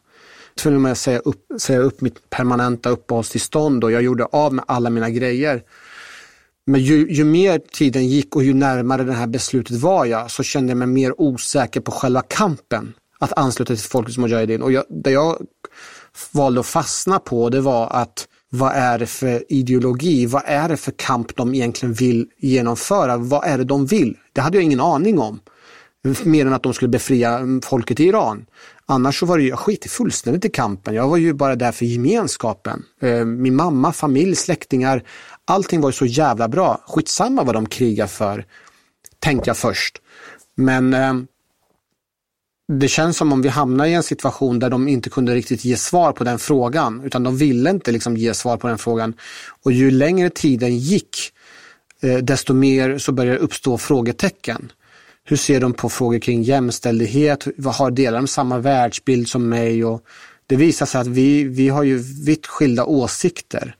Tvungen 0.59 0.85
att 0.85 0.97
säga 0.97 1.19
upp, 1.19 1.45
säga 1.61 1.79
upp 1.79 2.01
mitt 2.01 2.29
permanenta 2.29 2.89
uppehållstillstånd 2.89 3.83
och 3.83 3.91
jag 3.91 4.01
gjorde 4.01 4.25
av 4.25 4.53
med 4.53 4.65
alla 4.67 4.89
mina 4.89 5.09
grejer. 5.09 5.63
Men 6.65 6.81
ju, 6.81 7.13
ju, 7.13 7.23
mer 7.23 7.59
tiden 7.59 8.07
gick 8.07 8.35
och 8.35 8.43
ju 8.43 8.53
närmare 8.53 9.03
det 9.03 9.13
här 9.13 9.27
beslutet 9.27 9.77
var 9.77 10.05
jag 10.05 10.31
så 10.31 10.43
kände 10.43 10.71
jag 10.71 10.77
mig 10.77 10.87
mer 10.87 11.21
osäker 11.21 11.81
på 11.81 11.91
själva 11.91 12.21
kampen 12.21 12.93
att 13.19 13.37
ansluta 13.37 13.75
till 13.75 13.83
Folkets 13.83 14.17
Mujahedin. 14.17 14.61
Och 14.61 14.71
jag, 14.71 14.83
det 14.89 15.11
jag 15.11 15.45
valde 16.31 16.59
att 16.59 16.65
fastna 16.65 17.19
på 17.19 17.49
det 17.49 17.61
var 17.61 17.89
att 17.89 18.27
vad 18.49 18.71
är 18.71 18.99
det 18.99 19.05
för 19.05 19.43
ideologi? 19.49 20.25
Vad 20.25 20.43
är 20.45 20.69
det 20.69 20.77
för 20.77 20.91
kamp 20.91 21.35
de 21.35 21.55
egentligen 21.55 21.93
vill 21.93 22.27
genomföra? 22.37 23.17
Vad 23.17 23.43
är 23.45 23.57
det 23.57 23.63
de 23.63 23.85
vill? 23.85 24.17
Det 24.33 24.41
hade 24.41 24.57
jag 24.57 24.63
ingen 24.63 24.81
aning 24.81 25.19
om. 25.19 25.39
Mer 26.23 26.45
än 26.45 26.53
att 26.53 26.63
de 26.63 26.73
skulle 26.73 26.89
befria 26.89 27.39
folket 27.63 27.99
i 27.99 28.03
Iran. 28.03 28.45
Annars 28.87 29.19
så 29.19 29.25
var 29.25 29.37
det 29.37 29.43
ju, 29.43 29.49
jag 29.49 29.59
skit 29.59 29.91
fullständigt 29.91 30.45
i 30.45 30.49
kampen. 30.49 30.95
Jag 30.95 31.07
var 31.07 31.17
ju 31.17 31.33
bara 31.33 31.55
där 31.55 31.71
för 31.71 31.85
gemenskapen. 31.85 32.83
Eh, 33.01 33.25
min 33.25 33.55
mamma, 33.55 33.93
familj, 33.93 34.35
släktingar, 34.35 35.03
allting 35.45 35.81
var 35.81 35.89
ju 35.89 35.93
så 35.93 36.05
jävla 36.05 36.47
bra. 36.47 36.81
Skitsamma 36.87 37.43
vad 37.43 37.55
de 37.55 37.65
krigar 37.65 38.07
för, 38.07 38.45
tänkte 39.19 39.49
jag 39.49 39.57
först. 39.57 40.01
Men 40.55 40.93
eh, 40.93 41.13
det 42.67 42.87
känns 42.87 43.17
som 43.17 43.33
om 43.33 43.41
vi 43.41 43.49
hamnar 43.49 43.85
i 43.85 43.93
en 43.93 44.03
situation 44.03 44.59
där 44.59 44.69
de 44.69 44.87
inte 44.87 45.09
kunde 45.09 45.35
riktigt 45.35 45.65
ge 45.65 45.77
svar 45.77 46.11
på 46.11 46.23
den 46.23 46.39
frågan. 46.39 47.01
Utan 47.03 47.23
de 47.23 47.37
ville 47.37 47.69
inte 47.69 47.91
liksom 47.91 48.17
ge 48.17 48.33
svar 48.33 48.57
på 48.57 48.67
den 48.67 48.77
frågan. 48.77 49.13
Och 49.63 49.71
ju 49.71 49.91
längre 49.91 50.29
tiden 50.29 50.77
gick, 50.77 51.17
eh, 52.01 52.17
desto 52.17 52.53
mer 52.53 52.97
så 52.97 53.11
började 53.11 53.37
det 53.37 53.43
uppstå 53.43 53.77
frågetecken. 53.77 54.71
Hur 55.27 55.37
ser 55.37 55.59
de 55.59 55.73
på 55.73 55.89
frågor 55.89 56.19
kring 56.19 56.43
jämställdhet? 56.43 57.47
Har 57.65 57.91
delar 57.91 58.17
de 58.17 58.27
samma 58.27 58.57
världsbild 58.57 59.27
som 59.27 59.49
mig? 59.49 59.85
Och 59.85 60.01
det 60.47 60.55
visar 60.55 60.85
sig 60.85 61.01
att 61.01 61.07
vi, 61.07 61.43
vi 61.43 61.69
har 61.69 61.83
ju 61.83 61.97
vitt 62.25 62.47
skilda 62.47 62.85
åsikter. 62.85 63.75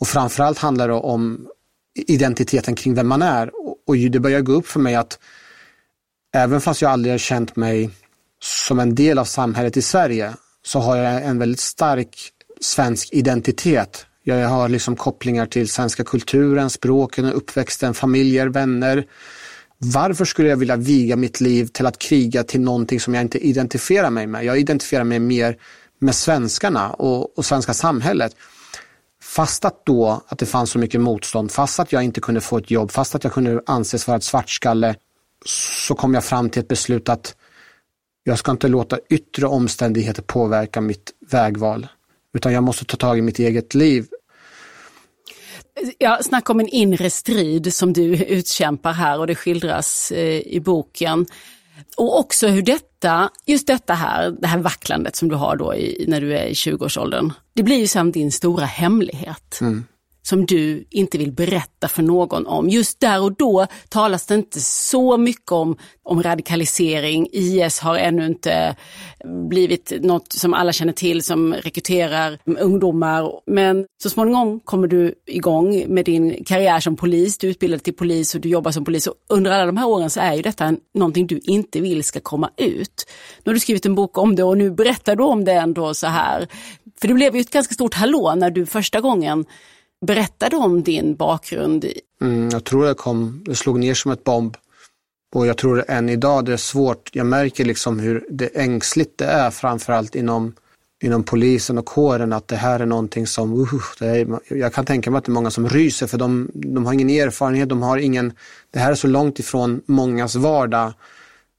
Och 0.00 0.08
framförallt 0.08 0.58
handlar 0.58 0.88
det 0.88 0.94
om 0.94 1.48
identiteten 1.94 2.74
kring 2.74 2.94
vem 2.94 3.08
man 3.08 3.22
är. 3.22 3.50
Och 3.86 3.96
det 3.96 4.20
börjar 4.20 4.40
gå 4.40 4.52
upp 4.52 4.66
för 4.66 4.80
mig 4.80 4.94
att 4.94 5.18
även 6.34 6.60
fast 6.60 6.82
jag 6.82 6.90
aldrig 6.90 7.12
har 7.12 7.18
känt 7.18 7.56
mig 7.56 7.90
som 8.42 8.80
en 8.80 8.94
del 8.94 9.18
av 9.18 9.24
samhället 9.24 9.76
i 9.76 9.82
Sverige 9.82 10.34
så 10.64 10.78
har 10.78 10.96
jag 10.96 11.24
en 11.24 11.38
väldigt 11.38 11.60
stark 11.60 12.30
svensk 12.60 13.08
identitet. 13.12 14.06
Jag 14.22 14.48
har 14.48 14.68
liksom 14.68 14.96
kopplingar 14.96 15.46
till 15.46 15.68
svenska 15.68 16.04
kulturen, 16.04 16.70
språken, 16.70 17.32
uppväxten, 17.32 17.94
familjer, 17.94 18.46
vänner. 18.46 19.04
Varför 19.78 20.24
skulle 20.24 20.48
jag 20.48 20.56
vilja 20.56 20.76
viga 20.76 21.16
mitt 21.16 21.40
liv 21.40 21.66
till 21.66 21.86
att 21.86 21.98
kriga 21.98 22.44
till 22.44 22.60
någonting 22.60 23.00
som 23.00 23.14
jag 23.14 23.20
inte 23.20 23.46
identifierar 23.46 24.10
mig 24.10 24.26
med? 24.26 24.44
Jag 24.44 24.58
identifierar 24.58 25.04
mig 25.04 25.18
mer 25.18 25.56
med 25.98 26.14
svenskarna 26.14 26.90
och, 26.90 27.38
och 27.38 27.44
svenska 27.44 27.74
samhället. 27.74 28.36
Fast 29.22 29.64
att 29.64 29.86
då 29.86 30.22
att 30.28 30.38
det 30.38 30.46
fanns 30.46 30.70
så 30.70 30.78
mycket 30.78 31.00
motstånd, 31.00 31.50
fast 31.50 31.80
att 31.80 31.92
jag 31.92 32.02
inte 32.02 32.20
kunde 32.20 32.40
få 32.40 32.58
ett 32.58 32.70
jobb, 32.70 32.90
fast 32.90 33.14
att 33.14 33.24
jag 33.24 33.32
kunde 33.32 33.62
anses 33.66 34.06
vara 34.06 34.16
ett 34.16 34.24
svartskalle, 34.24 34.94
så 35.46 35.94
kom 35.94 36.14
jag 36.14 36.24
fram 36.24 36.50
till 36.50 36.62
ett 36.62 36.68
beslut 36.68 37.08
att 37.08 37.36
jag 38.22 38.38
ska 38.38 38.50
inte 38.50 38.68
låta 38.68 38.98
yttre 39.10 39.46
omständigheter 39.46 40.22
påverka 40.22 40.80
mitt 40.80 41.12
vägval, 41.30 41.86
utan 42.34 42.52
jag 42.52 42.62
måste 42.62 42.84
ta 42.84 42.96
tag 42.96 43.18
i 43.18 43.22
mitt 43.22 43.38
eget 43.38 43.74
liv. 43.74 44.06
Ja, 45.98 46.18
snacka 46.22 46.52
om 46.52 46.60
en 46.60 46.68
inre 46.68 47.10
strid 47.10 47.74
som 47.74 47.92
du 47.92 48.24
utkämpar 48.24 48.92
här 48.92 49.18
och 49.18 49.26
det 49.26 49.34
skildras 49.34 50.12
eh, 50.12 50.40
i 50.40 50.60
boken. 50.60 51.26
Och 51.96 52.18
också 52.18 52.46
hur 52.46 52.62
detta, 52.62 53.30
just 53.46 53.66
detta 53.66 53.94
här, 53.94 54.30
det 54.30 54.46
här 54.46 54.58
vacklandet 54.58 55.16
som 55.16 55.28
du 55.28 55.34
har 55.34 55.56
då 55.56 55.74
i, 55.74 56.04
när 56.08 56.20
du 56.20 56.36
är 56.36 56.46
i 56.46 56.52
20-årsåldern, 56.52 57.32
det 57.54 57.62
blir 57.62 57.76
ju 57.76 57.86
sen 57.86 58.12
din 58.12 58.32
stora 58.32 58.64
hemlighet. 58.64 59.58
Mm 59.60 59.84
som 60.26 60.46
du 60.46 60.86
inte 60.90 61.18
vill 61.18 61.32
berätta 61.32 61.88
för 61.88 62.02
någon 62.02 62.46
om. 62.46 62.68
Just 62.68 63.00
där 63.00 63.22
och 63.22 63.32
då 63.32 63.66
talas 63.88 64.26
det 64.26 64.34
inte 64.34 64.60
så 64.60 65.16
mycket 65.16 65.52
om, 65.52 65.76
om 66.02 66.22
radikalisering. 66.22 67.28
IS 67.32 67.80
har 67.80 67.96
ännu 67.96 68.26
inte 68.26 68.76
blivit 69.48 69.92
något 70.00 70.32
som 70.32 70.54
alla 70.54 70.72
känner 70.72 70.92
till 70.92 71.22
som 71.22 71.54
rekryterar 71.54 72.38
ungdomar. 72.58 73.30
Men 73.46 73.86
så 74.02 74.10
småningom 74.10 74.60
kommer 74.60 74.88
du 74.88 75.14
igång 75.26 75.84
med 75.88 76.04
din 76.04 76.44
karriär 76.44 76.80
som 76.80 76.96
polis. 76.96 77.38
Du 77.38 77.46
är 77.46 77.50
utbildad 77.50 77.82
till 77.82 77.94
polis 77.94 78.34
och 78.34 78.40
du 78.40 78.48
jobbar 78.48 78.70
som 78.70 78.84
polis. 78.84 79.06
Och 79.06 79.14
under 79.28 79.50
alla 79.50 79.66
de 79.66 79.76
här 79.76 79.88
åren 79.88 80.10
så 80.10 80.20
är 80.20 80.34
ju 80.34 80.42
detta 80.42 80.74
någonting 80.94 81.26
du 81.26 81.38
inte 81.38 81.80
vill 81.80 82.04
ska 82.04 82.20
komma 82.20 82.50
ut. 82.56 83.06
Nu 83.44 83.50
har 83.50 83.54
du 83.54 83.60
skrivit 83.60 83.86
en 83.86 83.94
bok 83.94 84.18
om 84.18 84.36
det 84.36 84.42
och 84.42 84.58
nu 84.58 84.70
berättar 84.70 85.16
du 85.16 85.24
om 85.24 85.44
det 85.44 85.52
ändå 85.52 85.94
så 85.94 86.06
här. 86.06 86.48
För 87.00 87.08
det 87.08 87.14
blev 87.14 87.34
ju 87.34 87.40
ett 87.40 87.50
ganska 87.50 87.74
stort 87.74 87.94
hallå 87.94 88.34
när 88.36 88.50
du 88.50 88.66
första 88.66 89.00
gången 89.00 89.44
berättade 90.06 90.56
om 90.56 90.82
din 90.82 91.14
bakgrund? 91.14 91.86
Mm, 92.20 92.48
jag 92.48 92.64
tror 92.64 92.86
det 92.86 92.94
kom, 92.94 93.42
det 93.46 93.54
slog 93.54 93.78
ner 93.78 93.94
som 93.94 94.12
ett 94.12 94.24
bomb. 94.24 94.56
Och 95.34 95.46
jag 95.46 95.56
tror 95.56 95.84
än 95.88 96.08
idag 96.08 96.44
det 96.44 96.52
är 96.52 96.56
svårt. 96.56 97.10
Jag 97.12 97.26
märker 97.26 97.64
liksom 97.64 97.98
hur 97.98 98.26
det 98.30 98.46
ängsligt 98.46 99.18
det 99.18 99.24
är, 99.24 99.50
framförallt 99.50 100.14
inom, 100.14 100.54
inom 101.02 101.22
polisen 101.22 101.78
och 101.78 101.86
kåren, 101.86 102.32
att 102.32 102.48
det 102.48 102.56
här 102.56 102.80
är 102.80 102.86
någonting 102.86 103.26
som, 103.26 103.60
uh, 103.60 103.68
är, 104.00 104.40
jag 104.48 104.72
kan 104.72 104.84
tänka 104.84 105.10
mig 105.10 105.18
att 105.18 105.24
det 105.24 105.30
är 105.30 105.34
många 105.34 105.50
som 105.50 105.68
ryser 105.68 106.06
för 106.06 106.18
de, 106.18 106.50
de 106.54 106.86
har 106.86 106.92
ingen 106.92 107.10
erfarenhet, 107.10 107.68
de 107.68 107.82
har 107.82 107.98
ingen, 107.98 108.32
det 108.70 108.78
här 108.78 108.90
är 108.90 108.94
så 108.94 109.06
långt 109.06 109.38
ifrån 109.38 109.82
mångas 109.86 110.34
vardag 110.34 110.92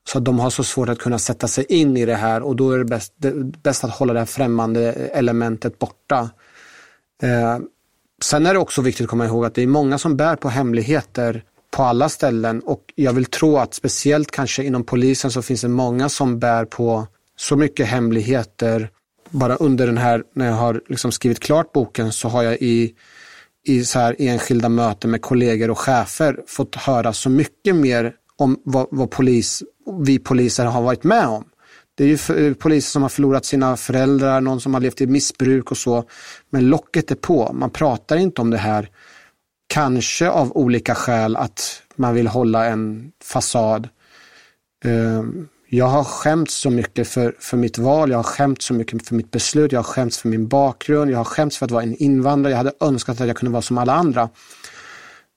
så 0.07 0.17
att 0.17 0.25
de 0.25 0.39
har 0.39 0.49
så 0.49 0.63
svårt 0.63 0.89
att 0.89 0.99
kunna 0.99 1.19
sätta 1.19 1.47
sig 1.47 1.65
in 1.69 1.97
i 1.97 2.05
det 2.05 2.15
här 2.15 2.41
och 2.43 2.55
då 2.55 2.71
är 2.71 2.77
det 2.77 2.85
bäst, 2.85 3.13
det, 3.17 3.31
bäst 3.63 3.83
att 3.83 3.91
hålla 3.91 4.13
det 4.13 4.19
här 4.19 4.25
främmande 4.25 4.93
elementet 4.93 5.79
borta. 5.79 6.29
Eh, 7.23 7.59
Sen 8.23 8.45
är 8.45 8.53
det 8.53 8.59
också 8.59 8.81
viktigt 8.81 9.03
att 9.03 9.09
komma 9.09 9.25
ihåg 9.25 9.45
att 9.45 9.55
det 9.55 9.63
är 9.63 9.67
många 9.67 9.97
som 9.97 10.17
bär 10.17 10.35
på 10.35 10.49
hemligheter 10.49 11.43
på 11.71 11.83
alla 11.83 12.09
ställen 12.09 12.59
och 12.59 12.81
jag 12.95 13.13
vill 13.13 13.25
tro 13.25 13.57
att 13.57 13.73
speciellt 13.73 14.31
kanske 14.31 14.63
inom 14.63 14.83
polisen 14.83 15.31
så 15.31 15.41
finns 15.41 15.61
det 15.61 15.67
många 15.67 16.09
som 16.09 16.39
bär 16.39 16.65
på 16.65 17.07
så 17.37 17.55
mycket 17.55 17.87
hemligheter. 17.87 18.89
Bara 19.29 19.55
under 19.55 19.87
den 19.87 19.97
här, 19.97 20.23
när 20.33 20.45
jag 20.45 20.53
har 20.53 20.81
liksom 20.89 21.11
skrivit 21.11 21.39
klart 21.39 21.71
boken 21.71 22.11
så 22.11 22.29
har 22.29 22.43
jag 22.43 22.55
i, 22.55 22.93
i 23.65 23.83
så 23.85 23.99
här 23.99 24.15
enskilda 24.19 24.69
möten 24.69 25.11
med 25.11 25.21
kollegor 25.21 25.69
och 25.69 25.79
chefer 25.79 26.39
fått 26.47 26.75
höra 26.75 27.13
så 27.13 27.29
mycket 27.29 27.75
mer 27.75 28.13
om 28.37 28.61
vad, 28.63 28.87
vad 28.91 29.11
polis, 29.11 29.63
vi 30.01 30.19
poliser 30.19 30.65
har 30.65 30.81
varit 30.81 31.03
med 31.03 31.27
om. 31.27 31.45
Det 31.95 32.03
är 32.03 32.07
ju 32.07 32.47
eh, 32.47 32.53
poliser 32.53 32.89
som 32.89 33.01
har 33.01 33.09
förlorat 33.09 33.45
sina 33.45 33.77
föräldrar, 33.77 34.41
någon 34.41 34.61
som 34.61 34.73
har 34.73 34.81
levt 34.81 35.01
i 35.01 35.07
missbruk 35.07 35.71
och 35.71 35.77
så. 35.77 36.03
Men 36.49 36.69
locket 36.69 37.11
är 37.11 37.15
på, 37.15 37.53
man 37.53 37.69
pratar 37.69 38.17
inte 38.17 38.41
om 38.41 38.49
det 38.49 38.57
här. 38.57 38.89
Kanske 39.67 40.29
av 40.29 40.57
olika 40.57 40.95
skäl 40.95 41.35
att 41.35 41.81
man 41.95 42.13
vill 42.13 42.27
hålla 42.27 42.65
en 42.65 43.11
fasad. 43.23 43.89
Ehm, 44.85 45.47
jag 45.69 45.85
har 45.85 46.03
skämts 46.03 46.53
så 46.53 46.69
mycket 46.69 47.07
för, 47.07 47.35
för 47.39 47.57
mitt 47.57 47.77
val, 47.77 48.11
jag 48.11 48.17
har 48.17 48.23
skämts 48.23 48.65
så 48.65 48.73
mycket 48.73 49.07
för 49.07 49.15
mitt 49.15 49.31
beslut, 49.31 49.71
jag 49.71 49.79
har 49.79 49.83
skämts 49.83 50.17
för 50.17 50.29
min 50.29 50.47
bakgrund, 50.47 51.11
jag 51.11 51.17
har 51.17 51.23
skämts 51.23 51.57
för 51.57 51.65
att 51.65 51.71
vara 51.71 51.83
en 51.83 51.95
invandrare, 51.95 52.51
jag 52.51 52.57
hade 52.57 52.73
önskat 52.79 53.21
att 53.21 53.27
jag 53.27 53.37
kunde 53.37 53.51
vara 53.51 53.61
som 53.61 53.77
alla 53.77 53.93
andra. 53.93 54.29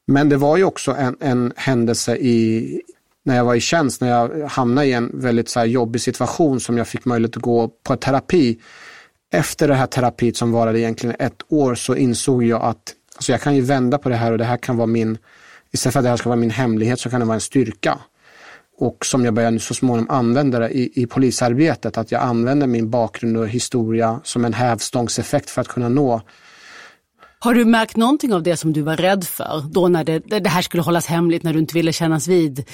Men 0.06 0.28
det 0.28 0.36
var 0.36 0.56
ju 0.56 0.64
också 0.64 0.92
en, 0.92 1.16
en 1.20 1.52
händelse 1.56 2.16
i, 2.16 2.82
när 3.28 3.36
jag 3.36 3.44
var 3.44 3.54
i 3.54 3.60
tjänst, 3.60 4.00
när 4.00 4.08
jag 4.08 4.48
hamnade 4.48 4.86
i 4.86 4.92
en 4.92 5.10
väldigt 5.14 5.48
så 5.48 5.64
jobbig 5.64 6.00
situation 6.00 6.60
som 6.60 6.78
jag 6.78 6.88
fick 6.88 7.04
möjlighet 7.04 7.36
att 7.36 7.42
gå 7.42 7.68
på 7.68 7.96
terapi. 7.96 8.58
Efter 9.32 9.68
det 9.68 9.74
här 9.74 9.86
terapiet 9.86 10.36
som 10.36 10.52
varade 10.52 10.80
egentligen 10.80 11.16
ett 11.18 11.42
år 11.48 11.74
så 11.74 11.96
insåg 11.96 12.44
jag 12.44 12.62
att 12.62 12.94
alltså 13.16 13.32
jag 13.32 13.40
kan 13.40 13.56
ju 13.56 13.60
vända 13.60 13.98
på 13.98 14.08
det 14.08 14.16
här 14.16 14.32
och 14.32 14.38
det 14.38 14.44
här 14.44 14.56
kan 14.56 14.76
vara 14.76 14.86
min, 14.86 15.18
istället 15.70 15.92
för 15.92 16.00
att 16.00 16.04
det 16.04 16.08
här 16.08 16.16
ska 16.16 16.28
vara 16.28 16.40
min 16.40 16.50
hemlighet 16.50 17.00
så 17.00 17.10
kan 17.10 17.20
det 17.20 17.26
vara 17.26 17.34
en 17.34 17.40
styrka. 17.40 17.98
Och 18.78 19.06
som 19.06 19.24
jag 19.24 19.34
började 19.34 19.60
så 19.60 19.74
småningom 19.74 20.10
använda 20.10 20.58
det 20.58 20.70
i, 20.70 21.02
i 21.02 21.06
polisarbetet, 21.06 21.98
att 21.98 22.12
jag 22.12 22.22
använder 22.22 22.66
min 22.66 22.90
bakgrund 22.90 23.36
och 23.36 23.48
historia 23.48 24.20
som 24.24 24.44
en 24.44 24.52
hävstångseffekt 24.52 25.50
för 25.50 25.60
att 25.60 25.68
kunna 25.68 25.88
nå 25.88 26.22
har 27.38 27.54
du 27.54 27.64
märkt 27.64 27.96
någonting 27.96 28.34
av 28.34 28.42
det 28.42 28.56
som 28.56 28.72
du 28.72 28.82
var 28.82 28.96
rädd 28.96 29.24
för 29.24 29.62
då 29.70 29.88
när 29.88 30.04
det, 30.04 30.18
det 30.18 30.48
här 30.48 30.62
skulle 30.62 30.82
hållas 30.82 31.06
hemligt, 31.06 31.42
när 31.42 31.52
du 31.52 31.58
inte 31.58 31.74
ville 31.74 31.92
kännas 31.92 32.28
vid 32.28 32.64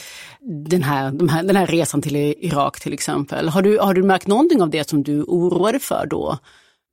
den 0.68 0.82
här, 0.82 1.10
de 1.10 1.28
här, 1.28 1.42
den 1.42 1.56
här 1.56 1.66
resan 1.66 2.02
till 2.02 2.16
Irak 2.16 2.80
till 2.80 2.92
exempel? 2.92 3.48
Har 3.48 3.62
du, 3.62 3.78
har 3.78 3.94
du 3.94 4.02
märkt 4.02 4.26
någonting 4.26 4.62
av 4.62 4.70
det 4.70 4.88
som 4.88 5.02
du 5.02 5.22
oroade 5.22 5.78
för 5.78 6.06
då? 6.06 6.38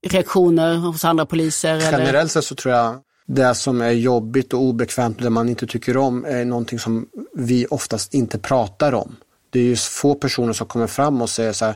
Reaktioner 0.07 0.75
hos 0.75 1.05
andra 1.05 1.25
poliser? 1.25 1.91
Generellt 1.91 2.31
sett 2.31 2.45
så 2.45 2.55
tror 2.55 2.75
jag 2.75 2.95
det 3.27 3.55
som 3.55 3.81
är 3.81 3.91
jobbigt 3.91 4.53
och 4.53 4.61
obekvämt 4.61 5.17
och 5.17 5.23
det 5.23 5.29
man 5.29 5.49
inte 5.49 5.67
tycker 5.67 5.97
om 5.97 6.25
är 6.25 6.45
någonting 6.45 6.79
som 6.79 7.07
vi 7.33 7.65
oftast 7.69 8.13
inte 8.13 8.39
pratar 8.39 8.93
om. 8.93 9.15
Det 9.49 9.59
är 9.59 9.63
ju 9.63 9.75
få 9.75 10.15
personer 10.15 10.53
som 10.53 10.67
kommer 10.67 10.87
fram 10.87 11.21
och 11.21 11.29
säger 11.29 11.53
så 11.53 11.65
här, 11.65 11.75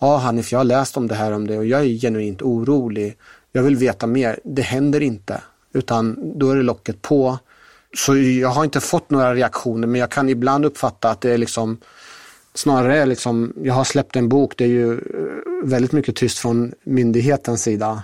ja 0.00 0.16
Hanif 0.16 0.52
jag 0.52 0.58
har 0.58 0.64
läst 0.64 0.96
om 0.96 1.08
det 1.08 1.14
här 1.14 1.32
om 1.32 1.46
det 1.46 1.58
och 1.58 1.66
jag 1.66 1.80
är 1.80 2.00
genuint 2.00 2.42
orolig 2.42 3.16
jag 3.52 3.62
vill 3.62 3.76
veta 3.76 4.06
mer. 4.06 4.40
Det 4.44 4.62
händer 4.62 5.00
inte, 5.00 5.40
utan 5.74 6.32
då 6.38 6.50
är 6.50 6.56
det 6.56 6.62
locket 6.62 7.02
på. 7.02 7.38
Så 7.96 8.16
jag 8.16 8.48
har 8.48 8.64
inte 8.64 8.80
fått 8.80 9.10
några 9.10 9.34
reaktioner, 9.34 9.86
men 9.86 10.00
jag 10.00 10.10
kan 10.10 10.28
ibland 10.28 10.64
uppfatta 10.64 11.10
att 11.10 11.20
det 11.20 11.30
är 11.30 11.38
liksom 11.38 11.78
snarare 12.54 13.06
liksom, 13.06 13.52
jag 13.62 13.74
har 13.74 13.84
släppt 13.84 14.16
en 14.16 14.28
bok, 14.28 14.54
det 14.56 14.64
är 14.64 14.68
ju 14.68 14.92
eh, 14.92 14.98
väldigt 15.64 15.92
mycket 15.92 16.16
tyst 16.16 16.38
från 16.38 16.72
myndighetens 16.84 17.62
sida. 17.62 18.02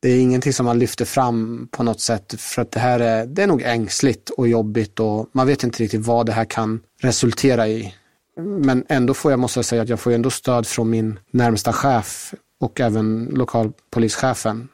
Det 0.00 0.08
är 0.08 0.20
ingenting 0.20 0.52
som 0.52 0.66
man 0.66 0.78
lyfter 0.78 1.04
fram 1.04 1.68
på 1.70 1.82
något 1.82 2.00
sätt 2.00 2.34
för 2.38 2.62
att 2.62 2.70
det 2.70 2.80
här 2.80 3.00
är, 3.00 3.26
det 3.26 3.42
är 3.42 3.46
nog 3.46 3.62
ängsligt 3.62 4.30
och 4.30 4.48
jobbigt 4.48 5.00
och 5.00 5.28
man 5.32 5.46
vet 5.46 5.64
inte 5.64 5.82
riktigt 5.82 6.06
vad 6.06 6.26
det 6.26 6.32
här 6.32 6.44
kan 6.44 6.80
resultera 7.00 7.68
i. 7.68 7.94
Men 8.40 8.84
ändå 8.88 9.14
får 9.14 9.32
jag, 9.32 9.38
måste 9.38 9.58
jag 9.58 9.64
säga 9.64 9.82
att 9.82 9.88
jag 9.88 10.00
får 10.00 10.12
ändå 10.12 10.30
stöd 10.30 10.66
från 10.66 10.90
min 10.90 11.18
närmsta 11.30 11.72
chef 11.72 12.34
och 12.60 12.80
även 12.80 13.24
lokalpolischefen 13.24 14.68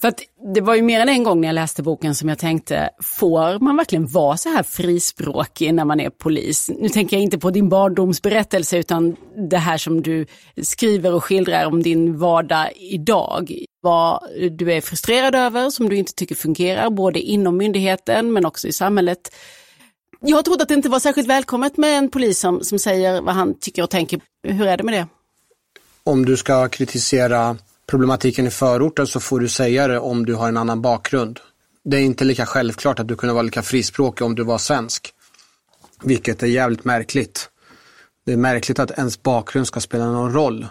för 0.00 0.08
att 0.08 0.20
det 0.54 0.60
var 0.60 0.74
ju 0.74 0.82
mer 0.82 1.00
än 1.00 1.08
en 1.08 1.22
gång 1.22 1.40
när 1.40 1.48
jag 1.48 1.54
läste 1.54 1.82
boken 1.82 2.14
som 2.14 2.28
jag 2.28 2.38
tänkte, 2.38 2.90
får 3.02 3.58
man 3.58 3.76
verkligen 3.76 4.06
vara 4.06 4.36
så 4.36 4.48
här 4.48 4.62
frispråkig 4.62 5.74
när 5.74 5.84
man 5.84 6.00
är 6.00 6.10
polis? 6.10 6.70
Nu 6.78 6.88
tänker 6.88 7.16
jag 7.16 7.22
inte 7.22 7.38
på 7.38 7.50
din 7.50 7.68
barndomsberättelse 7.68 8.78
utan 8.78 9.16
det 9.50 9.58
här 9.58 9.78
som 9.78 10.02
du 10.02 10.26
skriver 10.62 11.14
och 11.14 11.24
skildrar 11.24 11.66
om 11.66 11.82
din 11.82 12.18
vardag 12.18 12.68
idag. 12.76 13.52
Vad 13.80 14.20
du 14.50 14.72
är 14.72 14.80
frustrerad 14.80 15.34
över, 15.34 15.70
som 15.70 15.88
du 15.88 15.96
inte 15.96 16.12
tycker 16.12 16.34
fungerar, 16.34 16.90
både 16.90 17.20
inom 17.20 17.56
myndigheten 17.56 18.32
men 18.32 18.46
också 18.46 18.68
i 18.68 18.72
samhället. 18.72 19.34
Jag 20.20 20.44
trodde 20.44 20.62
att 20.62 20.68
det 20.68 20.74
inte 20.74 20.88
var 20.88 21.00
särskilt 21.00 21.28
välkommet 21.28 21.76
med 21.76 21.98
en 21.98 22.10
polis 22.10 22.38
som, 22.38 22.60
som 22.60 22.78
säger 22.78 23.20
vad 23.20 23.34
han 23.34 23.58
tycker 23.60 23.82
och 23.82 23.90
tänker. 23.90 24.20
Hur 24.48 24.66
är 24.66 24.76
det 24.76 24.82
med 24.82 24.94
det? 24.94 25.06
Om 26.04 26.24
du 26.24 26.36
ska 26.36 26.68
kritisera 26.68 27.56
problematiken 27.86 28.46
i 28.46 28.50
förorten 28.50 29.06
så 29.06 29.20
får 29.20 29.40
du 29.40 29.48
säga 29.48 29.88
det 29.88 29.98
om 29.98 30.26
du 30.26 30.34
har 30.34 30.48
en 30.48 30.56
annan 30.56 30.82
bakgrund. 30.82 31.40
Det 31.84 31.96
är 31.96 32.00
inte 32.00 32.24
lika 32.24 32.46
självklart 32.46 32.98
att 32.98 33.08
du 33.08 33.16
kunde 33.16 33.32
vara 33.32 33.42
lika 33.42 33.62
frispråkig 33.62 34.26
om 34.26 34.34
du 34.34 34.44
var 34.44 34.58
svensk. 34.58 35.12
Vilket 36.02 36.42
är 36.42 36.46
jävligt 36.46 36.84
märkligt. 36.84 37.50
Det 38.26 38.32
är 38.32 38.36
märkligt 38.36 38.78
att 38.78 38.90
ens 38.90 39.22
bakgrund 39.22 39.66
ska 39.66 39.80
spela 39.80 40.06
någon 40.06 40.32
roll. 40.32 40.66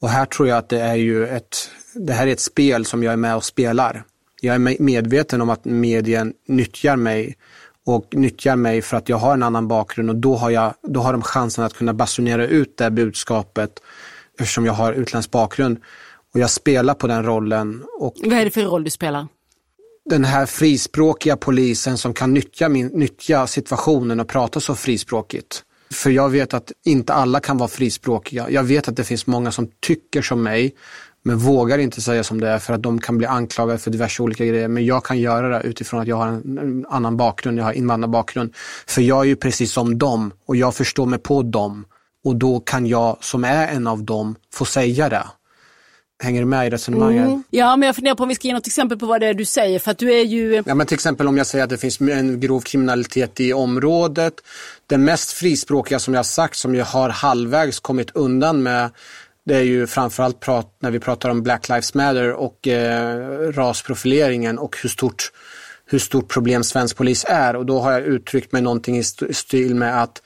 Och 0.00 0.08
här 0.08 0.26
tror 0.26 0.48
jag 0.48 0.58
att 0.58 0.68
det 0.68 0.80
är 0.80 0.94
ju 0.94 1.26
ett, 1.26 1.70
det 1.94 2.12
här 2.12 2.26
är 2.26 2.32
ett 2.32 2.40
spel 2.40 2.84
som 2.84 3.02
jag 3.02 3.12
är 3.12 3.16
med 3.16 3.36
och 3.36 3.44
spelar. 3.44 4.04
Jag 4.40 4.54
är 4.54 4.82
medveten 4.82 5.40
om 5.40 5.50
att 5.50 5.64
medien 5.64 6.32
nyttjar 6.46 6.96
mig 6.96 7.36
och 7.86 8.06
nyttjar 8.12 8.56
mig 8.56 8.82
för 8.82 8.96
att 8.96 9.08
jag 9.08 9.16
har 9.16 9.34
en 9.34 9.42
annan 9.42 9.68
bakgrund 9.68 10.10
och 10.10 10.16
då 10.16 10.36
har, 10.36 10.50
jag, 10.50 10.74
då 10.82 11.00
har 11.00 11.12
de 11.12 11.22
chansen 11.22 11.64
att 11.64 11.74
kunna 11.74 11.94
basunera 11.94 12.46
ut 12.46 12.76
det 12.76 12.90
budskapet 12.90 13.80
eftersom 14.38 14.66
jag 14.66 14.72
har 14.72 14.92
utländsk 14.92 15.30
bakgrund. 15.30 15.78
Och 16.34 16.40
jag 16.40 16.50
spelar 16.50 16.94
på 16.94 17.06
den 17.06 17.24
rollen. 17.24 17.84
Och 17.98 18.14
Vad 18.22 18.32
är 18.32 18.44
det 18.44 18.50
för 18.50 18.62
roll 18.62 18.84
du 18.84 18.90
spelar? 18.90 19.28
Den 20.04 20.24
här 20.24 20.46
frispråkiga 20.46 21.36
polisen 21.36 21.98
som 21.98 22.14
kan 22.14 22.34
nyttja, 22.34 22.68
min, 22.68 22.86
nyttja 22.86 23.46
situationen 23.46 24.20
och 24.20 24.28
prata 24.28 24.60
så 24.60 24.74
frispråkigt. 24.74 25.62
För 25.92 26.10
jag 26.10 26.28
vet 26.28 26.54
att 26.54 26.72
inte 26.84 27.12
alla 27.12 27.40
kan 27.40 27.58
vara 27.58 27.68
frispråkiga. 27.68 28.50
Jag 28.50 28.62
vet 28.62 28.88
att 28.88 28.96
det 28.96 29.04
finns 29.04 29.26
många 29.26 29.52
som 29.52 29.70
tycker 29.80 30.22
som 30.22 30.42
mig 30.42 30.74
men 31.22 31.38
vågar 31.38 31.78
inte 31.78 32.00
säga 32.00 32.24
som 32.24 32.40
det 32.40 32.48
är 32.48 32.58
för 32.58 32.74
att 32.74 32.82
de 32.82 33.00
kan 33.00 33.18
bli 33.18 33.26
anklagade 33.26 33.78
för 33.78 33.90
diverse 33.90 34.22
olika 34.22 34.44
grejer. 34.44 34.68
Men 34.68 34.86
jag 34.86 35.04
kan 35.04 35.18
göra 35.18 35.48
det 35.48 35.68
utifrån 35.68 36.00
att 36.00 36.06
jag 36.06 36.16
har 36.16 36.26
en 36.26 36.86
annan 36.88 37.16
bakgrund, 37.16 37.58
jag 37.58 37.64
har 37.64 37.72
invandrarbakgrund. 37.72 38.54
För 38.86 39.02
jag 39.02 39.20
är 39.20 39.24
ju 39.24 39.36
precis 39.36 39.72
som 39.72 39.98
dem 39.98 40.32
och 40.46 40.56
jag 40.56 40.74
förstår 40.74 41.06
mig 41.06 41.18
på 41.18 41.42
dem. 41.42 41.84
Och 42.24 42.36
då 42.36 42.60
kan 42.60 42.86
jag 42.86 43.16
som 43.20 43.44
är 43.44 43.68
en 43.68 43.86
av 43.86 44.04
dem 44.04 44.36
få 44.52 44.64
säga 44.64 45.08
det. 45.08 45.24
Hänger 46.24 46.40
du 46.40 46.46
med 46.46 46.66
i 46.66 46.70
resonemanget? 46.70 47.26
Mm. 47.26 47.42
Ja, 47.50 47.76
men 47.76 47.86
jag 47.86 47.96
funderar 47.96 48.14
på 48.14 48.22
om 48.22 48.28
vi 48.28 48.34
ska 48.34 48.48
ge 48.48 48.54
något 48.54 48.66
exempel 48.66 48.98
på 48.98 49.06
vad 49.06 49.20
det 49.20 49.26
är 49.26 49.34
du 49.34 49.44
säger. 49.44 49.78
För 49.78 49.90
att 49.90 49.98
du 49.98 50.12
är 50.12 50.24
ju... 50.24 50.62
Ja, 50.66 50.74
men 50.74 50.86
till 50.86 50.94
exempel 50.94 51.28
om 51.28 51.36
jag 51.36 51.46
säger 51.46 51.64
att 51.64 51.70
det 51.70 51.78
finns 51.78 52.00
en 52.00 52.40
grov 52.40 52.60
kriminalitet 52.60 53.40
i 53.40 53.52
området. 53.52 54.34
Den 54.86 55.04
mest 55.04 55.32
frispråkiga 55.32 55.98
som 55.98 56.14
jag 56.14 56.26
sagt, 56.26 56.56
som 56.56 56.74
jag 56.74 56.84
har 56.84 57.08
halvvägs 57.08 57.80
kommit 57.80 58.10
undan 58.10 58.62
med, 58.62 58.90
det 59.46 59.56
är 59.56 59.62
ju 59.62 59.86
framförallt 59.86 60.40
prat, 60.40 60.76
när 60.80 60.90
vi 60.90 61.00
pratar 61.00 61.28
om 61.28 61.42
Black 61.42 61.68
Lives 61.68 61.94
Matter 61.94 62.32
och 62.32 62.68
eh, 62.68 63.52
rasprofileringen 63.52 64.58
och 64.58 64.76
hur 64.82 64.88
stort, 64.88 65.32
hur 65.86 65.98
stort 65.98 66.32
problem 66.32 66.64
svensk 66.64 66.96
polis 66.96 67.24
är. 67.28 67.56
Och 67.56 67.66
då 67.66 67.80
har 67.80 67.92
jag 67.92 68.02
uttryckt 68.02 68.52
mig 68.52 68.62
någonting 68.62 68.98
i 68.98 69.04
stil 69.34 69.74
med 69.74 70.02
att 70.02 70.22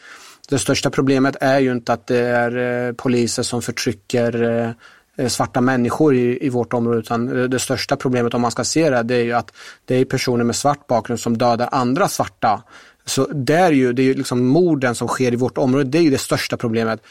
det 0.49 0.59
största 0.59 0.91
problemet 0.91 1.37
är 1.41 1.59
ju 1.59 1.73
inte 1.73 1.93
att 1.93 2.07
det 2.07 2.19
är 2.19 2.87
eh, 2.89 2.93
poliser 2.93 3.43
som 3.43 3.63
förtrycker 3.63 4.43
eh, 4.43 4.71
Eh, 4.71 4.73
Eh, 5.19 5.29
svarta 5.29 5.61
människor 5.61 6.15
i, 6.15 6.47
i 6.47 6.49
vårt 6.49 6.73
område 6.73 6.99
utan 6.99 7.41
eh, 7.41 7.45
det 7.45 7.59
största 7.59 7.97
problemet 7.97 8.35
om 8.35 8.41
man 8.41 8.51
ska 8.51 8.65
se 8.65 8.91
det, 8.91 9.03
det 9.03 9.15
är 9.15 9.25
ju 9.25 9.33
att 9.33 9.53
det 9.85 9.95
är 9.95 10.05
personer 10.05 10.45
med 10.45 10.57
svart 10.57 10.87
bakgrund 10.87 11.21
som 11.21 11.39
dödar 11.39 11.69
andra 11.73 12.09
svarta. 12.09 12.63
Så 13.05 13.27
det 13.27 13.55
är 13.55 13.73
ju, 13.73 13.93
det 13.93 14.03
är 14.03 14.05
ju 14.05 14.15
liksom 14.15 14.47
morden 14.47 14.95
som 14.95 15.09
sker 15.09 15.33
i 15.33 15.37
vårt 15.37 15.59
område, 15.59 15.85
det 15.85 15.99
är 15.99 16.03
ju 16.03 16.11
det 16.11 16.19
största 16.19 16.57
problemet. 16.57 17.03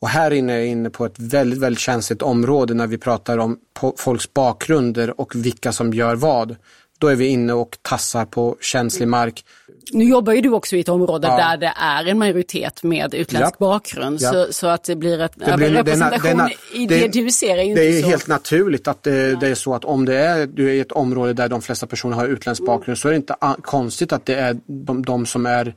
Och 0.00 0.08
här 0.08 0.30
inne 0.30 0.52
är 0.52 0.56
jag 0.56 0.66
inne 0.66 0.90
på 0.90 1.06
ett 1.06 1.18
väldigt, 1.18 1.58
väldigt 1.58 1.80
känsligt 1.80 2.22
område 2.22 2.74
när 2.74 2.86
vi 2.86 2.98
pratar 2.98 3.38
om 3.38 3.58
folks 3.98 4.34
bakgrunder 4.34 5.20
och 5.20 5.34
vilka 5.34 5.72
som 5.72 5.94
gör 5.94 6.14
vad. 6.14 6.56
Då 6.98 7.08
är 7.08 7.16
vi 7.16 7.26
inne 7.26 7.52
och 7.52 7.78
tassar 7.82 8.24
på 8.24 8.56
känslig 8.60 9.08
mark. 9.08 9.44
Nu 9.92 10.04
jobbar 10.04 10.32
ju 10.32 10.40
du 10.40 10.50
också 10.50 10.76
i 10.76 10.80
ett 10.80 10.88
område 10.88 11.28
ja. 11.28 11.36
där 11.36 11.56
det 11.56 11.72
är 11.76 12.06
en 12.06 12.18
majoritet 12.18 12.82
med 12.82 13.14
utländsk 13.14 13.54
ja. 13.54 13.66
bakgrund. 13.66 14.18
Ja. 14.20 14.32
Så, 14.32 14.52
så, 14.52 14.66
att 14.66 14.84
det 14.84 14.96
blir 14.96 15.20
ett 15.20 15.32
det 15.34 15.56
blir, 15.56 15.70
representation 15.70 16.30
denna, 16.30 16.42
denna, 16.42 16.50
i 16.72 16.86
det, 16.86 17.00
det, 17.00 17.08
du 17.08 17.30
ser. 17.30 17.56
Är 17.56 17.74
det 17.74 17.98
är 17.98 18.02
så. 18.02 18.08
helt 18.08 18.26
naturligt 18.26 18.88
att 18.88 19.02
det, 19.02 19.40
det, 19.40 19.48
är 19.48 19.54
så 19.54 19.74
att 19.74 19.84
om 19.84 20.04
det 20.04 20.16
är, 20.16 20.46
du 20.46 20.68
är 20.68 20.72
i 20.72 20.80
ett 20.80 20.92
område 20.92 21.32
där 21.32 21.48
de 21.48 21.62
flesta 21.62 21.86
personer 21.86 22.16
har 22.16 22.26
utländsk 22.26 22.60
mm. 22.60 22.66
bakgrund 22.66 22.98
så 22.98 23.08
är 23.08 23.12
det 23.12 23.16
inte 23.16 23.36
konstigt 23.62 24.12
att 24.12 24.26
det 24.26 24.34
är 24.34 24.56
de, 24.66 25.04
de 25.04 25.26
som 25.26 25.46
är 25.46 25.74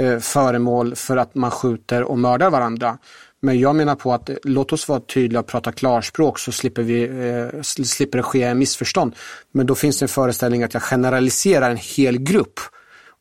eh, 0.00 0.18
föremål 0.18 0.94
för 0.94 1.16
att 1.16 1.34
man 1.34 1.50
skjuter 1.50 2.02
och 2.02 2.18
mördar 2.18 2.50
varandra. 2.50 2.98
Men 3.40 3.60
jag 3.60 3.76
menar 3.76 3.94
på 3.94 4.12
att 4.12 4.30
låt 4.44 4.72
oss 4.72 4.88
vara 4.88 5.00
tydliga 5.00 5.40
och 5.40 5.46
prata 5.46 5.72
klarspråk 5.72 6.38
så 6.38 6.52
slipper, 6.52 6.82
vi, 6.82 7.02
eh, 7.02 7.62
slipper 7.62 8.18
det 8.18 8.22
ske 8.22 8.54
missförstånd. 8.54 9.14
Men 9.52 9.66
då 9.66 9.74
finns 9.74 9.98
det 9.98 10.04
en 10.04 10.08
föreställning 10.08 10.62
att 10.62 10.74
jag 10.74 10.82
generaliserar 10.82 11.70
en 11.70 11.76
hel 11.76 12.18
grupp. 12.18 12.60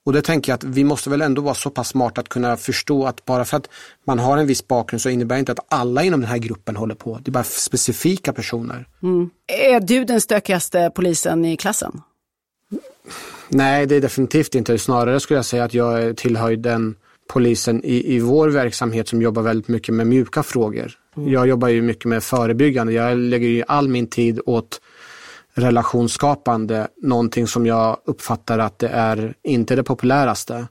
Och 0.06 0.14
det 0.14 0.22
tänker 0.22 0.52
jag 0.52 0.56
att 0.56 0.64
vi 0.64 0.84
måste 0.84 1.10
väl 1.10 1.22
ändå 1.22 1.42
vara 1.42 1.54
så 1.54 1.70
pass 1.70 1.88
smarta 1.88 2.22
att 2.22 2.30
kunna 2.30 2.58
förstå 2.58 3.06
att 3.06 3.26
bara 3.26 3.46
för 3.46 3.58
att 3.58 3.70
man 4.06 4.20
har 4.20 4.38
en 4.38 4.48
viss 4.48 4.68
bakgrund 4.68 5.02
så 5.02 5.10
innebär 5.10 5.36
det 5.36 5.40
inte 5.40 5.52
att 5.52 5.66
alla 5.70 6.04
inom 6.04 6.22
den 6.22 6.30
här 6.30 6.38
gruppen 6.38 6.76
håller 6.76 6.96
på. 6.96 7.20
Det 7.22 7.30
är 7.30 7.34
bara 7.34 7.44
specifika 7.44 8.34
personer. 8.34 8.88
Mm. 9.04 9.30
Är 9.48 9.80
du 9.80 10.06
den 10.06 10.22
stökigaste 10.22 10.92
polisen 10.96 11.46
i 11.46 11.58
klassen? 11.58 12.02
Nej, 13.50 13.86
det 13.86 13.96
är 13.96 14.02
definitivt 14.02 14.56
inte. 14.56 14.78
Snarare 14.78 15.20
skulle 15.20 15.38
jag 15.38 15.46
säga 15.46 15.64
att 15.64 15.74
jag 15.74 16.18
tillhör 16.18 16.56
den 16.56 16.96
polisen 17.28 17.84
i, 17.84 18.16
i 18.16 18.20
vår 18.20 18.50
verksamhet 18.50 19.08
som 19.08 19.22
jobbar 19.22 19.42
väldigt 19.42 19.68
mycket 19.68 19.96
med 19.96 20.08
mjuka 20.08 20.44
frågor. 20.44 20.92
Mm. 21.18 21.30
Jag 21.30 21.48
jobbar 21.48 21.68
ju 21.68 21.82
mycket 21.82 22.06
med 22.06 22.24
förebyggande. 22.24 22.94
Jag 22.94 23.18
lägger 23.18 23.48
ju 23.48 23.64
all 23.68 23.88
min 23.88 24.08
tid 24.08 24.40
åt 24.46 24.82
relationsskapande, 25.54 26.88
någonting 26.98 27.48
som 27.48 27.66
jag 27.66 27.98
uppfattar 28.06 28.60
att 28.60 28.80
det 28.80 28.88
är 28.88 29.34
inte 29.44 29.76
det 29.76 29.84
populäraste 29.84 30.68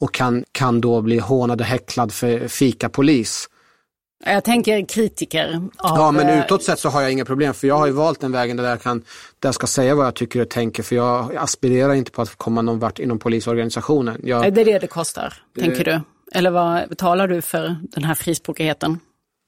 och 0.00 0.14
kan, 0.14 0.44
kan 0.52 0.80
då 0.80 1.00
bli 1.00 1.18
hånad 1.18 1.60
och 1.60 1.66
häcklad 1.66 2.12
för 2.12 2.48
fikapolis. 2.48 3.48
Jag 4.24 4.44
tänker 4.44 4.88
kritiker. 4.88 5.54
Av... 5.76 5.98
Ja, 5.98 6.10
men 6.10 6.44
utåt 6.44 6.62
sett 6.62 6.78
så 6.78 6.88
har 6.88 7.02
jag 7.02 7.12
inga 7.12 7.24
problem 7.24 7.54
för 7.54 7.68
jag 7.68 7.78
har 7.78 7.86
ju 7.86 7.92
valt 7.92 8.20
den 8.20 8.32
vägen 8.32 8.56
där 8.56 8.70
jag, 8.70 8.82
kan, 8.82 8.98
där 9.38 9.48
jag 9.48 9.54
ska 9.54 9.66
säga 9.66 9.94
vad 9.94 10.06
jag 10.06 10.14
tycker 10.14 10.40
och 10.40 10.48
tänker 10.48 10.82
för 10.82 10.96
jag 10.96 11.36
aspirerar 11.36 11.94
inte 11.94 12.10
på 12.10 12.22
att 12.22 12.36
komma 12.36 12.62
någon 12.62 12.78
vart 12.78 12.98
inom 12.98 13.18
polisorganisationen. 13.18 14.20
Jag... 14.24 14.46
Är 14.46 14.50
det 14.50 14.64
det 14.64 14.78
det 14.78 14.86
kostar, 14.86 15.34
tänker 15.58 15.84
du? 15.84 16.00
Eller 16.32 16.50
vad 16.50 16.88
betalar 16.88 17.28
du 17.28 17.42
för 17.42 17.76
den 17.82 18.04
här 18.04 18.14
frispråkigheten? 18.14 18.98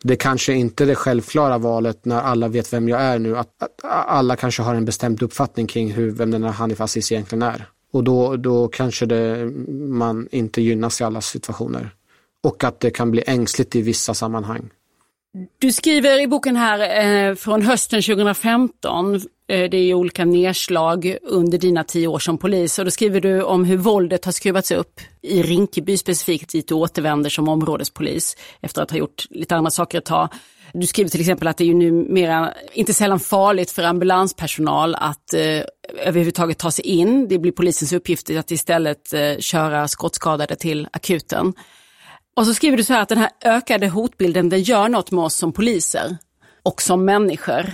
Det 0.03 0.17
kanske 0.17 0.53
inte 0.53 0.85
är 0.85 0.87
det 0.87 0.95
självklara 0.95 1.59
valet 1.59 2.05
när 2.05 2.21
alla 2.21 2.49
vet 2.49 2.73
vem 2.73 2.89
jag 2.89 3.01
är 3.01 3.19
nu. 3.19 3.39
Att, 3.39 3.63
att 3.63 3.85
alla 4.07 4.37
kanske 4.37 4.63
har 4.63 4.75
en 4.75 4.85
bestämd 4.85 5.23
uppfattning 5.23 5.67
kring 5.67 5.93
hur, 5.93 6.11
vem 6.11 6.31
den 6.31 6.45
här 6.45 6.51
Hanif 6.51 6.81
Aziz 6.81 7.13
egentligen 7.13 7.43
är. 7.43 7.67
Och 7.93 8.05
då, 8.05 8.37
då 8.37 8.69
kanske 8.69 9.07
det, 9.07 9.51
man 9.89 10.29
inte 10.31 10.63
gynnas 10.63 11.01
i 11.01 11.05
alla 11.05 11.21
situationer 11.21 11.95
och 12.43 12.65
att 12.65 12.81
det 12.81 12.91
kan 12.91 13.11
bli 13.11 13.23
ängsligt 13.27 13.77
i 13.77 13.83
vissa 13.83 14.15
sammanhang. 14.15 14.71
Du 15.59 15.73
skriver 15.73 16.21
i 16.21 16.27
boken 16.27 16.57
här 16.57 17.05
eh, 17.05 17.35
från 17.35 17.63
hösten 17.63 18.03
2015, 18.03 19.15
eh, 19.15 19.21
det 19.47 19.77
är 19.77 19.95
olika 19.95 20.25
nedslag 20.25 21.17
under 21.23 21.59
dina 21.59 21.85
tio 21.85 22.07
år 22.07 22.19
som 22.19 22.39
polis 22.39 22.79
och 22.79 22.85
då 22.85 22.91
skriver 22.91 23.21
du 23.21 23.43
om 23.43 23.65
hur 23.65 23.77
våldet 23.77 24.25
har 24.25 24.33
skruvats 24.33 24.71
upp 24.71 25.01
i 25.23 25.43
Rinkeby 25.43 25.97
specifikt 25.97 26.53
dit 26.53 26.69
du 26.69 26.75
återvänder 26.75 27.31
som 27.31 27.49
områdespolis 27.49 28.37
efter 28.61 28.83
att 28.83 28.91
ha 28.91 28.99
gjort 28.99 29.27
lite 29.31 29.57
andra 29.57 29.71
saker 29.71 29.99
ett 29.99 30.05
tag. 30.05 30.29
Du 30.73 30.87
skriver 30.87 31.11
till 31.11 31.21
exempel 31.21 31.49
att 31.49 31.57
det 31.57 31.65
är 31.65 31.69
ju 31.69 31.75
numera 31.75 32.55
inte 32.73 32.95
sällan 32.95 33.21
farligt 33.21 33.71
för 33.71 33.83
ambulanspersonal 33.83 34.95
att 34.95 35.35
eh, 35.35 35.63
överhuvudtaget 36.07 36.59
ta 36.59 36.71
sig 36.71 36.87
in. 36.87 37.29
Det 37.29 37.39
blir 37.39 37.53
polisens 37.53 37.93
uppgift 37.93 38.31
att 38.31 38.51
istället 38.51 39.13
eh, 39.13 39.39
köra 39.39 39.89
skottskadade 39.89 40.57
till 40.57 40.89
akuten. 40.93 41.53
Och 42.41 42.47
så 42.47 42.55
skriver 42.55 42.77
du 42.77 42.85
så 42.85 42.93
här 42.93 43.03
att 43.03 43.09
den 43.09 43.19
här 43.19 43.31
ökade 43.45 43.89
hotbilden 43.89 44.49
den 44.49 44.63
gör 44.63 44.89
något 44.89 45.11
med 45.11 45.25
oss 45.25 45.35
som 45.35 45.53
poliser 45.53 46.17
och 46.63 46.83
som 46.83 47.05
människor. 47.05 47.73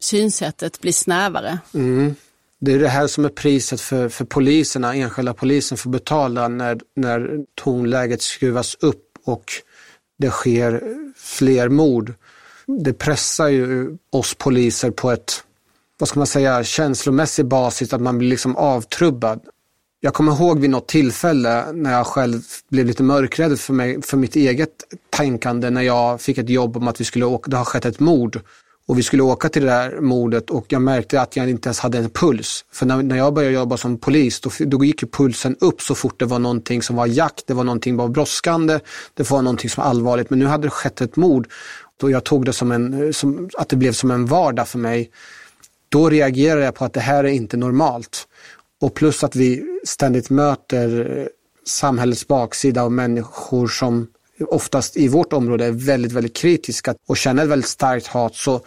Synsättet 0.00 0.80
blir 0.80 0.92
snävare. 0.92 1.58
Mm. 1.74 2.14
Det 2.60 2.72
är 2.72 2.78
det 2.78 2.88
här 2.88 3.06
som 3.06 3.24
är 3.24 3.28
priset 3.28 3.80
för, 3.80 4.08
för 4.08 4.24
poliserna, 4.24 4.94
enskilda 4.94 5.34
polisen 5.34 5.78
får 5.78 5.90
betala 5.90 6.48
när, 6.48 6.80
när 6.96 7.38
tonläget 7.54 8.22
skruvas 8.22 8.76
upp 8.80 9.18
och 9.24 9.44
det 10.18 10.30
sker 10.30 10.82
fler 11.16 11.68
mord. 11.68 12.14
Det 12.66 12.92
pressar 12.92 13.48
ju 13.48 13.96
oss 14.10 14.34
poliser 14.34 14.90
på 14.90 15.10
ett, 15.10 15.44
vad 15.98 16.08
ska 16.08 16.20
man 16.20 16.26
säga, 16.26 16.64
känslomässig 16.64 17.46
basis, 17.46 17.92
att 17.92 18.00
man 18.00 18.18
blir 18.18 18.28
liksom 18.28 18.56
avtrubbad. 18.56 19.40
Jag 20.04 20.14
kommer 20.14 20.32
ihåg 20.32 20.60
vid 20.60 20.70
något 20.70 20.88
tillfälle 20.88 21.72
när 21.72 21.92
jag 21.92 22.06
själv 22.06 22.42
blev 22.68 22.86
lite 22.86 23.02
mörkrädd 23.02 23.60
för, 23.60 23.72
mig, 23.72 24.02
för 24.02 24.16
mitt 24.16 24.36
eget 24.36 24.70
tänkande 25.10 25.70
när 25.70 25.82
jag 25.82 26.20
fick 26.20 26.38
ett 26.38 26.48
jobb 26.48 26.76
om 26.76 26.88
att 26.88 27.00
vi 27.00 27.04
skulle 27.04 27.24
åka, 27.24 27.50
det 27.50 27.56
har 27.56 27.64
skett 27.64 27.84
ett 27.84 28.00
mord. 28.00 28.40
Och 28.86 28.98
vi 28.98 29.02
skulle 29.02 29.22
åka 29.22 29.48
till 29.48 29.62
det 29.62 29.68
där 29.68 30.00
mordet 30.00 30.50
och 30.50 30.66
jag 30.68 30.82
märkte 30.82 31.20
att 31.20 31.36
jag 31.36 31.50
inte 31.50 31.68
ens 31.68 31.80
hade 31.80 31.98
en 31.98 32.10
puls. 32.10 32.64
För 32.72 32.86
när, 32.86 33.02
när 33.02 33.16
jag 33.16 33.34
började 33.34 33.54
jobba 33.54 33.76
som 33.76 33.98
polis 33.98 34.40
då, 34.40 34.50
då 34.58 34.84
gick 34.84 35.02
ju 35.02 35.08
pulsen 35.08 35.56
upp 35.60 35.82
så 35.82 35.94
fort 35.94 36.18
det 36.18 36.24
var 36.24 36.38
någonting 36.38 36.82
som 36.82 36.96
var 36.96 37.06
jakt, 37.06 37.46
det 37.46 37.54
var 37.54 37.64
någonting 37.64 37.90
som 37.90 37.96
var 37.96 38.08
brådskande, 38.08 38.80
det 39.14 39.30
var 39.30 39.42
någonting 39.42 39.70
som 39.70 39.82
var 39.82 39.90
allvarligt. 39.90 40.30
Men 40.30 40.38
nu 40.38 40.46
hade 40.46 40.66
det 40.66 40.70
skett 40.70 41.00
ett 41.00 41.16
mord 41.16 41.48
och 42.02 42.10
jag 42.10 42.24
tog 42.24 42.44
det 42.44 42.52
som 42.52 42.72
en, 42.72 43.12
som, 43.14 43.50
att 43.58 43.68
det 43.68 43.76
blev 43.76 43.92
som 43.92 44.10
en 44.10 44.26
vardag 44.26 44.68
för 44.68 44.78
mig. 44.78 45.10
Då 45.88 46.08
reagerade 46.10 46.64
jag 46.64 46.74
på 46.74 46.84
att 46.84 46.92
det 46.92 47.00
här 47.00 47.24
är 47.24 47.28
inte 47.28 47.56
normalt. 47.56 48.26
Och 48.82 48.94
plus 48.94 49.24
att 49.24 49.36
vi 49.36 49.62
ständigt 49.84 50.30
möter 50.30 51.18
eh, 51.18 51.26
samhällets 51.66 52.28
baksida 52.28 52.82
av 52.82 52.92
människor 52.92 53.66
som 53.66 54.06
oftast 54.48 54.96
i 54.96 55.08
vårt 55.08 55.32
område 55.32 55.64
är 55.64 55.70
väldigt, 55.70 56.12
väldigt 56.12 56.36
kritiska 56.36 56.94
och 57.08 57.16
känner 57.16 57.42
ett 57.42 57.48
väldigt 57.48 57.68
starkt 57.68 58.06
hat 58.06 58.34
så, 58.34 58.60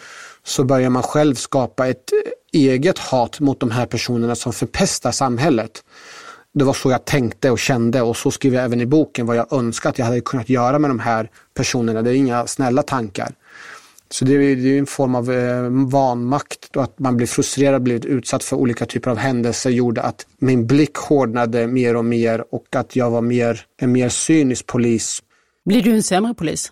så 0.43 0.63
börjar 0.63 0.89
man 0.89 1.03
själv 1.03 1.36
skapa 1.36 1.88
ett 1.88 2.11
eh, 2.53 2.61
eget 2.61 2.97
hat 2.97 3.39
mot 3.39 3.59
de 3.59 3.72
här 3.72 3.86
personerna 3.86 4.36
som 4.36 4.53
förpestar 4.53 5.11
samhället. 5.11 5.84
Det 6.53 6.63
var 6.63 6.74
så 6.74 6.91
jag 6.91 7.05
tänkte 7.05 7.51
och 7.51 7.59
kände 7.59 8.01
och 8.01 8.18
så 8.18 8.32
skriver 8.32 8.57
jag 8.57 8.66
även 8.66 8.82
i 8.82 8.86
boken 8.86 9.26
vad 9.26 9.36
jag 9.36 9.53
önskar 9.53 9.89
att 9.89 9.99
jag 9.99 10.05
hade 10.05 10.22
kunnat 10.22 10.49
göra 10.49 10.80
med 10.80 10.89
de 10.89 10.99
här 10.99 11.30
personerna. 11.53 12.01
Det 12.01 12.09
är 12.09 12.16
inga 12.16 12.47
snälla 12.47 12.84
tankar. 12.84 13.32
Så 14.10 14.26
det 14.26 14.34
är, 14.34 14.66
är 14.66 14.80
en 14.80 14.86
form 14.86 15.16
av 15.16 15.32
eh, 15.32 15.70
vanmakt 15.91 16.76
och 16.76 16.84
att 16.84 16.99
man 16.99 17.18
blir 17.18 17.28
frustrerad, 17.28 17.84
blivit 17.84 18.06
utsatt 18.06 18.43
för 18.43 18.56
olika 18.56 18.86
typer 18.86 19.12
av 19.12 19.18
händelser 19.18 19.70
gjorde 19.70 20.01
att 20.01 20.28
min 20.38 20.68
blick 20.68 20.95
hårdnade 20.95 21.68
mer 21.68 21.95
och 21.95 22.06
mer 22.06 22.43
och 22.51 22.76
att 22.76 22.95
jag 22.95 23.12
var 23.12 23.22
mer, 23.22 23.66
en 23.78 23.91
mer 23.91 24.10
cynisk 24.10 24.66
polis. 24.66 25.24
Blir 25.66 25.84
du 25.84 25.91
en 25.91 26.03
sämre 26.03 26.34
polis? 26.34 26.72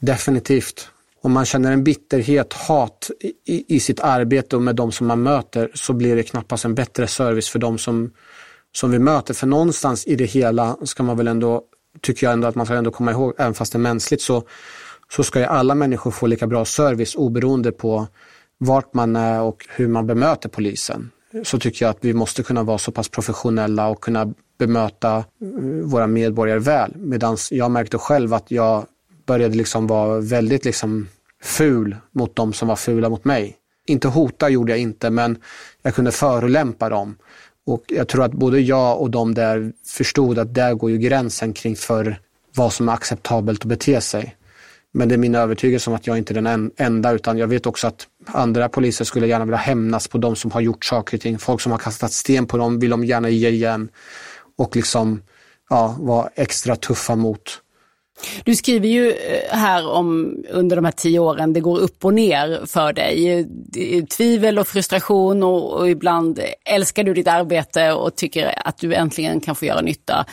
Definitivt. 0.00 0.88
Om 1.22 1.32
man 1.32 1.44
känner 1.44 1.72
en 1.72 1.84
bitterhet, 1.84 2.52
hat 2.52 3.10
i, 3.46 3.76
i 3.76 3.80
sitt 3.80 4.00
arbete 4.00 4.56
och 4.56 4.62
med 4.62 4.76
de 4.76 4.92
som 4.92 5.06
man 5.06 5.22
möter 5.22 5.70
så 5.74 5.92
blir 5.92 6.16
det 6.16 6.22
knappast 6.22 6.64
en 6.64 6.74
bättre 6.74 7.06
service 7.06 7.48
för 7.48 7.58
de 7.58 7.78
som, 7.78 8.10
som 8.72 8.90
vi 8.90 8.98
möter. 8.98 9.34
För 9.34 9.46
någonstans 9.46 10.06
i 10.06 10.16
det 10.16 10.24
hela 10.24 10.76
ska 10.84 11.02
man 11.02 11.16
väl 11.16 11.28
ändå, 11.28 11.62
tycker 12.00 12.26
jag 12.26 12.32
ändå 12.32 12.48
att 12.48 12.54
man 12.54 12.66
ska 12.66 12.74
ändå 12.74 12.90
komma 12.90 13.10
ihåg, 13.10 13.34
även 13.38 13.54
fast 13.54 13.72
det 13.72 13.76
är 13.76 13.80
mänskligt 13.80 14.22
så 14.22 14.44
så 15.16 15.22
ska 15.22 15.38
ju 15.38 15.44
alla 15.44 15.74
människor 15.74 16.10
få 16.10 16.26
lika 16.26 16.46
bra 16.46 16.64
service 16.64 17.14
oberoende 17.14 17.72
på 17.72 18.06
vart 18.58 18.94
man 18.94 19.16
är 19.16 19.40
och 19.40 19.66
hur 19.68 19.88
man 19.88 20.06
bemöter 20.06 20.48
polisen. 20.48 21.10
Så 21.42 21.58
tycker 21.58 21.84
jag 21.84 21.90
att 21.90 21.98
vi 22.00 22.14
måste 22.14 22.42
kunna 22.42 22.62
vara 22.62 22.78
så 22.78 22.92
pass 22.92 23.08
professionella 23.08 23.88
och 23.88 24.00
kunna 24.00 24.32
bemöta 24.58 25.16
eh, 25.16 25.24
våra 25.82 26.06
medborgare 26.06 26.58
väl. 26.58 26.92
Medan 26.96 27.36
jag 27.50 27.70
märkte 27.70 27.98
själv 27.98 28.34
att 28.34 28.50
jag 28.50 28.86
började 29.26 29.56
liksom 29.56 29.86
vara 29.86 30.20
väldigt 30.20 30.64
liksom 30.64 31.08
ful 31.42 31.96
mot 32.12 32.36
de 32.36 32.52
som 32.52 32.68
var 32.68 32.76
fula 32.76 33.08
mot 33.08 33.24
mig. 33.24 33.56
Inte 33.86 34.08
hota 34.08 34.48
gjorde 34.48 34.72
jag 34.72 34.78
inte, 34.78 35.10
men 35.10 35.38
jag 35.82 35.94
kunde 35.94 36.12
förolämpa 36.12 36.88
dem. 36.88 37.16
Och 37.66 37.84
jag 37.88 38.08
tror 38.08 38.24
att 38.24 38.32
både 38.32 38.60
jag 38.60 39.00
och 39.00 39.10
de 39.10 39.34
där 39.34 39.72
förstod 39.86 40.38
att 40.38 40.54
där 40.54 40.74
går 40.74 40.90
ju 40.90 40.98
gränsen 40.98 41.52
kring 41.52 41.76
för 41.76 42.20
vad 42.54 42.72
som 42.72 42.88
är 42.88 42.92
acceptabelt 42.92 43.60
att 43.60 43.68
bete 43.68 44.00
sig. 44.00 44.36
Men 44.94 45.08
det 45.08 45.14
är 45.14 45.18
min 45.18 45.34
övertygelse 45.34 45.90
om 45.90 45.96
att 45.96 46.06
jag 46.06 46.18
inte 46.18 46.32
är 46.32 46.42
den 46.42 46.70
enda 46.76 47.12
utan 47.12 47.38
jag 47.38 47.46
vet 47.46 47.66
också 47.66 47.86
att 47.86 48.06
andra 48.26 48.68
poliser 48.68 49.04
skulle 49.04 49.26
gärna 49.26 49.44
vilja 49.44 49.58
hämnas 49.58 50.08
på 50.08 50.18
de 50.18 50.36
som 50.36 50.50
har 50.50 50.60
gjort 50.60 50.84
saker 50.84 51.16
och 51.16 51.20
ting. 51.20 51.38
Folk 51.38 51.60
som 51.60 51.72
har 51.72 51.78
kastat 51.78 52.12
sten 52.12 52.46
på 52.46 52.56
dem 52.56 52.78
vill 52.78 52.90
de 52.90 53.04
gärna 53.04 53.28
ge 53.28 53.48
igen 53.48 53.88
och 54.58 54.76
liksom 54.76 55.22
ja, 55.70 55.96
vara 55.98 56.28
extra 56.34 56.76
tuffa 56.76 57.16
mot. 57.16 57.62
Du 58.44 58.56
skriver 58.56 58.88
ju 58.88 59.10
eh, 59.12 59.56
här 59.56 59.88
om 59.88 60.36
under 60.50 60.76
de 60.76 60.84
här 60.84 60.92
tio 60.92 61.18
åren, 61.18 61.52
det 61.52 61.60
går 61.60 61.78
upp 61.78 62.04
och 62.04 62.14
ner 62.14 62.66
för 62.66 62.92
dig. 62.92 63.48
Tvivel 64.06 64.58
och 64.58 64.68
frustration 64.68 65.42
och, 65.42 65.72
och 65.72 65.90
ibland 65.90 66.40
älskar 66.64 67.04
du 67.04 67.14
ditt 67.14 67.28
arbete 67.28 67.92
och 67.92 68.16
tycker 68.16 68.68
att 68.68 68.78
du 68.78 68.94
äntligen 68.94 69.40
kan 69.40 69.54
få 69.54 69.64
göra 69.64 69.80
nytta. 69.80 70.26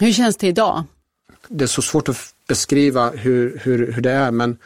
Hur 0.00 0.12
känns 0.12 0.36
det 0.36 0.46
idag? 0.46 0.84
Det 1.48 1.64
är 1.64 1.68
så 1.68 1.82
svårt 1.82 2.08
att 2.08 2.34
beskriva 2.48 3.10
hur, 3.10 3.60
hur, 3.62 3.92
hur 3.92 4.02
det 4.02 4.10
är. 4.10 4.30
Men... 4.30 4.56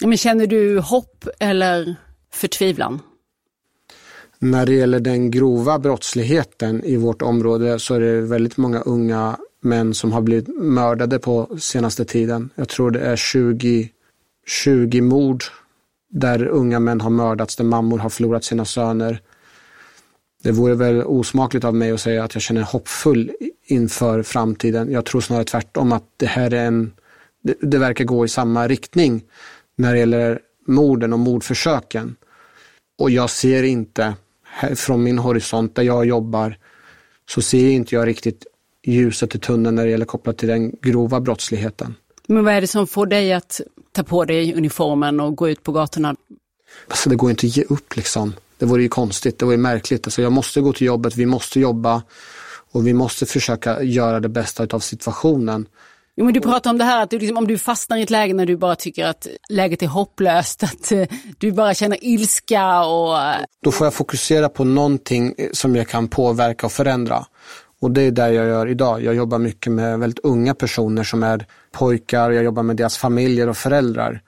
men 0.00 0.16
känner 0.16 0.46
du 0.46 0.78
hopp 0.78 1.28
eller 1.40 1.96
förtvivlan? 2.32 3.00
När 4.38 4.66
det 4.66 4.72
gäller 4.72 5.00
den 5.00 5.30
grova 5.30 5.78
brottsligheten 5.78 6.84
i 6.84 6.96
vårt 6.96 7.22
område 7.22 7.78
så 7.78 7.94
är 7.94 8.00
det 8.00 8.20
väldigt 8.20 8.56
många 8.56 8.80
unga 8.80 9.36
män 9.60 9.94
som 9.94 10.12
har 10.12 10.20
blivit 10.20 10.48
mördade 10.48 11.18
på 11.18 11.58
senaste 11.58 12.04
tiden. 12.04 12.50
Jag 12.54 12.68
tror 12.68 12.90
det 12.90 13.00
är 13.00 13.16
20, 13.16 13.88
20 14.46 15.00
mord 15.00 15.44
där 16.10 16.46
unga 16.46 16.80
män 16.80 17.00
har 17.00 17.10
mördats, 17.10 17.56
där 17.56 17.64
mammor 17.64 17.98
har 17.98 18.10
förlorat 18.10 18.44
sina 18.44 18.64
söner. 18.64 19.20
Det 20.42 20.52
vore 20.52 20.74
väl 20.74 21.02
osmakligt 21.04 21.64
av 21.64 21.74
mig 21.74 21.90
att 21.90 22.00
säga 22.00 22.24
att 22.24 22.34
jag 22.34 22.42
känner 22.42 22.62
hoppfull 22.62 23.32
inför 23.66 24.22
framtiden. 24.22 24.92
Jag 24.92 25.04
tror 25.04 25.20
snarare 25.20 25.44
tvärtom 25.44 25.92
att 25.92 26.04
det 26.16 26.26
här 26.26 26.54
är 26.54 26.66
en 26.66 26.92
det, 27.42 27.54
det 27.60 27.78
verkar 27.78 28.04
gå 28.04 28.24
i 28.24 28.28
samma 28.28 28.68
riktning 28.68 29.22
när 29.76 29.92
det 29.92 29.98
gäller 29.98 30.40
morden 30.66 31.12
och 31.12 31.18
mordförsöken. 31.18 32.16
Och 32.98 33.10
jag 33.10 33.30
ser 33.30 33.62
inte, 33.62 34.14
från 34.74 35.02
min 35.02 35.18
horisont 35.18 35.74
där 35.74 35.82
jag 35.82 36.06
jobbar, 36.06 36.58
så 37.28 37.42
ser 37.42 37.70
inte 37.70 37.94
jag 37.94 38.06
riktigt 38.06 38.46
ljuset 38.86 39.34
i 39.34 39.38
tunneln 39.38 39.74
när 39.74 39.84
det 39.84 39.90
gäller 39.90 40.04
kopplat 40.04 40.38
till 40.38 40.48
den 40.48 40.70
grova 40.70 41.20
brottsligheten. 41.20 41.94
Men 42.26 42.44
vad 42.44 42.54
är 42.54 42.60
det 42.60 42.66
som 42.66 42.86
får 42.86 43.06
dig 43.06 43.32
att 43.32 43.60
ta 43.92 44.02
på 44.02 44.24
dig 44.24 44.54
uniformen 44.54 45.20
och 45.20 45.36
gå 45.36 45.48
ut 45.48 45.62
på 45.62 45.72
gatorna? 45.72 46.16
Alltså 46.88 47.10
det 47.10 47.16
går 47.16 47.30
inte 47.30 47.46
att 47.46 47.56
ge 47.56 47.64
upp 47.64 47.96
liksom. 47.96 48.34
Det 48.58 48.66
vore 48.66 48.82
ju 48.82 48.88
konstigt, 48.88 49.38
det 49.38 49.44
vore 49.44 49.56
märkligt. 49.56 50.06
Alltså 50.06 50.22
jag 50.22 50.32
måste 50.32 50.60
gå 50.60 50.72
till 50.72 50.86
jobbet, 50.86 51.16
vi 51.16 51.26
måste 51.26 51.60
jobba 51.60 52.02
och 52.72 52.86
vi 52.86 52.92
måste 52.92 53.26
försöka 53.26 53.82
göra 53.82 54.20
det 54.20 54.28
bästa 54.28 54.66
av 54.70 54.80
situationen. 54.80 55.66
Jo, 56.22 56.26
men 56.26 56.34
du 56.34 56.40
pratar 56.40 56.70
om 56.70 56.78
det 56.78 56.84
här 56.84 57.02
att 57.02 57.10
du, 57.10 57.18
liksom, 57.18 57.36
om 57.36 57.46
du 57.46 57.58
fastnar 57.58 57.96
i 57.96 58.02
ett 58.02 58.10
läge 58.10 58.34
när 58.34 58.46
du 58.46 58.56
bara 58.56 58.76
tycker 58.76 59.06
att 59.06 59.26
läget 59.48 59.82
är 59.82 59.86
hopplöst, 59.86 60.62
att 60.62 60.92
eh, 60.92 61.08
du 61.38 61.52
bara 61.52 61.74
känner 61.74 62.04
ilska 62.04 62.84
och... 62.84 63.22
Eh, 63.22 63.36
Då 63.62 63.72
får 63.72 63.86
jag 63.86 63.94
fokusera 63.94 64.48
på 64.48 64.64
någonting 64.64 65.34
eh, 65.38 65.48
som 65.52 65.76
jag 65.76 65.88
kan 65.88 66.08
påverka 66.08 66.66
och 66.66 66.72
förändra. 66.72 67.26
Och 67.80 67.90
det 67.90 68.02
är 68.02 68.10
det 68.10 68.32
jag 68.32 68.46
gör 68.46 68.66
idag. 68.66 69.02
Jag 69.02 69.14
jobbar 69.14 69.38
mycket 69.38 69.72
med 69.72 69.98
väldigt 69.98 70.18
unga 70.24 70.54
personer 70.54 71.04
som 71.04 71.22
är 71.22 71.46
pojkar, 71.72 72.30
jag 72.30 72.44
jobbar 72.44 72.62
med 72.62 72.76
deras 72.76 72.96
familjer 72.96 73.48
och 73.48 73.56
föräldrar. 73.56 74.20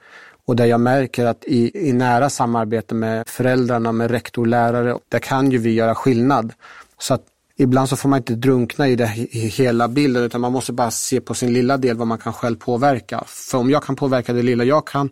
Och 0.46 0.56
där 0.56 0.66
jag 0.66 0.80
märker 0.80 1.26
att 1.26 1.44
i, 1.44 1.88
i 1.88 1.92
nära 1.92 2.30
samarbete 2.30 2.94
med 2.94 3.28
föräldrarna, 3.28 3.92
med 3.92 4.10
rektor, 4.10 4.42
och 4.42 4.48
lärare, 4.48 4.98
där 5.08 5.18
kan 5.18 5.50
ju 5.50 5.58
vi 5.58 5.72
göra 5.72 5.94
skillnad. 5.94 6.52
Så 6.98 7.14
att 7.14 7.22
ibland 7.58 7.88
så 7.88 7.96
får 7.96 8.08
man 8.08 8.16
inte 8.16 8.34
drunkna 8.34 8.88
i, 8.88 8.96
det, 8.96 9.12
i 9.16 9.48
hela 9.48 9.88
bilden 9.88 10.22
utan 10.22 10.40
man 10.40 10.52
måste 10.52 10.72
bara 10.72 10.90
se 10.90 11.20
på 11.20 11.34
sin 11.34 11.52
lilla 11.52 11.76
del 11.76 11.96
vad 11.96 12.06
man 12.06 12.18
kan 12.18 12.32
själv 12.32 12.56
påverka. 12.56 13.24
För 13.26 13.58
om 13.58 13.70
jag 13.70 13.82
kan 13.82 13.96
påverka 13.96 14.32
det 14.32 14.42
lilla 14.42 14.64
jag 14.64 14.86
kan 14.86 15.10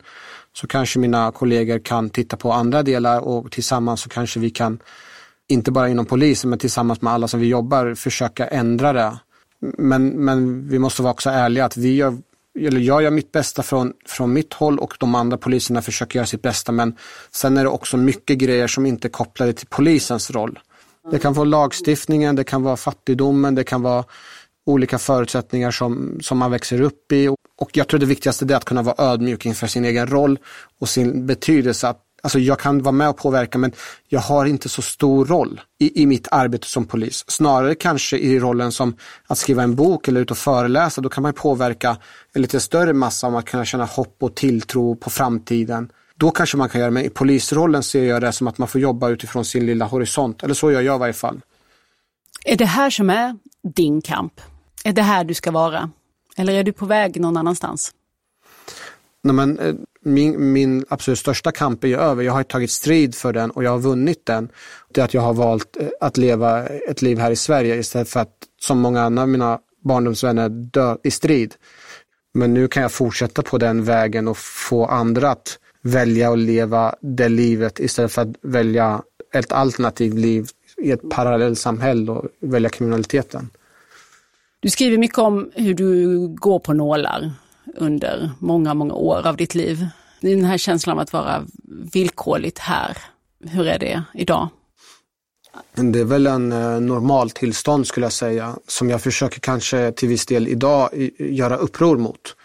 så 0.52 0.66
kanske 0.66 0.98
mina 0.98 1.32
kollegor 1.32 1.78
kan 1.78 2.10
titta 2.10 2.36
på 2.36 2.52
andra 2.52 2.82
delar 2.82 3.20
och 3.20 3.52
tillsammans 3.52 4.00
så 4.00 4.08
kanske 4.08 4.40
vi 4.40 4.50
kan, 4.50 4.78
inte 5.48 5.70
bara 5.70 5.88
inom 5.88 6.06
polisen 6.06 6.50
men 6.50 6.58
tillsammans 6.58 7.02
med 7.02 7.12
alla 7.12 7.28
som 7.28 7.40
vi 7.40 7.46
jobbar, 7.46 7.94
försöka 7.94 8.46
ändra 8.46 8.92
det. 8.92 9.18
Men, 9.78 10.08
men 10.08 10.68
vi 10.68 10.78
måste 10.78 11.02
vara 11.02 11.12
också 11.12 11.30
ärliga 11.30 11.64
att 11.64 11.76
vi 11.76 11.94
gör, 11.94 12.18
eller 12.58 12.80
jag 12.80 13.02
gör 13.02 13.10
mitt 13.10 13.32
bästa 13.32 13.62
från, 13.62 13.92
från 14.06 14.32
mitt 14.32 14.54
håll 14.54 14.78
och 14.78 14.94
de 14.98 15.14
andra 15.14 15.36
poliserna 15.36 15.82
försöker 15.82 16.18
göra 16.18 16.26
sitt 16.26 16.42
bästa 16.42 16.72
men 16.72 16.96
sen 17.30 17.56
är 17.56 17.62
det 17.62 17.70
också 17.70 17.96
mycket 17.96 18.38
grejer 18.38 18.66
som 18.66 18.86
inte 18.86 19.08
är 19.08 19.10
kopplade 19.10 19.52
till 19.52 19.66
polisens 19.66 20.30
roll. 20.30 20.58
Det 21.10 21.18
kan 21.18 21.32
vara 21.32 21.44
lagstiftningen, 21.44 22.36
det 22.36 22.44
kan 22.44 22.62
vara 22.62 22.76
fattigdomen, 22.76 23.54
det 23.54 23.64
kan 23.64 23.82
vara 23.82 24.04
olika 24.66 24.98
förutsättningar 24.98 25.70
som, 25.70 26.18
som 26.22 26.38
man 26.38 26.50
växer 26.50 26.80
upp 26.80 27.12
i. 27.12 27.28
Och 27.58 27.70
jag 27.72 27.88
tror 27.88 28.00
det 28.00 28.06
viktigaste 28.06 28.44
är 28.44 28.54
att 28.54 28.64
kunna 28.64 28.82
vara 28.82 29.12
ödmjuk 29.12 29.46
inför 29.46 29.66
sin 29.66 29.84
egen 29.84 30.06
roll 30.06 30.38
och 30.78 30.88
sin 30.88 31.26
betydelse. 31.26 31.94
Alltså 32.22 32.38
jag 32.38 32.58
kan 32.58 32.82
vara 32.82 32.92
med 32.92 33.08
och 33.08 33.16
påverka 33.16 33.58
men 33.58 33.72
jag 34.08 34.20
har 34.20 34.46
inte 34.46 34.68
så 34.68 34.82
stor 34.82 35.24
roll 35.24 35.60
i, 35.78 36.02
i 36.02 36.06
mitt 36.06 36.28
arbete 36.30 36.66
som 36.66 36.84
polis. 36.84 37.24
Snarare 37.28 37.74
kanske 37.74 38.18
i 38.18 38.38
rollen 38.38 38.72
som 38.72 38.96
att 39.26 39.38
skriva 39.38 39.62
en 39.62 39.74
bok 39.74 40.08
eller 40.08 40.20
ut 40.20 40.30
och 40.30 40.38
föreläsa. 40.38 41.00
Då 41.00 41.08
kan 41.08 41.22
man 41.22 41.32
påverka 41.32 41.96
en 42.32 42.42
lite 42.42 42.60
större 42.60 42.92
massa 42.92 43.26
om 43.26 43.34
att 43.34 43.44
kunna 43.44 43.64
känna 43.64 43.84
hopp 43.84 44.16
och 44.20 44.34
tilltro 44.34 44.96
på 44.96 45.10
framtiden. 45.10 45.88
Då 46.22 46.30
kanske 46.30 46.56
man 46.56 46.68
kan 46.68 46.80
göra 46.80 46.90
det, 46.90 46.94
men 46.94 47.04
i 47.04 47.10
polisrollen 47.10 47.82
ser 47.82 48.04
jag 48.04 48.20
det 48.20 48.32
som 48.32 48.46
att 48.46 48.58
man 48.58 48.68
får 48.68 48.80
jobba 48.80 49.08
utifrån 49.08 49.44
sin 49.44 49.66
lilla 49.66 49.84
horisont. 49.84 50.42
Eller 50.42 50.54
så 50.54 50.72
gör 50.72 50.80
jag 50.80 50.96
i 50.96 50.98
varje 50.98 51.12
fall. 51.12 51.40
Är 52.44 52.56
det 52.56 52.64
här 52.64 52.90
som 52.90 53.10
är 53.10 53.36
din 53.74 54.02
kamp? 54.02 54.40
Är 54.84 54.92
det 54.92 55.02
här 55.02 55.24
du 55.24 55.34
ska 55.34 55.50
vara? 55.50 55.90
Eller 56.36 56.52
är 56.52 56.64
du 56.64 56.72
på 56.72 56.86
väg 56.86 57.20
någon 57.20 57.36
annanstans? 57.36 57.92
Nej, 59.22 59.34
men, 59.34 59.58
eh, 59.58 59.74
min, 60.00 60.52
min 60.52 60.84
absolut 60.88 61.18
största 61.18 61.52
kamp 61.52 61.84
är 61.84 61.88
ju 61.88 61.96
över. 61.96 62.22
Jag 62.22 62.32
har 62.32 62.42
tagit 62.42 62.70
strid 62.70 63.14
för 63.14 63.32
den 63.32 63.50
och 63.50 63.64
jag 63.64 63.70
har 63.70 63.78
vunnit 63.78 64.26
den. 64.26 64.48
Det 64.92 65.00
är 65.00 65.04
att 65.04 65.14
jag 65.14 65.22
har 65.22 65.34
valt 65.34 65.76
eh, 65.80 65.88
att 66.00 66.16
leva 66.16 66.66
ett 66.66 67.02
liv 67.02 67.18
här 67.18 67.30
i 67.30 67.36
Sverige 67.36 67.76
istället 67.76 68.08
för 68.08 68.20
att 68.20 68.34
som 68.60 68.78
många 68.78 69.02
andra 69.02 69.22
av 69.22 69.28
mina 69.28 69.58
barndomsvänner 69.84 70.48
dö 70.48 70.96
i 71.04 71.10
strid. 71.10 71.54
Men 72.34 72.54
nu 72.54 72.68
kan 72.68 72.82
jag 72.82 72.92
fortsätta 72.92 73.42
på 73.42 73.58
den 73.58 73.84
vägen 73.84 74.28
och 74.28 74.38
få 74.38 74.86
andra 74.86 75.30
att 75.30 75.58
välja 75.82 76.32
att 76.32 76.38
leva 76.38 76.94
det 77.00 77.28
livet 77.28 77.80
istället 77.80 78.12
för 78.12 78.22
att 78.22 78.36
välja 78.42 79.02
ett 79.34 79.52
alternativt 79.52 80.14
liv 80.14 80.46
i 80.76 80.90
ett 80.90 81.10
parallellsamhälle 81.10 82.12
och 82.12 82.24
välja 82.40 82.70
kriminaliteten. 82.70 83.50
Du 84.60 84.70
skriver 84.70 84.98
mycket 84.98 85.18
om 85.18 85.50
hur 85.54 85.74
du 85.74 86.18
går 86.28 86.58
på 86.58 86.72
nålar 86.72 87.32
under 87.76 88.30
många, 88.38 88.74
många 88.74 88.94
år 88.94 89.26
av 89.26 89.36
ditt 89.36 89.54
liv. 89.54 89.86
Den 90.20 90.44
här 90.44 90.58
känslan 90.58 90.96
av 90.96 91.02
att 91.02 91.12
vara 91.12 91.46
villkorligt 91.92 92.58
här, 92.58 92.96
hur 93.44 93.66
är 93.66 93.78
det 93.78 94.02
idag? 94.14 94.48
Det 95.74 96.00
är 96.00 96.04
väl 96.04 96.26
en 96.26 96.52
eh, 96.52 96.80
normaltillstånd 96.80 97.86
skulle 97.86 98.06
jag 98.06 98.12
säga, 98.12 98.56
som 98.66 98.90
jag 98.90 99.02
försöker 99.02 99.40
kanske 99.40 99.92
till 99.92 100.08
viss 100.08 100.26
del 100.26 100.48
idag 100.48 101.10
göra 101.18 101.56
uppror 101.56 101.96
mot 101.96 102.36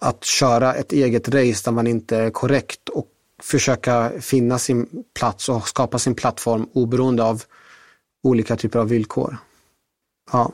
att 0.00 0.24
köra 0.24 0.74
ett 0.74 0.92
eget 0.92 1.28
race 1.28 1.62
där 1.64 1.72
man 1.72 1.86
inte 1.86 2.16
är 2.16 2.30
korrekt 2.30 2.88
och 2.88 3.06
försöka 3.42 4.12
finna 4.20 4.58
sin 4.58 5.04
plats 5.18 5.48
och 5.48 5.68
skapa 5.68 5.98
sin 5.98 6.14
plattform 6.14 6.68
oberoende 6.72 7.24
av 7.24 7.42
olika 8.22 8.56
typer 8.56 8.78
av 8.78 8.88
villkor. 8.88 9.36
Ja. 10.32 10.52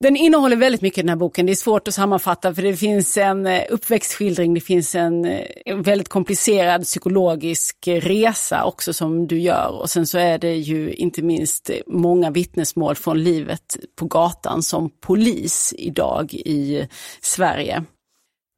Den 0.00 0.16
innehåller 0.16 0.56
väldigt 0.56 0.82
mycket 0.82 1.02
den 1.02 1.08
här 1.08 1.16
boken. 1.16 1.46
Det 1.46 1.52
är 1.52 1.56
svårt 1.56 1.88
att 1.88 1.94
sammanfatta 1.94 2.54
för 2.54 2.62
det 2.62 2.76
finns 2.76 3.16
en 3.16 3.46
eh, 3.46 3.62
uppväxtskildring, 3.70 4.54
det 4.54 4.60
finns 4.60 4.94
en, 4.94 5.24
eh, 5.24 5.46
en 5.64 5.82
väldigt 5.82 6.08
komplicerad 6.08 6.82
psykologisk 6.82 7.76
resa 7.86 8.64
också 8.64 8.92
som 8.92 9.26
du 9.26 9.40
gör. 9.40 9.80
Och 9.80 9.90
sen 9.90 10.06
så 10.06 10.18
är 10.18 10.38
det 10.38 10.54
ju 10.54 10.92
inte 10.92 11.22
minst 11.22 11.70
många 11.86 12.30
vittnesmål 12.30 12.94
från 12.94 13.22
livet 13.22 13.76
på 13.96 14.06
gatan 14.06 14.62
som 14.62 14.90
polis 15.00 15.74
idag 15.76 16.34
i 16.34 16.88
Sverige. 17.20 17.84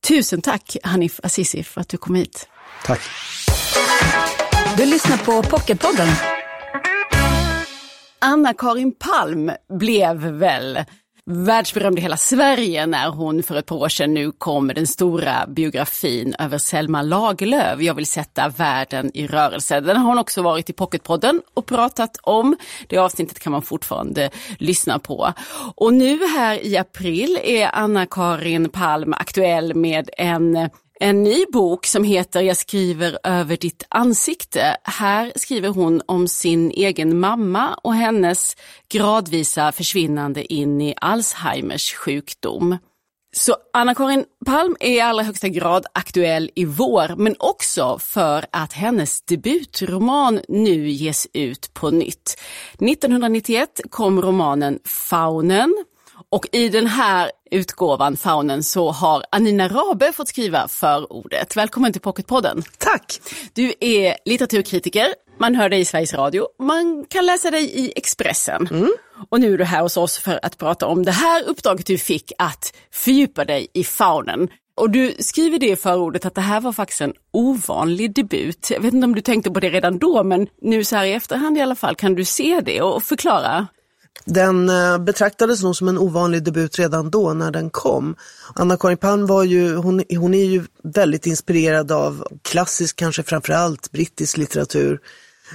Tusen 0.08 0.42
tack 0.42 0.76
Hanif 0.82 1.20
Azizi 1.22 1.62
för 1.62 1.80
att 1.80 1.88
du 1.88 1.96
kom 1.96 2.14
hit. 2.14 2.48
Tack. 2.84 3.00
Du 4.76 4.86
lyssnar 4.86 5.16
på 5.16 5.42
Pocketpodden. 5.42 6.08
Anna-Karin 8.18 8.94
Palm 8.98 9.50
blev 9.78 10.16
väl 10.16 10.84
världsberömd 11.28 11.98
i 11.98 12.02
hela 12.02 12.16
Sverige 12.16 12.86
när 12.86 13.10
hon 13.10 13.42
för 13.42 13.56
ett 13.56 13.66
par 13.66 13.76
år 13.76 13.88
sedan 13.88 14.14
nu 14.14 14.32
kom 14.32 14.66
med 14.66 14.76
den 14.76 14.86
stora 14.86 15.46
biografin 15.46 16.34
över 16.38 16.58
Selma 16.58 17.02
Lagerlöf. 17.02 17.80
Jag 17.80 17.94
vill 17.94 18.06
sätta 18.06 18.48
världen 18.48 19.10
i 19.14 19.26
rörelse. 19.26 19.80
Den 19.80 19.96
har 19.96 20.08
hon 20.08 20.18
också 20.18 20.42
varit 20.42 20.70
i 20.70 20.72
Pocketpodden 20.72 21.42
och 21.54 21.66
pratat 21.66 22.16
om. 22.22 22.56
Det 22.86 22.98
avsnittet 22.98 23.38
kan 23.38 23.52
man 23.52 23.62
fortfarande 23.62 24.30
lyssna 24.58 24.98
på. 24.98 25.32
Och 25.74 25.94
nu 25.94 26.26
här 26.26 26.66
i 26.66 26.76
april 26.76 27.38
är 27.42 27.70
Anna-Karin 27.72 28.68
Palm 28.68 29.12
aktuell 29.12 29.74
med 29.74 30.10
en 30.16 30.70
en 31.00 31.22
ny 31.22 31.44
bok 31.52 31.86
som 31.86 32.04
heter 32.04 32.40
Jag 32.40 32.56
skriver 32.56 33.18
över 33.24 33.56
ditt 33.56 33.86
ansikte. 33.88 34.76
Här 34.84 35.32
skriver 35.36 35.68
hon 35.68 36.02
om 36.06 36.28
sin 36.28 36.70
egen 36.70 37.18
mamma 37.18 37.74
och 37.74 37.94
hennes 37.94 38.56
gradvisa 38.88 39.72
försvinnande 39.72 40.52
in 40.52 40.80
i 40.80 40.94
Alzheimers 41.00 41.94
sjukdom. 41.94 42.78
Så 43.36 43.56
Anna-Karin 43.72 44.24
Palm 44.46 44.76
är 44.80 44.90
i 44.90 45.00
allra 45.00 45.22
högsta 45.22 45.48
grad 45.48 45.86
aktuell 45.92 46.50
i 46.54 46.64
vår, 46.64 47.16
men 47.16 47.34
också 47.38 47.98
för 47.98 48.46
att 48.50 48.72
hennes 48.72 49.22
debutroman 49.22 50.40
nu 50.48 50.88
ges 50.88 51.26
ut 51.32 51.74
på 51.74 51.90
nytt. 51.90 52.40
1991 52.72 53.80
kom 53.90 54.22
romanen 54.22 54.78
Faunen 54.84 55.84
och 56.30 56.46
i 56.52 56.68
den 56.68 56.86
här 56.86 57.30
utgåvan, 57.50 58.16
Faunen, 58.16 58.62
så 58.62 58.90
har 58.90 59.24
Anina 59.30 59.68
Rabe 59.68 60.12
fått 60.12 60.28
skriva 60.28 60.68
förordet. 60.68 61.56
Välkommen 61.56 61.92
till 61.92 62.00
Pocketpodden. 62.00 62.62
Tack! 62.78 63.20
Du 63.52 63.72
är 63.80 64.16
litteraturkritiker, 64.24 65.14
man 65.38 65.54
hör 65.54 65.68
dig 65.68 65.80
i 65.80 65.84
Sveriges 65.84 66.14
Radio, 66.14 66.46
man 66.58 67.04
kan 67.08 67.26
läsa 67.26 67.50
dig 67.50 67.64
i 67.64 67.92
Expressen. 67.96 68.68
Mm. 68.70 68.92
Och 69.30 69.40
nu 69.40 69.54
är 69.54 69.58
du 69.58 69.64
här 69.64 69.82
hos 69.82 69.96
oss 69.96 70.18
för 70.18 70.40
att 70.42 70.58
prata 70.58 70.86
om 70.86 71.04
det 71.04 71.12
här 71.12 71.48
uppdraget 71.48 71.86
du 71.86 71.98
fick 71.98 72.32
att 72.38 72.72
fördjupa 72.92 73.44
dig 73.44 73.66
i 73.72 73.84
faunen. 73.84 74.48
Och 74.76 74.90
du 74.90 75.14
skriver 75.18 75.58
det 75.58 75.70
i 75.70 75.76
förordet 75.76 76.26
att 76.26 76.34
det 76.34 76.40
här 76.40 76.60
var 76.60 76.72
faktiskt 76.72 77.00
en 77.00 77.12
ovanlig 77.32 78.14
debut. 78.14 78.70
Jag 78.70 78.80
vet 78.80 78.94
inte 78.94 79.04
om 79.04 79.14
du 79.14 79.20
tänkte 79.20 79.50
på 79.50 79.60
det 79.60 79.70
redan 79.70 79.98
då, 79.98 80.24
men 80.24 80.46
nu 80.62 80.84
så 80.84 80.96
här 80.96 81.04
i 81.04 81.12
efterhand 81.12 81.58
i 81.58 81.60
alla 81.60 81.74
fall, 81.74 81.94
kan 81.94 82.14
du 82.14 82.24
se 82.24 82.60
det 82.60 82.82
och 82.82 83.02
förklara? 83.02 83.66
Den 84.24 84.68
eh, 84.68 84.98
betraktades 84.98 85.62
nog 85.62 85.76
som 85.76 85.88
en 85.88 85.98
ovanlig 85.98 86.42
debut 86.42 86.78
redan 86.78 87.10
då 87.10 87.32
när 87.32 87.50
den 87.50 87.70
kom. 87.70 88.16
Anna-Karin 88.54 88.96
Palm 88.96 89.26
var 89.26 89.44
ju, 89.44 89.74
hon, 89.74 90.02
hon 90.16 90.34
är 90.34 90.44
ju 90.44 90.64
väldigt 90.84 91.26
inspirerad 91.26 91.92
av 91.92 92.24
klassisk, 92.42 92.96
kanske 92.96 93.22
framförallt 93.22 93.92
brittisk 93.92 94.36
litteratur. 94.36 95.00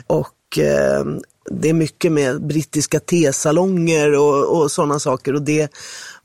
Och 0.07 0.59
eh, 0.59 1.05
det 1.51 1.70
är 1.70 1.74
mycket 1.74 2.11
med 2.11 2.47
brittiska 2.47 2.99
tesalonger 2.99 4.14
och, 4.14 4.61
och 4.61 4.72
sådana 4.72 4.99
saker 4.99 5.34
och 5.34 5.41
det 5.41 5.72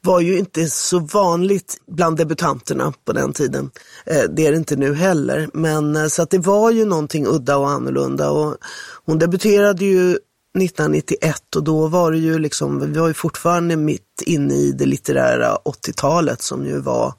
var 0.00 0.20
ju 0.20 0.38
inte 0.38 0.68
så 0.68 0.98
vanligt 0.98 1.76
bland 1.86 2.16
debutanterna 2.16 2.92
på 3.04 3.12
den 3.12 3.32
tiden. 3.32 3.70
Eh, 4.06 4.22
det 4.30 4.46
är 4.46 4.50
det 4.50 4.56
inte 4.56 4.76
nu 4.76 4.94
heller. 4.94 5.48
Men 5.52 5.96
eh, 5.96 6.06
så 6.06 6.22
att 6.22 6.30
det 6.30 6.38
var 6.38 6.70
ju 6.70 6.84
någonting 6.84 7.26
udda 7.26 7.56
och 7.56 7.70
annorlunda 7.70 8.30
och 8.30 8.56
hon 9.04 9.18
debuterade 9.18 9.84
ju 9.84 10.18
1991 10.58 11.56
och 11.56 11.62
då 11.62 11.86
var 11.86 12.12
det 12.12 12.18
ju 12.18 12.38
liksom, 12.38 12.92
vi 12.92 12.98
var 12.98 13.08
ju 13.08 13.14
fortfarande 13.14 13.76
mitt 13.76 14.22
inne 14.26 14.54
i 14.54 14.72
det 14.72 14.86
litterära 14.86 15.56
80-talet 15.64 16.42
som 16.42 16.66
ju 16.66 16.80
var 16.80 17.14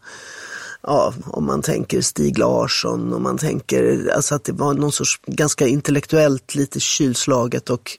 ja, 0.84 1.14
om 1.26 1.46
man 1.46 1.62
tänker 1.62 2.02
Stig 2.02 2.38
Larsson 2.38 3.14
och 3.14 3.22
man 3.22 3.38
tänker 3.38 4.12
alltså 4.16 4.36
att 4.36 4.44
det 4.44 4.52
var 4.52 4.74
någon 4.74 4.92
sorts 4.92 5.20
ganska 5.26 5.68
intellektuellt 5.68 6.56
lite 6.56 6.80
kylslaget 6.80 7.70
och 7.70 7.98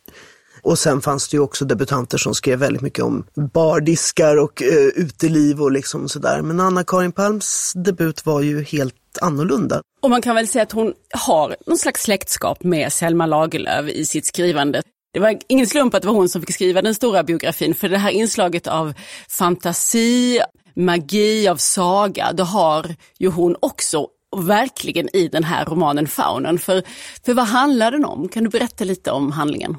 och 0.62 0.78
sen 0.78 1.00
fanns 1.00 1.28
det 1.28 1.36
ju 1.36 1.40
också 1.40 1.64
debutanter 1.64 2.18
som 2.18 2.34
skrev 2.34 2.58
väldigt 2.58 2.82
mycket 2.82 3.04
om 3.04 3.26
bardiskar 3.52 4.36
och 4.36 4.62
eh, 4.62 4.86
uteliv 4.94 5.62
och 5.62 5.72
liksom 5.72 6.08
sådär. 6.08 6.42
Men 6.42 6.60
Anna-Karin 6.60 7.12
Palms 7.12 7.72
debut 7.74 8.26
var 8.26 8.40
ju 8.40 8.62
helt 8.62 8.94
annorlunda. 9.20 9.82
Och 10.02 10.10
man 10.10 10.22
kan 10.22 10.34
väl 10.34 10.48
säga 10.48 10.62
att 10.62 10.72
hon 10.72 10.92
har 11.26 11.56
någon 11.66 11.78
slags 11.78 12.02
släktskap 12.02 12.62
med 12.62 12.92
Selma 12.92 13.26
Lagerlöf 13.26 13.88
i 13.88 14.04
sitt 14.04 14.26
skrivande. 14.26 14.82
Det 15.12 15.20
var 15.20 15.38
ingen 15.48 15.66
slump 15.66 15.94
att 15.94 16.02
det 16.02 16.08
var 16.08 16.14
hon 16.14 16.28
som 16.28 16.42
fick 16.42 16.54
skriva 16.54 16.82
den 16.82 16.94
stora 16.94 17.22
biografin, 17.22 17.74
för 17.74 17.88
det 17.88 17.98
här 17.98 18.10
inslaget 18.10 18.66
av 18.66 18.94
fantasi, 19.28 20.40
magi, 20.76 21.48
av 21.48 21.56
saga, 21.56 22.32
det 22.32 22.42
har 22.42 22.94
ju 23.18 23.28
hon 23.28 23.56
också 23.60 24.06
verkligen 24.36 25.16
i 25.16 25.28
den 25.28 25.44
här 25.44 25.64
romanen 25.64 26.06
Faunen. 26.06 26.58
För, 26.58 26.82
för 27.24 27.34
vad 27.34 27.46
handlar 27.46 27.90
den 27.90 28.04
om? 28.04 28.28
Kan 28.28 28.44
du 28.44 28.50
berätta 28.50 28.84
lite 28.84 29.10
om 29.10 29.32
handlingen? 29.32 29.76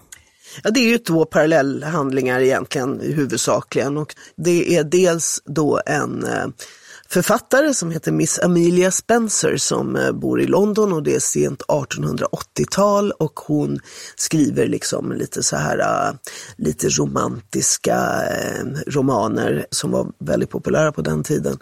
Ja, 0.63 0.69
det 0.69 0.79
är 0.79 0.87
ju 0.87 0.97
två 0.97 1.25
parallellhandlingar 1.25 2.39
egentligen 2.39 2.99
huvudsakligen 2.99 3.97
och 3.97 4.15
det 4.35 4.75
är 4.75 4.83
dels 4.83 5.41
då 5.45 5.81
en 5.85 6.23
eh, 6.23 6.47
författare 7.11 7.73
som 7.73 7.91
heter 7.91 8.11
Miss 8.11 8.39
Amelia 8.39 8.91
Spencer 8.91 9.57
som 9.57 9.95
eh, 9.95 10.11
bor 10.11 10.41
i 10.41 10.47
London 10.47 10.93
och 10.93 11.03
det 11.03 11.15
är 11.15 11.19
sent 11.19 11.61
1880-tal 11.67 13.11
och 13.11 13.39
hon 13.39 13.79
skriver 14.15 14.67
liksom 14.67 15.11
lite 15.11 15.43
så 15.43 15.55
här 15.55 15.79
eh, 15.79 16.13
lite 16.57 16.89
romantiska 16.89 18.23
eh, 18.29 18.65
romaner 18.87 19.65
som 19.71 19.91
var 19.91 20.07
väldigt 20.19 20.49
populära 20.49 20.91
på 20.91 21.01
den 21.01 21.23
tiden. 21.23 21.57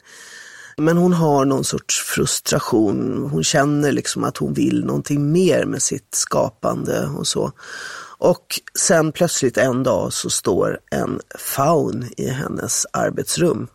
Men 0.77 0.97
hon 0.97 1.13
har 1.13 1.45
någon 1.45 1.63
sorts 1.63 1.99
frustration. 1.99 3.29
Hon 3.31 3.43
känner 3.43 3.91
liksom 3.91 4.23
att 4.23 4.37
hon 4.37 4.53
vill 4.53 4.85
någonting 4.85 5.31
mer 5.31 5.65
med 5.65 5.81
sitt 5.81 6.15
skapande 6.15 7.09
och 7.17 7.27
så. 7.27 7.51
Och 8.17 8.59
sen 8.79 9.11
plötsligt 9.11 9.57
en 9.57 9.83
dag 9.83 10.13
så 10.13 10.29
står 10.29 10.79
en 10.91 11.19
faun 11.37 12.09
i 12.17 12.27
hennes 12.27 12.85
arbetsrum 12.93 13.67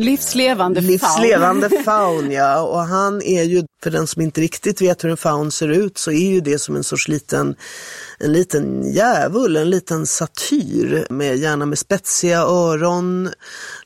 Livslevande 0.00 0.82
faun. 0.82 0.90
Livslevande 0.90 1.70
faun, 1.84 2.30
ja. 2.30 2.62
Och 2.62 2.80
han 2.80 3.22
är 3.22 3.42
ju, 3.42 3.62
för 3.82 3.90
den 3.90 4.06
som 4.06 4.22
inte 4.22 4.40
riktigt 4.40 4.82
vet 4.82 5.04
hur 5.04 5.10
en 5.10 5.16
faun 5.16 5.50
ser 5.50 5.68
ut, 5.68 5.98
så 5.98 6.10
är 6.10 6.30
ju 6.30 6.40
det 6.40 6.58
som 6.58 6.76
en 6.76 6.84
sorts 6.84 7.08
liten, 7.08 7.54
en 8.18 8.32
liten 8.32 8.92
djävul, 8.92 9.56
en 9.56 9.70
liten 9.70 10.06
satyr, 10.06 11.06
med, 11.10 11.36
gärna 11.36 11.66
med 11.66 11.78
spetsiga 11.78 12.38
öron, 12.38 13.30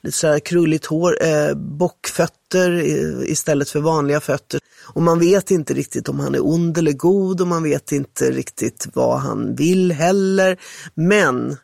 lite 0.02 0.16
så 0.16 0.26
här 0.26 0.38
krulligt 0.38 0.86
hår, 0.86 1.22
eh, 1.22 1.54
bockfötter 1.54 2.82
istället 3.30 3.70
för 3.70 3.80
vanliga 3.80 4.20
fötter. 4.20 4.60
Och 4.94 5.02
man 5.02 5.18
vet 5.18 5.50
inte 5.50 5.74
riktigt 5.74 6.08
om 6.08 6.20
han 6.20 6.34
är 6.34 6.46
ond 6.46 6.78
eller 6.78 6.92
god 6.92 7.40
och 7.40 7.46
man 7.46 7.62
vet 7.62 7.92
inte 7.92 8.30
riktigt 8.30 8.86
vad 8.94 9.18
han 9.18 9.54
vill 9.54 9.92
heller. 9.92 10.56
Men 10.94 11.56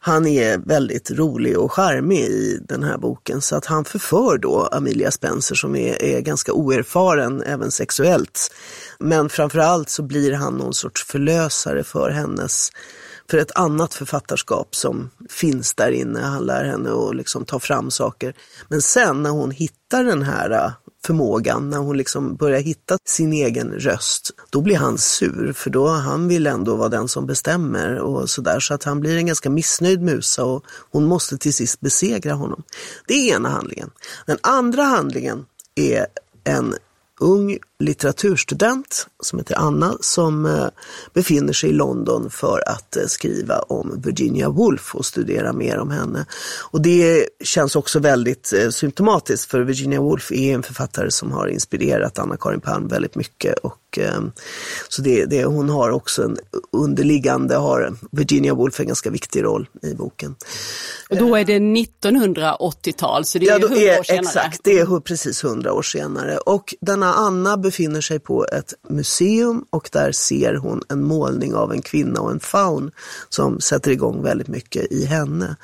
han 0.00 0.26
är 0.26 0.58
väldigt 0.58 1.10
rolig 1.10 1.58
och 1.58 1.72
charmig 1.72 2.18
i 2.20 2.58
den 2.68 2.82
här 2.82 2.98
boken 2.98 3.40
så 3.40 3.56
att 3.56 3.66
han 3.66 3.84
förför 3.84 4.38
då 4.38 4.68
Amelia 4.72 5.10
Spencer 5.10 5.54
som 5.54 5.76
är, 5.76 6.02
är 6.02 6.20
ganska 6.20 6.52
oerfaren 6.52 7.42
även 7.42 7.70
sexuellt. 7.70 8.54
Men 8.98 9.28
framförallt 9.28 9.90
så 9.90 10.02
blir 10.02 10.32
han 10.32 10.54
någon 10.54 10.74
sorts 10.74 11.04
förlösare 11.04 11.84
för 11.84 12.10
hennes 12.10 12.70
för 13.30 13.38
ett 13.38 13.56
annat 13.58 13.94
författarskap 13.94 14.74
som 14.74 15.10
finns 15.30 15.74
där 15.74 15.90
inne. 15.90 16.20
Han 16.20 16.46
lär 16.46 16.64
henne 16.64 16.90
att 16.90 17.16
liksom 17.16 17.44
ta 17.44 17.58
fram 17.58 17.90
saker. 17.90 18.34
Men 18.68 18.82
sen 18.82 19.22
när 19.22 19.30
hon 19.30 19.50
hittar 19.50 20.04
den 20.04 20.22
här 20.22 20.72
förmågan, 21.08 21.70
när 21.70 21.78
hon 21.78 21.96
liksom 21.96 22.36
börjar 22.36 22.60
hitta 22.60 22.98
sin 23.04 23.32
egen 23.32 23.72
röst, 23.72 24.30
då 24.50 24.60
blir 24.60 24.76
han 24.76 24.98
sur 24.98 25.52
för 25.52 25.70
då 25.70 25.88
han 25.88 26.28
vill 26.28 26.46
ändå 26.46 26.76
vara 26.76 26.88
den 26.88 27.08
som 27.08 27.26
bestämmer 27.26 27.98
och 27.98 28.30
sådär. 28.30 28.60
Så 28.60 28.74
att 28.74 28.84
han 28.84 29.00
blir 29.00 29.16
en 29.16 29.26
ganska 29.26 29.50
missnöjd 29.50 30.02
musa 30.02 30.44
och 30.44 30.64
hon 30.90 31.04
måste 31.04 31.38
till 31.38 31.54
sist 31.54 31.80
besegra 31.80 32.32
honom. 32.32 32.62
Det 33.06 33.14
är 33.14 33.36
ena 33.36 33.48
handlingen. 33.48 33.90
Den 34.26 34.38
andra 34.42 34.82
handlingen 34.82 35.46
är 35.74 36.06
en 36.44 36.74
ung 37.20 37.58
litteraturstudent 37.78 39.06
som 39.22 39.38
heter 39.38 39.54
Anna 39.54 39.96
som 40.00 40.46
eh, 40.46 40.66
befinner 41.14 41.52
sig 41.52 41.70
i 41.70 41.72
London 41.72 42.30
för 42.30 42.68
att 42.68 42.96
eh, 42.96 43.06
skriva 43.06 43.58
om 43.58 44.02
Virginia 44.04 44.48
Woolf 44.48 44.94
och 44.94 45.06
studera 45.06 45.52
mer 45.52 45.78
om 45.78 45.90
henne. 45.90 46.26
Och 46.70 46.82
det 46.82 47.28
känns 47.44 47.76
också 47.76 47.98
väldigt 47.98 48.52
eh, 48.52 48.70
symptomatiskt 48.70 49.50
för 49.50 49.60
Virginia 49.60 50.00
Woolf 50.00 50.32
är 50.32 50.54
en 50.54 50.62
författare 50.62 51.10
som 51.10 51.32
har 51.32 51.46
inspirerat 51.46 52.18
Anna-Karin 52.18 52.60
Palm 52.60 52.88
väldigt 52.88 53.14
mycket. 53.14 53.58
Och, 53.58 53.98
så 54.88 55.02
det, 55.02 55.24
det, 55.24 55.44
hon 55.44 55.68
har 55.68 55.90
också 55.90 56.22
en 56.22 56.36
underliggande, 56.72 57.56
har 57.56 57.94
Virginia 58.10 58.54
Woolf 58.54 58.80
en 58.80 58.86
ganska 58.86 59.10
viktig 59.10 59.44
roll 59.44 59.68
i 59.82 59.94
boken. 59.94 60.34
Och 61.10 61.16
då 61.16 61.36
är 61.36 61.44
det 61.44 61.58
1980-tal, 61.58 63.24
så 63.24 63.38
det 63.38 63.46
är 63.46 63.50
Ja, 63.50 63.58
då 63.58 63.66
100 63.66 63.82
är, 63.82 63.98
år 63.98 64.02
senare. 64.02 64.20
exakt, 64.20 64.60
det 64.64 64.78
är 64.78 65.00
precis 65.00 65.44
hundra 65.44 65.72
år 65.72 65.82
senare. 65.82 66.38
Och 66.38 66.74
denna 66.80 67.14
Anna 67.14 67.56
befinner 67.68 68.00
sig 68.00 68.18
på 68.18 68.46
ett 68.52 68.74
museum 68.88 69.64
och 69.70 69.88
där 69.92 70.12
ser 70.12 70.54
hon 70.54 70.82
en 70.88 71.02
målning 71.02 71.54
av 71.54 71.72
en 71.72 71.82
kvinna 71.82 72.20
och 72.20 72.30
en 72.30 72.40
faun 72.40 72.90
som 73.28 73.60
sätter 73.60 73.90
igång 73.90 74.22
väldigt 74.22 74.48
mycket 74.48 74.92
i 74.92 75.04
henne. 75.04 75.56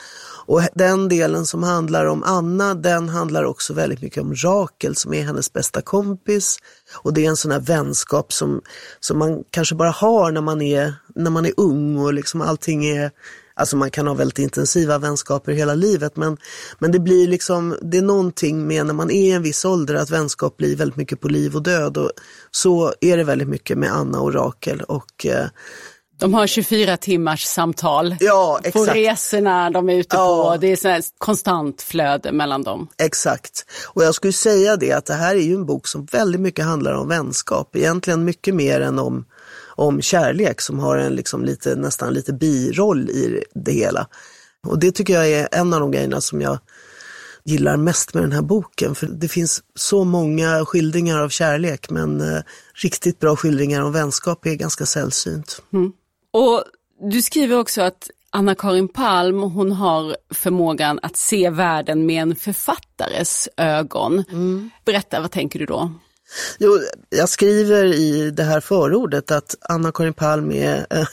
Och 0.47 0.61
den 0.75 1.09
delen 1.09 1.47
som 1.47 1.63
handlar 1.63 2.07
om 2.07 2.23
Anna, 2.23 2.75
den 2.75 3.09
handlar 3.09 3.45
också 3.45 3.75
väldigt 3.75 4.03
mycket 4.03 4.23
om 4.23 4.35
Rakel 4.35 4.97
som 4.97 5.15
är 5.15 5.23
hennes 5.23 5.53
bästa 5.53 5.83
kompis. 5.83 6.59
Och 7.03 7.15
det 7.15 7.25
är 7.25 7.29
en 7.29 7.37
sån 7.37 7.51
här 7.51 7.61
vänskap 7.61 8.33
som, 8.33 8.61
som 9.01 9.19
man 9.19 9.45
kanske 9.51 9.75
bara 9.75 9.91
har 9.91 10.33
när 10.33 10.41
man 10.41 10.63
är, 10.63 10.95
när 11.15 11.31
man 11.31 11.47
är 11.47 11.53
ung 11.57 11.99
och 11.99 12.15
liksom 12.15 12.41
allting 12.41 12.87
är 12.87 13.11
Alltså 13.57 13.77
man 13.77 13.91
kan 13.91 14.07
ha 14.07 14.15
väldigt 14.15 14.39
intensiva 14.39 14.99
vänskaper 14.99 15.53
hela 15.53 15.75
livet 15.75 16.17
men, 16.17 16.37
men 16.79 16.93
det 16.93 16.99
blir 16.99 17.29
liksom, 17.29 17.77
det 17.83 17.99
är 17.99 18.03
någonting 18.03 18.67
med 18.67 18.87
när 18.87 18.95
man 18.95 19.11
är 19.11 19.29
i 19.29 19.31
en 19.33 19.43
viss 19.43 19.65
ålder 19.65 19.95
att 19.95 20.11
vänskap 20.11 20.57
blir 20.57 20.77
väldigt 20.77 20.97
mycket 20.97 21.21
på 21.21 21.29
liv 21.29 21.57
och 21.57 21.63
död 21.63 21.97
och 21.97 22.11
så 22.51 22.93
är 23.01 23.17
det 23.17 23.25
väldigt 23.25 23.49
mycket 23.49 23.79
med 23.79 23.93
Anna 23.93 24.21
och 24.21 24.35
Rakel 24.35 24.81
och 24.81 25.27
eh, 25.27 25.47
De 26.19 26.35
har 26.35 26.47
24 26.47 26.97
timmars 26.97 27.45
samtal 27.45 28.17
ja 28.21 28.61
på 28.73 28.85
resorna 28.85 29.71
de 29.71 29.89
är 29.89 29.95
ute 29.95 30.17
Ja. 30.17 30.51
på. 30.53 30.57
Det 30.61 30.67
är 30.73 30.77
så 30.77 30.89
här 30.89 31.03
konstant 31.19 31.83
flöde 31.83 32.33
mellan 32.33 32.63
dem. 32.63 32.89
Exakt. 32.99 33.65
Och 33.89 34.05
jag 34.05 34.15
skulle 34.15 34.33
säga 34.33 34.77
det 34.77 34.93
att 34.93 35.07
det 35.07 35.15
här 35.15 35.35
är 35.35 35.41
ju 35.41 35.55
en 35.55 35.67
bok 35.67 35.87
som 35.87 36.05
väldigt 36.05 36.41
mycket 36.41 36.65
handlar 36.65 36.93
om 36.93 37.09
vänskap. 37.09 37.77
Egentligen 37.77 38.25
mycket 38.25 38.55
mer 38.55 38.81
än 38.81 38.99
om, 38.99 39.25
om 39.77 40.03
kärlek 40.03 40.61
som 40.61 40.79
har 40.79 40.97
en 40.97 41.15
liksom 41.15 41.45
lite, 41.45 41.75
nästan 41.75 42.15
lite 42.15 42.33
biroll 42.33 43.11
i 43.11 43.45
det 43.55 43.73
hela. 43.73 44.07
Och 44.67 44.79
det 44.79 44.93
tycker 44.93 45.15
jag 45.15 45.31
är 45.31 45.49
en 45.53 45.75
av 45.75 45.81
de 45.81 45.91
grejerna 45.91 46.21
som 46.21 46.41
jag 46.41 46.59
gillar 47.45 47.77
mest 47.77 48.15
med 48.15 48.23
den 48.23 48.33
här 48.33 48.43
boken. 48.43 48.95
För 48.95 49.07
det 49.07 49.29
finns 49.29 49.63
så 49.75 50.05
många 50.05 50.65
skildringar 50.65 51.19
av 51.19 51.29
kärlek 51.29 51.91
men 51.91 52.21
eh, 52.21 52.43
riktigt 52.75 53.21
bra 53.21 53.37
skildringar 53.37 53.83
om 53.83 53.93
vänskap 53.93 54.47
är 54.47 54.55
ganska 54.55 54.87
sällsynt. 54.87 55.63
Och 56.33 56.65
du 57.11 57.23
skriver 57.23 57.59
också 57.59 57.83
att 57.83 58.11
Anna-Karin 58.31 58.89
Palm, 58.89 59.43
hon 59.43 59.73
har 59.73 60.17
förmågan 60.31 60.99
att 61.03 61.17
se 61.17 61.51
världen 61.51 62.07
med 62.07 62.23
en 62.23 62.37
författares 62.37 63.49
ögon. 63.57 64.25
Berätta, 64.85 65.21
vad 65.21 65.31
tänker 65.31 65.59
du 65.59 65.67
då? 65.67 65.93
Jo, 66.59 66.81
jag 67.11 67.29
skriver 67.29 67.85
i 67.85 68.31
det 68.31 68.43
här 68.43 68.61
förordet 68.61 69.31
att 69.31 69.55
Anna-Karin 69.61 70.15
Palm 70.15 70.53
är 70.53 70.87
eh, 70.91 71.07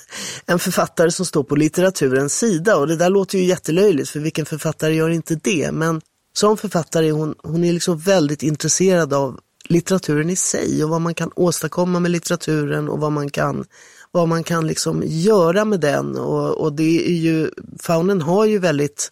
en 0.46 0.60
författare 0.60 1.12
som 1.12 1.26
står 1.26 1.44
på 1.44 1.56
litteraturens 1.56 2.38
sida 2.38 2.76
och 2.76 2.88
det 2.88 2.96
där 2.96 3.10
låter 3.10 3.38
ju 3.38 3.44
jättelöjligt 3.44 4.10
för 4.10 4.20
vilken 4.20 4.46
författare 4.46 4.94
gör 4.94 5.10
inte 5.10 5.36
det? 5.36 5.72
Men 5.72 6.02
som 6.34 6.58
författare 6.58 7.08
är 7.08 7.12
hon, 7.12 7.36
hon 7.44 7.64
är 7.64 7.74
liksom 7.74 7.98
väldigt 7.98 8.44
intresserad 8.44 9.14
av 9.14 9.40
litteraturen 9.68 10.30
i 10.30 10.36
sig 10.36 10.84
och 10.84 10.90
vad 10.90 11.02
man 11.02 11.14
kan 11.14 11.32
åstadkomma 11.36 12.00
med 12.00 12.12
litteraturen 12.12 12.90
och 12.90 13.00
vad 13.00 13.12
man 13.12 13.30
kan, 13.30 13.66
vad 14.12 14.28
man 14.28 14.44
kan 14.44 14.68
liksom 14.68 15.04
göra 15.06 15.66
med 15.66 15.80
den. 15.80 16.18
Och, 16.18 16.58
och 16.58 16.74
det 16.74 17.08
är 17.08 17.18
ju, 17.18 17.52
Faunen 17.80 18.22
har 18.22 18.46
ju 18.46 18.60
väldigt 18.60 19.12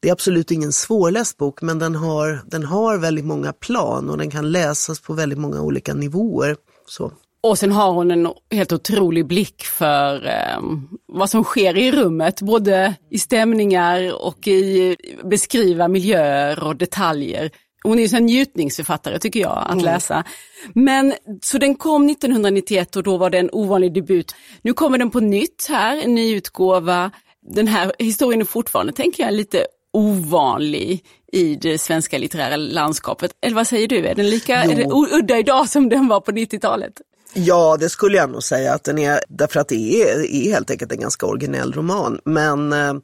det 0.00 0.08
är 0.08 0.12
absolut 0.12 0.50
ingen 0.50 0.72
svårläst 0.72 1.36
bok 1.36 1.62
men 1.62 1.78
den 1.78 1.94
har, 1.94 2.40
den 2.46 2.64
har 2.64 2.98
väldigt 2.98 3.24
många 3.24 3.52
plan 3.52 4.10
och 4.10 4.18
den 4.18 4.30
kan 4.30 4.52
läsas 4.52 5.00
på 5.00 5.12
väldigt 5.12 5.38
många 5.38 5.62
olika 5.62 5.94
nivåer. 5.94 6.56
Så. 6.86 7.12
Och 7.40 7.58
sen 7.58 7.72
har 7.72 7.92
hon 7.92 8.10
en 8.10 8.28
helt 8.50 8.72
otrolig 8.72 9.26
blick 9.26 9.64
för 9.64 10.26
eh, 10.26 10.60
vad 11.06 11.30
som 11.30 11.44
sker 11.44 11.76
i 11.76 11.92
rummet, 11.92 12.42
både 12.42 12.94
i 13.10 13.18
stämningar 13.18 14.26
och 14.26 14.48
i 14.48 14.96
beskriva 15.24 15.88
miljöer 15.88 16.64
och 16.64 16.76
detaljer. 16.76 17.50
Hon 17.82 17.98
är 17.98 18.06
ju 18.06 18.16
en 18.16 18.26
njutningsförfattare 18.26 19.18
tycker 19.18 19.40
jag 19.40 19.66
att 19.66 19.82
läsa. 19.82 20.24
Men 20.74 21.14
så 21.42 21.58
den 21.58 21.74
kom 21.74 22.08
1991 22.08 22.96
och 22.96 23.02
då 23.02 23.16
var 23.16 23.30
det 23.30 23.38
en 23.38 23.50
ovanlig 23.52 23.94
debut. 23.94 24.34
Nu 24.62 24.72
kommer 24.72 24.98
den 24.98 25.10
på 25.10 25.20
nytt 25.20 25.66
här, 25.68 25.96
en 25.96 26.14
ny 26.14 26.34
utgåva. 26.34 27.10
Den 27.42 27.66
här 27.66 27.92
historien 27.98 28.40
är 28.40 28.44
fortfarande, 28.44 28.92
tänker 28.92 29.22
jag, 29.22 29.34
lite 29.34 29.66
ovanlig 29.98 31.04
i 31.32 31.54
det 31.54 31.78
svenska 31.78 32.18
litterära 32.18 32.56
landskapet. 32.56 33.30
Eller 33.40 33.56
vad 33.56 33.66
säger 33.66 33.88
du, 33.88 34.06
är 34.06 34.14
den 34.14 34.30
lika 34.30 34.64
Jo. 34.64 34.70
är 34.70 34.76
den 34.76 34.92
udda 34.92 35.38
idag 35.38 35.68
som 35.68 35.88
den 35.88 36.08
var 36.08 36.20
på 36.20 36.30
90-talet? 36.30 36.92
Ja, 37.34 37.76
det 37.80 37.88
skulle 37.88 38.16
jag 38.16 38.30
nog 38.30 38.42
säga 38.42 38.74
att 38.74 38.84
den 38.84 38.98
är, 38.98 39.20
därför 39.28 39.60
att 39.60 39.68
det 39.68 40.02
är, 40.02 40.34
är 40.34 40.50
helt 40.50 40.70
enkelt 40.70 40.92
en 40.92 41.00
ganska 41.00 41.26
originell 41.26 41.72
roman. 41.72 42.20
Men 42.24 42.72
eh, 42.72 42.94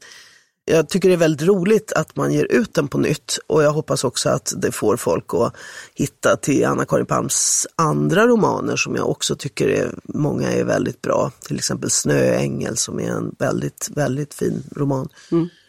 jag 0.64 0.88
tycker 0.88 1.08
det 1.08 1.14
är 1.14 1.18
väldigt 1.18 1.48
roligt 1.48 1.92
att 1.92 2.16
man 2.16 2.32
ger 2.32 2.44
ut 2.44 2.74
den 2.74 2.88
på 2.88 2.98
nytt 2.98 3.38
och 3.46 3.62
jag 3.62 3.70
hoppas 3.70 4.04
också 4.04 4.28
att 4.28 4.52
det 4.56 4.72
får 4.72 4.96
folk 4.96 5.34
att 5.34 5.56
hitta 5.94 6.36
till 6.36 6.64
Anna-Karin 6.64 7.06
Palms 7.06 7.66
andra 7.76 8.26
romaner 8.26 8.76
som 8.76 8.96
jag 8.96 9.10
också 9.10 9.36
tycker 9.36 9.68
är, 9.68 9.94
många 10.04 10.52
är 10.52 10.64
väldigt 10.64 11.02
bra. 11.02 11.32
Till 11.46 11.56
exempel 11.56 11.90
Snöängel 11.90 12.76
som 12.76 13.00
är 13.00 13.10
en 13.10 13.34
väldigt, 13.38 13.90
väldigt 13.94 14.34
fin 14.34 14.62
roman. 14.76 15.08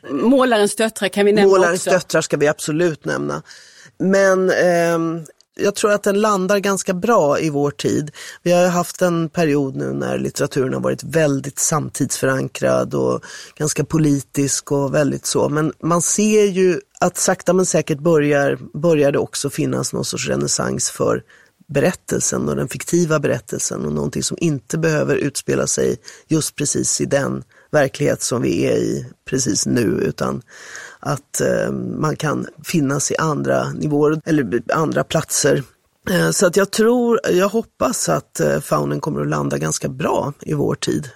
Målarens 0.10 0.76
döttrar 0.76 1.10
kan 1.10 1.26
vi 1.26 1.34
nämna 1.34 1.50
Målarens 1.50 1.80
också. 1.80 1.90
döttrar 1.90 2.22
ska 2.22 2.38
vi 2.38 2.48
absolut 2.48 3.06
nämna. 3.06 3.42
Men 3.98 4.50
ehm, 4.50 5.26
jag 5.58 5.76
tror 5.76 5.92
att 5.92 6.04
den 6.04 6.22
landar 6.22 6.60
ganska 6.60 6.94
bra 6.94 7.40
i 7.40 7.50
vår 7.50 7.72
tid. 7.72 8.12
Vi 8.44 8.52
har 8.52 8.68
haft 8.68 9.02
en 9.02 9.30
period 9.30 9.76
nu 9.76 9.94
när 9.94 10.18
litteraturen 10.18 10.74
har 10.74 10.82
varit 10.82 11.04
väldigt 11.04 11.60
samtidsförankrad 11.60 12.94
och 12.94 13.26
ganska 13.58 13.84
politisk 13.86 14.72
och 14.72 14.94
väldigt 14.94 15.26
så. 15.26 15.50
Men 15.50 15.74
man 15.84 16.02
ser 16.02 16.46
ju 16.46 16.80
att 17.00 17.18
sakta 17.18 17.54
men 17.54 17.66
säkert 17.66 18.00
börjar, 18.00 18.60
börjar 18.74 19.12
det 19.12 19.20
också 19.20 19.50
finnas 19.50 19.94
någon 19.94 20.06
sorts 20.06 20.28
renässans 20.28 20.90
för 20.90 21.24
berättelsen 21.68 22.50
och 22.50 22.56
den 22.56 22.68
fiktiva 22.68 23.20
berättelsen 23.20 23.86
och 23.86 23.94
någonting 23.94 24.24
som 24.24 24.38
inte 24.40 24.78
behöver 24.78 25.16
utspela 25.16 25.68
sig 25.68 25.98
just 26.28 26.56
precis 26.56 27.02
i 27.02 27.06
den 27.06 27.44
verklighet 27.76 28.22
som 28.22 28.42
vi 28.42 28.66
är 28.66 28.78
i 28.78 29.06
precis 29.30 29.66
nu 29.66 29.82
utan 29.82 30.42
att 31.00 31.42
eh, 31.42 31.72
man 32.00 32.16
kan 32.16 32.48
finnas 32.64 33.12
i 33.12 33.16
andra 33.18 33.72
nivåer 33.72 34.22
eller 34.26 34.62
andra 34.74 35.04
platser. 35.04 35.64
Eh, 36.10 36.30
så 36.32 36.48
att 36.48 36.56
jag 36.56 36.72
tror, 36.72 37.20
jag 37.32 37.50
hoppas 37.50 38.10
att 38.10 38.40
eh, 38.40 38.60
faunen 38.60 39.00
kommer 39.00 39.22
att 39.22 39.28
landa 39.28 39.58
ganska 39.58 39.90
bra 39.90 40.34
i 40.42 40.54
vår 40.54 40.76
tid. 40.76 41.10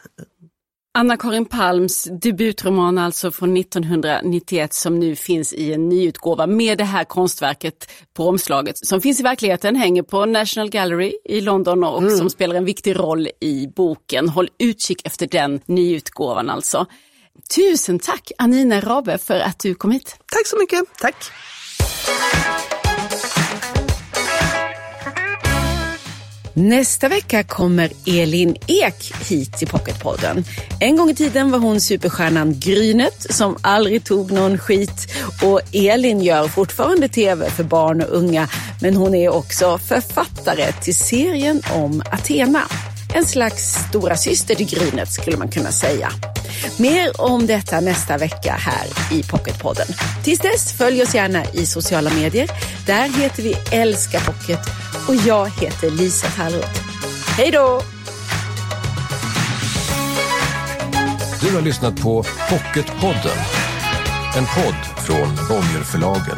Anna-Karin 0.94 1.46
Palms 1.46 2.08
debutroman 2.22 2.98
alltså 2.98 3.32
från 3.32 3.58
1991 3.58 4.74
som 4.74 5.00
nu 5.00 5.16
finns 5.16 5.54
i 5.54 5.74
en 5.74 5.90
nyutgåva 5.90 6.48
med 6.48 6.78
det 6.78 6.84
här 6.84 7.04
konstverket 7.04 7.92
på 8.14 8.28
omslaget 8.28 8.78
som 8.78 9.02
finns 9.02 9.20
i 9.20 9.24
verkligheten, 9.24 9.76
hänger 9.76 10.04
på 10.04 10.26
National 10.26 10.70
Gallery 10.70 11.14
i 11.26 11.42
London 11.42 11.84
och 11.84 12.12
som 12.12 12.30
spelar 12.30 12.56
en 12.56 12.66
viktig 12.66 13.00
roll 13.00 13.28
i 13.42 13.68
boken. 13.76 14.30
Håll 14.30 14.50
utkik 14.60 15.06
efter 15.06 15.28
den 15.28 15.62
nyutgåvan 15.66 16.50
alltså. 16.50 16.86
Tusen 17.56 18.00
tack 18.00 18.32
Anina 18.38 18.82
Rabe 18.82 19.18
för 19.18 19.40
att 19.40 19.60
du 19.60 19.76
kom 19.76 19.92
hit. 19.92 20.16
Tack 20.32 20.48
så 20.48 20.58
mycket, 20.58 20.84
tack! 20.98 21.16
Nästa 26.62 27.10
vecka 27.10 27.44
kommer 27.44 27.92
Elin 28.06 28.56
Ek 28.68 29.14
hit 29.30 29.58
till 29.58 29.68
Pocketpodden. 29.68 30.44
En 30.80 30.98
gång 30.98 31.10
i 31.10 31.16
tiden 31.16 31.52
var 31.52 31.60
hon 31.60 31.82
superstjärnan 31.82 32.60
Grynet 32.60 33.26
som 33.30 33.58
aldrig 33.62 34.04
tog 34.04 34.32
någon 34.32 34.58
skit 34.58 35.08
och 35.44 35.62
Elin 35.74 36.22
gör 36.22 36.48
fortfarande 36.48 37.10
tv 37.10 37.50
för 37.50 37.64
barn 37.64 38.02
och 38.02 38.18
unga 38.18 38.48
men 38.82 38.96
hon 38.96 39.16
är 39.16 39.30
också 39.30 39.78
författare 39.78 40.72
till 40.72 40.96
serien 40.96 41.62
om 41.74 42.02
Athena. 42.12 42.62
En 43.14 43.26
slags 43.26 43.74
stora 43.90 44.16
syster 44.16 44.56
till 44.56 44.70
Grynet 44.70 45.12
skulle 45.12 45.38
man 45.38 45.50
kunna 45.50 45.72
säga. 45.72 46.12
Mer 46.78 47.22
om 47.22 47.48
detta 47.48 47.80
nästa 47.80 48.18
vecka 48.18 48.56
här 48.60 49.16
i 49.18 49.24
Pocketpodden. 49.24 49.88
Tills 50.24 50.40
dess, 50.40 50.74
följ 50.74 51.02
oss 51.02 51.16
gärna 51.16 51.46
i 51.54 51.66
sociala 51.66 52.10
medier. 52.10 52.50
Där 52.86 53.22
heter 53.22 53.44
vi 53.44 53.56
Älska 53.72 54.20
Pocket 54.20 54.60
och 55.08 55.16
jag 55.16 55.50
heter 55.50 55.90
Lisa 55.90 56.28
Tallroth. 56.28 56.82
Hej 57.38 57.52
då! 57.52 57.82
Du 61.42 61.56
har 61.56 61.62
lyssnat 61.62 62.02
på 62.02 62.24
Pocketpodden. 62.50 63.38
En 64.38 64.46
podd 64.46 65.06
från 65.06 65.36
Bonnierförlagen. 65.50 66.38